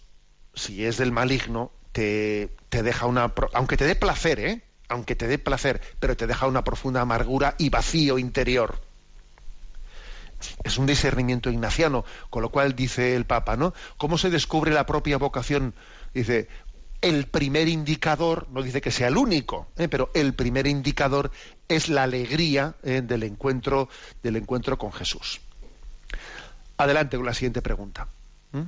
si 0.56 0.86
es 0.86 0.98
del 0.98 1.12
maligno, 1.12 1.72
te, 1.92 2.50
te 2.70 2.82
deja 2.82 3.06
una... 3.06 3.32
Aunque 3.54 3.78
te 3.78 3.86
dé 3.86 3.96
placer, 3.96 4.40
¿eh? 4.40 4.64
Aunque 4.90 5.16
te 5.16 5.28
dé 5.28 5.38
placer, 5.38 5.82
pero 6.00 6.18
te 6.18 6.26
deja 6.26 6.48
una 6.48 6.64
profunda 6.64 7.02
amargura 7.02 7.56
y 7.60 7.70
vacío 7.70 8.18
interior 8.18 8.87
es 10.64 10.78
un 10.78 10.86
discernimiento 10.86 11.50
ignaciano, 11.50 12.06
con 12.30 12.42
lo 12.42 12.50
cual 12.50 12.76
dice 12.76 13.16
el 13.16 13.26
Papa, 13.26 13.56
¿no? 13.56 13.74
¿Cómo 13.98 14.18
se 14.18 14.30
descubre 14.30 14.72
la 14.72 14.86
propia 14.86 15.18
vocación? 15.18 15.74
Dice, 16.14 16.48
el 17.02 17.26
primer 17.28 17.68
indicador, 17.68 18.48
no 18.52 18.62
dice 18.62 18.82
que 18.82 18.92
sea 18.92 19.08
el 19.08 19.18
único, 19.18 19.68
¿eh? 19.78 19.88
pero 19.88 20.10
el 20.14 20.34
primer 20.34 20.68
indicador 20.68 21.32
es 21.68 21.90
la 21.90 22.04
alegría 22.04 22.76
¿eh? 22.84 23.02
del 23.04 23.24
encuentro 23.24 23.90
del 24.24 24.36
encuentro 24.36 24.78
con 24.78 24.92
Jesús. 24.92 25.42
Adelante 26.78 27.18
con 27.18 27.26
la 27.26 27.34
siguiente 27.34 27.62
pregunta. 27.62 28.08
¿Mm? 28.52 28.62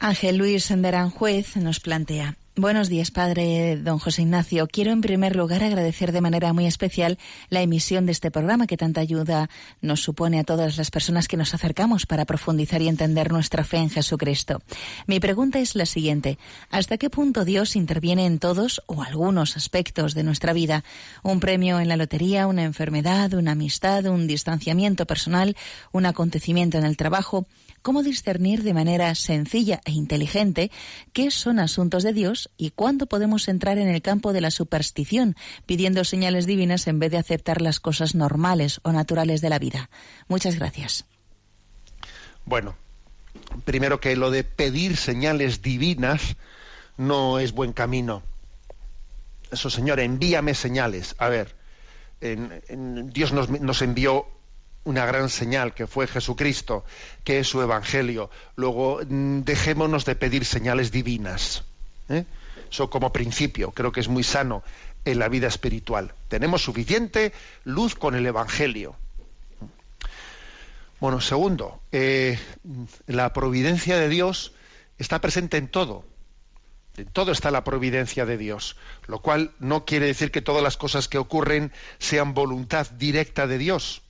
Ángel 0.00 0.36
Luis 0.36 0.64
Senderanjuez 0.64 1.56
nos 1.56 1.80
plantea 1.80 2.36
Buenos 2.58 2.88
días, 2.88 3.12
padre 3.12 3.76
don 3.76 4.00
José 4.00 4.22
Ignacio. 4.22 4.66
Quiero 4.66 4.90
en 4.90 5.00
primer 5.00 5.36
lugar 5.36 5.62
agradecer 5.62 6.10
de 6.10 6.20
manera 6.20 6.52
muy 6.52 6.66
especial 6.66 7.16
la 7.50 7.62
emisión 7.62 8.04
de 8.04 8.10
este 8.10 8.32
programa 8.32 8.66
que 8.66 8.76
tanta 8.76 9.00
ayuda 9.00 9.48
nos 9.80 10.02
supone 10.02 10.40
a 10.40 10.42
todas 10.44 10.76
las 10.76 10.90
personas 10.90 11.28
que 11.28 11.36
nos 11.36 11.54
acercamos 11.54 12.04
para 12.04 12.24
profundizar 12.24 12.82
y 12.82 12.88
entender 12.88 13.30
nuestra 13.30 13.62
fe 13.62 13.76
en 13.76 13.90
Jesucristo. 13.90 14.60
Mi 15.06 15.20
pregunta 15.20 15.60
es 15.60 15.76
la 15.76 15.86
siguiente. 15.86 16.36
¿Hasta 16.68 16.98
qué 16.98 17.10
punto 17.10 17.44
Dios 17.44 17.76
interviene 17.76 18.26
en 18.26 18.40
todos 18.40 18.82
o 18.86 19.04
algunos 19.04 19.56
aspectos 19.56 20.14
de 20.14 20.24
nuestra 20.24 20.52
vida? 20.52 20.82
Un 21.22 21.38
premio 21.38 21.78
en 21.78 21.86
la 21.86 21.96
lotería, 21.96 22.48
una 22.48 22.64
enfermedad, 22.64 23.34
una 23.34 23.52
amistad, 23.52 24.06
un 24.06 24.26
distanciamiento 24.26 25.06
personal, 25.06 25.56
un 25.92 26.06
acontecimiento 26.06 26.76
en 26.76 26.86
el 26.86 26.96
trabajo 26.96 27.46
cómo 27.82 28.02
discernir 28.02 28.62
de 28.62 28.74
manera 28.74 29.14
sencilla 29.14 29.80
e 29.84 29.92
inteligente 29.92 30.70
qué 31.12 31.30
son 31.30 31.58
asuntos 31.58 32.02
de 32.02 32.12
Dios 32.12 32.50
y 32.56 32.70
cuándo 32.70 33.06
podemos 33.06 33.48
entrar 33.48 33.78
en 33.78 33.88
el 33.88 34.02
campo 34.02 34.32
de 34.32 34.40
la 34.40 34.50
superstición, 34.50 35.36
pidiendo 35.66 36.04
señales 36.04 36.46
divinas 36.46 36.86
en 36.86 36.98
vez 36.98 37.10
de 37.10 37.18
aceptar 37.18 37.62
las 37.62 37.80
cosas 37.80 38.14
normales 38.14 38.80
o 38.82 38.92
naturales 38.92 39.40
de 39.40 39.50
la 39.50 39.58
vida. 39.58 39.90
Muchas 40.28 40.56
gracias. 40.56 41.04
Bueno, 42.44 42.76
primero 43.64 44.00
que 44.00 44.16
lo 44.16 44.30
de 44.30 44.44
pedir 44.44 44.96
señales 44.96 45.62
divinas 45.62 46.36
no 46.96 47.38
es 47.38 47.52
buen 47.52 47.72
camino. 47.72 48.22
Eso, 49.50 49.70
Señor, 49.70 50.00
envíame 50.00 50.54
señales. 50.54 51.14
A 51.18 51.28
ver, 51.28 51.54
Dios 52.20 53.32
nos 53.32 53.82
envió 53.82 54.26
una 54.84 55.04
gran 55.06 55.28
señal 55.28 55.74
que 55.74 55.86
fue 55.86 56.06
Jesucristo, 56.06 56.84
que 57.24 57.40
es 57.40 57.48
su 57.48 57.60
Evangelio. 57.60 58.30
Luego, 58.56 59.00
mm, 59.06 59.40
dejémonos 59.40 60.04
de 60.04 60.16
pedir 60.16 60.44
señales 60.44 60.90
divinas. 60.90 61.64
¿eh? 62.08 62.24
Eso 62.70 62.90
como 62.90 63.12
principio, 63.12 63.70
creo 63.72 63.92
que 63.92 64.00
es 64.00 64.08
muy 64.08 64.22
sano 64.22 64.62
en 65.04 65.18
la 65.18 65.28
vida 65.28 65.46
espiritual. 65.46 66.14
Tenemos 66.28 66.62
suficiente 66.62 67.32
luz 67.64 67.94
con 67.94 68.14
el 68.14 68.26
Evangelio. 68.26 68.96
Bueno, 71.00 71.20
segundo, 71.20 71.80
eh, 71.92 72.38
la 73.06 73.32
providencia 73.32 73.96
de 73.96 74.08
Dios 74.08 74.52
está 74.98 75.20
presente 75.20 75.56
en 75.56 75.68
todo. 75.68 76.04
En 76.96 77.06
todo 77.06 77.30
está 77.30 77.52
la 77.52 77.62
providencia 77.62 78.26
de 78.26 78.36
Dios, 78.36 78.76
lo 79.06 79.20
cual 79.20 79.52
no 79.60 79.84
quiere 79.84 80.06
decir 80.06 80.32
que 80.32 80.42
todas 80.42 80.62
las 80.62 80.76
cosas 80.76 81.06
que 81.06 81.18
ocurren 81.18 81.72
sean 81.98 82.34
voluntad 82.34 82.90
directa 82.90 83.46
de 83.46 83.58
Dios. 83.58 84.02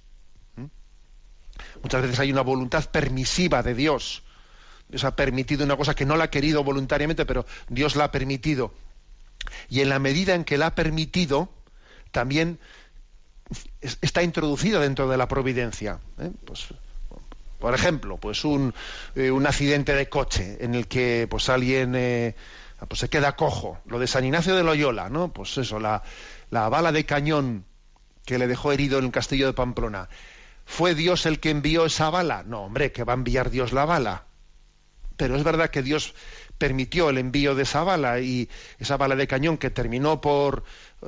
Muchas 1.82 2.02
veces 2.02 2.18
hay 2.18 2.32
una 2.32 2.42
voluntad 2.42 2.84
permisiva 2.90 3.62
de 3.62 3.74
Dios. 3.74 4.22
Dios 4.88 5.04
ha 5.04 5.14
permitido 5.14 5.64
una 5.64 5.76
cosa 5.76 5.94
que 5.94 6.06
no 6.06 6.16
la 6.16 6.24
ha 6.24 6.30
querido 6.30 6.64
voluntariamente, 6.64 7.26
pero 7.26 7.46
Dios 7.68 7.96
la 7.96 8.04
ha 8.04 8.10
permitido. 8.10 8.72
Y 9.68 9.80
en 9.80 9.88
la 9.88 9.98
medida 9.98 10.34
en 10.34 10.44
que 10.44 10.58
la 10.58 10.66
ha 10.66 10.74
permitido, 10.74 11.50
también 12.10 12.58
está 13.80 14.22
introducida 14.22 14.80
dentro 14.80 15.08
de 15.08 15.16
la 15.16 15.28
providencia. 15.28 16.00
¿eh? 16.18 16.30
Pues, 16.44 16.66
por 17.58 17.74
ejemplo, 17.74 18.18
pues 18.18 18.44
un, 18.44 18.74
eh, 19.14 19.30
un, 19.30 19.46
accidente 19.46 19.94
de 19.94 20.08
coche 20.08 20.58
en 20.60 20.74
el 20.74 20.86
que 20.86 21.26
pues 21.28 21.48
alguien 21.48 21.94
eh, 21.96 22.36
pues 22.86 23.00
se 23.00 23.08
queda 23.08 23.36
cojo. 23.36 23.78
Lo 23.86 23.98
de 23.98 24.06
San 24.06 24.24
Ignacio 24.24 24.54
de 24.54 24.62
Loyola, 24.62 25.10
¿no? 25.10 25.32
Pues 25.32 25.58
eso, 25.58 25.80
la, 25.80 26.02
la 26.50 26.68
bala 26.68 26.92
de 26.92 27.04
cañón 27.04 27.64
que 28.24 28.38
le 28.38 28.46
dejó 28.46 28.72
herido 28.72 28.98
en 28.98 29.06
el 29.06 29.10
castillo 29.10 29.46
de 29.46 29.54
Pamplona. 29.54 30.08
¿Fue 30.68 30.94
Dios 30.94 31.24
el 31.24 31.40
que 31.40 31.48
envió 31.48 31.86
esa 31.86 32.10
bala? 32.10 32.44
No, 32.46 32.64
hombre, 32.64 32.92
que 32.92 33.02
va 33.02 33.14
a 33.14 33.16
enviar 33.16 33.50
Dios 33.50 33.72
la 33.72 33.86
bala. 33.86 34.26
Pero 35.16 35.34
es 35.34 35.42
verdad 35.42 35.70
que 35.70 35.82
Dios 35.82 36.14
permitió 36.58 37.08
el 37.08 37.16
envío 37.16 37.54
de 37.54 37.62
esa 37.62 37.82
bala 37.84 38.20
y 38.20 38.50
esa 38.78 38.98
bala 38.98 39.16
de 39.16 39.26
cañón 39.26 39.56
que 39.56 39.70
terminó 39.70 40.20
por, 40.20 40.64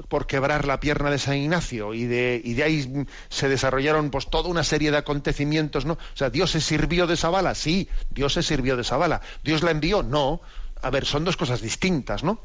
por 0.09 0.27
quebrar 0.27 0.67
la 0.67 0.81
pierna 0.81 1.11
de 1.11 1.19
San 1.19 1.37
Ignacio 1.37 1.93
y 1.93 2.07
de, 2.07 2.41
y 2.43 2.55
de 2.55 2.63
ahí 2.65 3.07
se 3.29 3.51
desarrollaron 3.51 4.11
pues 4.11 4.29
toda 4.29 4.49
una 4.49 4.65
serie 4.65 4.91
de 4.91 4.97
acontecimientos, 4.97 5.85
¿no? 5.85 5.93
O 5.93 6.17
sea, 6.17 6.31
¿Dios 6.31 6.51
se 6.53 6.63
sirvió 6.63 7.07
de 7.07 7.15
esa 7.15 7.29
bala? 7.29 7.55
Sí, 7.55 7.89
Dios 8.11 8.33
se 8.33 8.43
sirvió 8.43 8.77
de 8.77 8.83
esa 8.83 8.97
bala. 8.97 9.21
¿Dios 9.45 9.63
la 9.63 9.73
envió? 9.73 10.03
No. 10.03 10.41
A 10.81 10.89
ver, 10.89 11.05
son 11.05 11.25
dos 11.25 11.37
cosas 11.37 11.61
distintas, 11.61 12.25
¿no? 12.25 12.41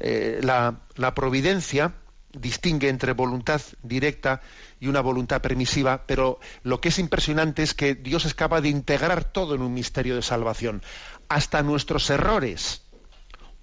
Eh, 0.00 0.40
la, 0.42 0.80
la 0.96 1.14
providencia 1.14 1.94
distingue 2.34 2.88
entre 2.88 3.12
voluntad 3.12 3.60
directa 3.82 4.40
y 4.80 4.88
una 4.88 5.00
voluntad 5.00 5.40
permisiva, 5.40 6.06
pero 6.06 6.40
lo 6.62 6.80
que 6.80 6.88
es 6.88 6.98
impresionante 6.98 7.62
es 7.62 7.74
que 7.74 7.94
Dios 7.94 8.24
es 8.24 8.34
capaz 8.34 8.60
de 8.60 8.68
integrar 8.68 9.24
todo 9.24 9.54
en 9.54 9.62
un 9.62 9.72
misterio 9.72 10.16
de 10.16 10.22
salvación, 10.22 10.82
hasta 11.28 11.62
nuestros 11.62 12.10
errores. 12.10 12.82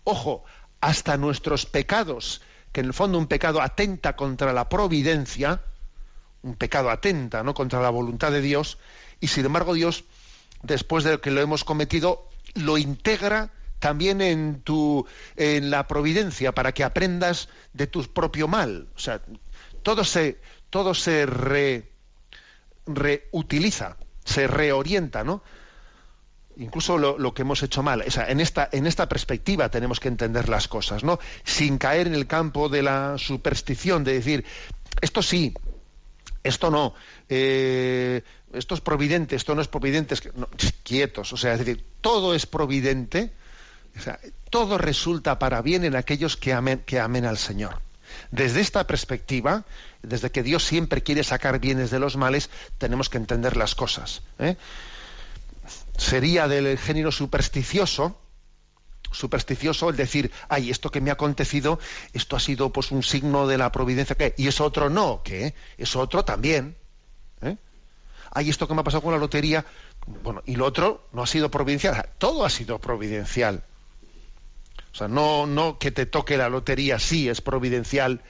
Ojo, 0.03 0.43
hasta 0.79 1.17
nuestros 1.17 1.65
pecados, 1.65 2.41
que 2.71 2.79
en 2.81 2.87
el 2.87 2.93
fondo 2.93 3.17
un 3.17 3.27
pecado 3.27 3.61
atenta 3.61 4.15
contra 4.15 4.53
la 4.53 4.69
providencia, 4.69 5.61
un 6.41 6.55
pecado 6.55 6.89
atenta, 6.89 7.43
¿no? 7.43 7.53
contra 7.53 7.81
la 7.81 7.89
voluntad 7.89 8.31
de 8.31 8.41
Dios, 8.41 8.77
y 9.19 9.27
sin 9.27 9.45
embargo 9.45 9.73
Dios, 9.73 10.05
después 10.63 11.03
de 11.03 11.19
que 11.19 11.31
lo 11.31 11.41
hemos 11.41 11.63
cometido, 11.63 12.27
lo 12.55 12.77
integra 12.77 13.51
también 13.81 14.21
en 14.21 14.61
tu 14.61 15.05
en 15.35 15.69
la 15.71 15.87
providencia 15.87 16.53
para 16.53 16.71
que 16.71 16.85
aprendas 16.85 17.49
de 17.73 17.87
tu 17.87 18.03
propio 18.03 18.47
mal. 18.47 18.87
O 18.95 18.99
sea, 18.99 19.21
todo 19.83 20.05
se 20.05 20.39
todo 20.69 20.93
se 20.93 21.25
reutiliza, 22.85 23.97
se 24.23 24.47
reorienta, 24.47 25.25
¿no? 25.25 25.43
incluso 26.57 26.97
lo, 26.97 27.33
que 27.33 27.41
hemos 27.41 27.63
hecho 27.63 27.81
mal. 27.81 28.03
O 28.05 28.11
sea, 28.11 28.29
en 28.29 28.39
esta, 28.39 28.69
en 28.71 28.85
esta 28.85 29.09
perspectiva 29.09 29.69
tenemos 29.69 29.99
que 29.99 30.09
entender 30.09 30.47
las 30.47 30.67
cosas, 30.67 31.03
¿no? 31.03 31.19
Sin 31.43 31.77
caer 31.77 32.07
en 32.07 32.13
el 32.13 32.27
campo 32.27 32.69
de 32.69 32.83
la 32.83 33.17
superstición, 33.17 34.03
de 34.03 34.13
decir, 34.13 34.45
esto 35.01 35.23
sí, 35.23 35.53
esto 36.43 36.69
no, 36.69 36.93
eh, 37.29 38.21
esto 38.53 38.75
es 38.75 38.81
providente, 38.81 39.35
esto 39.35 39.55
no 39.55 39.61
es 39.61 39.67
providente, 39.67 40.13
es 40.13 40.21
que, 40.21 40.31
quietos, 40.83 41.33
o 41.33 41.37
sea, 41.37 41.53
es 41.53 41.59
decir, 41.59 41.83
todo 42.01 42.35
es 42.35 42.45
providente, 42.45 43.31
todo 44.49 44.77
resulta 44.77 45.39
para 45.39 45.61
bien 45.61 45.83
en 45.83 45.95
aquellos 45.95 46.37
que 46.37 46.53
amen, 46.53 46.83
que 46.85 46.99
al 46.99 47.37
Señor. 47.37 47.81
Desde 48.31 48.59
esta 48.59 48.85
perspectiva, 48.87 49.63
desde 50.01 50.31
que 50.31 50.43
Dios 50.43 50.65
siempre 50.65 51.01
quiere 51.01 51.23
sacar 51.23 51.59
bienes 51.59 51.91
de 51.91 51.99
los 51.99 52.17
males, 52.17 52.49
tenemos 52.77 53.09
que 53.09 53.17
entender 53.17 53.55
las 53.55 53.75
cosas. 53.75 54.21
¿eh? 54.39 54.57
sería 56.01 56.47
del 56.47 56.77
género 56.77 57.11
supersticioso, 57.11 58.17
supersticioso 59.11 59.89
el 59.89 59.95
decir, 59.95 60.31
ay, 60.49 60.71
esto 60.71 60.89
que 60.89 61.01
me 61.01 61.11
ha 61.11 61.13
acontecido, 61.13 61.79
esto 62.13 62.35
ha 62.35 62.39
sido 62.39 62.71
pues 62.71 62.91
un 62.91 63.03
signo 63.03 63.47
de 63.47 63.57
la 63.57 63.71
providencia. 63.71 64.15
Y 64.37 64.47
eso 64.47 64.65
otro 64.65 64.89
no, 64.89 65.21
¿qué? 65.23 65.53
Eso 65.77 65.99
otro 65.99 66.25
también. 66.25 66.75
¿eh? 67.41 67.57
Ay, 68.31 68.49
esto 68.49 68.67
que 68.67 68.73
me 68.73 68.81
ha 68.81 68.83
pasado 68.83 69.03
con 69.03 69.13
la 69.13 69.19
lotería, 69.19 69.65
bueno, 70.23 70.41
y 70.45 70.55
lo 70.55 70.65
otro 70.65 71.07
no 71.11 71.23
ha 71.23 71.27
sido 71.27 71.51
providencial, 71.51 72.09
todo 72.17 72.45
ha 72.45 72.49
sido 72.49 72.79
providencial. 72.79 73.63
O 74.91 74.95
sea, 74.95 75.07
no, 75.07 75.45
no 75.45 75.79
que 75.79 75.91
te 75.91 76.05
toque 76.05 76.37
la 76.37 76.49
lotería 76.49 76.99
sí 76.99 77.29
es 77.29 77.41
providencial 77.41 78.21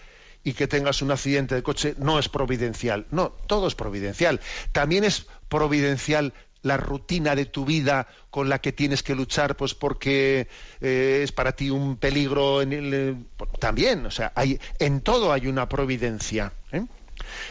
y 0.43 0.53
que 0.53 0.67
tengas 0.67 1.01
un 1.01 1.11
accidente 1.11 1.55
de 1.55 1.63
coche 1.63 1.95
no 1.97 2.19
es 2.19 2.29
providencial. 2.29 3.05
No, 3.11 3.29
todo 3.47 3.67
es 3.67 3.75
providencial. 3.75 4.39
También 4.71 5.03
es 5.03 5.27
providencial 5.49 6.33
la 6.63 6.77
rutina 6.77 7.35
de 7.35 7.45
tu 7.45 7.65
vida 7.65 8.07
con 8.29 8.49
la 8.49 8.59
que 8.59 8.71
tienes 8.71 9.03
que 9.03 9.15
luchar, 9.15 9.57
pues 9.57 9.73
porque 9.73 10.47
eh, 10.79 11.21
es 11.23 11.31
para 11.31 11.53
ti 11.53 11.69
un 11.69 11.97
peligro 11.97 12.61
en 12.61 12.73
el, 12.73 12.93
eh, 12.93 13.15
también, 13.59 14.05
o 14.05 14.11
sea, 14.11 14.31
hay, 14.35 14.59
en 14.79 15.01
todo 15.01 15.33
hay 15.33 15.47
una 15.47 15.67
providencia. 15.67 16.53
¿eh? 16.71 16.85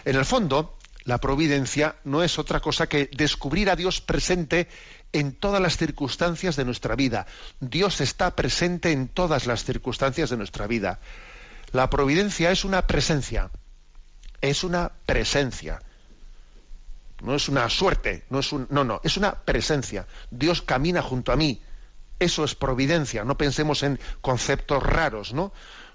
En 0.04 0.16
el 0.16 0.24
fondo, 0.24 0.78
la 1.04 1.18
providencia 1.18 1.96
no 2.04 2.22
es 2.22 2.38
otra 2.38 2.60
cosa 2.60 2.88
que 2.88 3.10
descubrir 3.12 3.70
a 3.70 3.76
Dios 3.76 4.00
presente 4.00 4.68
en 5.12 5.32
todas 5.32 5.60
las 5.60 5.76
circunstancias 5.76 6.56
de 6.56 6.64
nuestra 6.64 6.96
vida. 6.96 7.26
Dios 7.60 8.00
está 8.00 8.34
presente 8.36 8.92
en 8.92 9.08
todas 9.08 9.46
las 9.46 9.64
circunstancias 9.64 10.30
de 10.30 10.36
nuestra 10.36 10.66
vida. 10.66 11.00
La 11.72 11.90
providencia 11.90 12.50
es 12.50 12.64
una 12.64 12.86
presencia, 12.86 13.50
es 14.40 14.64
una 14.64 14.92
presencia 15.06 15.80
no 17.22 17.34
es 17.34 17.48
una 17.48 17.68
suerte, 17.68 18.24
no 18.30 18.38
es 18.38 18.52
un, 18.52 18.66
no, 18.70 18.84
no, 18.84 19.00
es 19.04 19.16
una 19.16 19.32
presencia. 19.32 20.06
Dios 20.30 20.62
camina 20.62 21.02
junto 21.02 21.32
a 21.32 21.36
mí. 21.36 21.60
Eso 22.18 22.44
es 22.44 22.54
providencia. 22.54 23.24
No 23.24 23.36
pensemos 23.36 23.82
en 23.82 23.98
conceptos 24.20 24.82
raros, 24.82 25.32
¿no? 25.32 25.52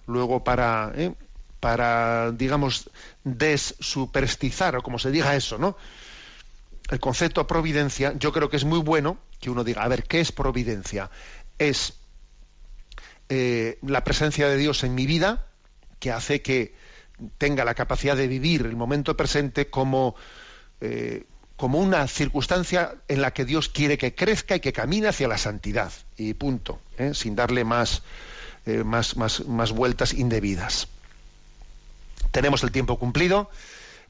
Luego 0.08 0.44
para, 0.44 0.92
¿eh? 0.96 1.14
para, 1.60 2.32
digamos, 2.32 2.90
desuperstizar 3.24 4.76
o 4.76 4.84
como 4.84 5.00
se 5.00 5.12
diga 5.12 5.36
eso, 5.36 5.58
¿no? 5.58 5.78
El 6.90 7.00
concepto 7.00 7.48
providencia, 7.48 8.14
yo 8.18 8.32
creo 8.32 8.50
que 8.50 8.58
es 8.58 8.64
muy 8.64 8.80
bueno 8.80 9.18
que 9.40 9.50
uno 9.50 9.64
diga, 9.64 9.84
a 9.84 9.88
ver, 9.88 10.04
¿qué 10.04 10.20
es 10.20 10.32
providencia? 10.32 11.10
Es 11.58 11.94
eh, 13.30 13.80
la 13.82 14.04
presencia 14.04 14.48
de 14.48 14.58
Dios 14.58 14.84
en 14.84 14.94
mi 14.94 15.06
vida 15.06 15.48
que 16.00 16.12
hace 16.12 16.42
que 16.42 16.76
tenga 17.38 17.66
la 17.66 17.74
capacidad 17.74 18.16
de 18.16 18.28
vivir 18.28 18.66
el 18.66 18.76
momento 18.76 19.18
presente 19.18 19.70
como 19.70 20.16
eh, 20.82 21.24
como 21.56 21.80
una 21.80 22.06
circunstancia 22.08 22.96
en 23.08 23.22
la 23.22 23.32
que 23.32 23.46
Dios 23.46 23.70
quiere 23.70 23.98
que 23.98 24.14
crezca 24.14 24.58
y 24.58 24.60
que 24.60 24.74
camine 24.74 25.08
hacia 25.08 25.30
la 25.30 25.38
santidad. 25.38 25.92
Y 26.18 26.34
punto, 26.34 26.82
¿eh? 26.98 27.14
sin 27.14 27.34
darle 27.34 27.64
más, 27.64 28.04
más, 28.84 29.16
más, 29.16 29.46
más 29.48 29.72
vueltas 29.72 30.14
indebidas. 30.14 30.90
Tenemos 32.32 32.62
el 32.64 32.72
tiempo 32.74 33.00
cumplido. 33.00 33.50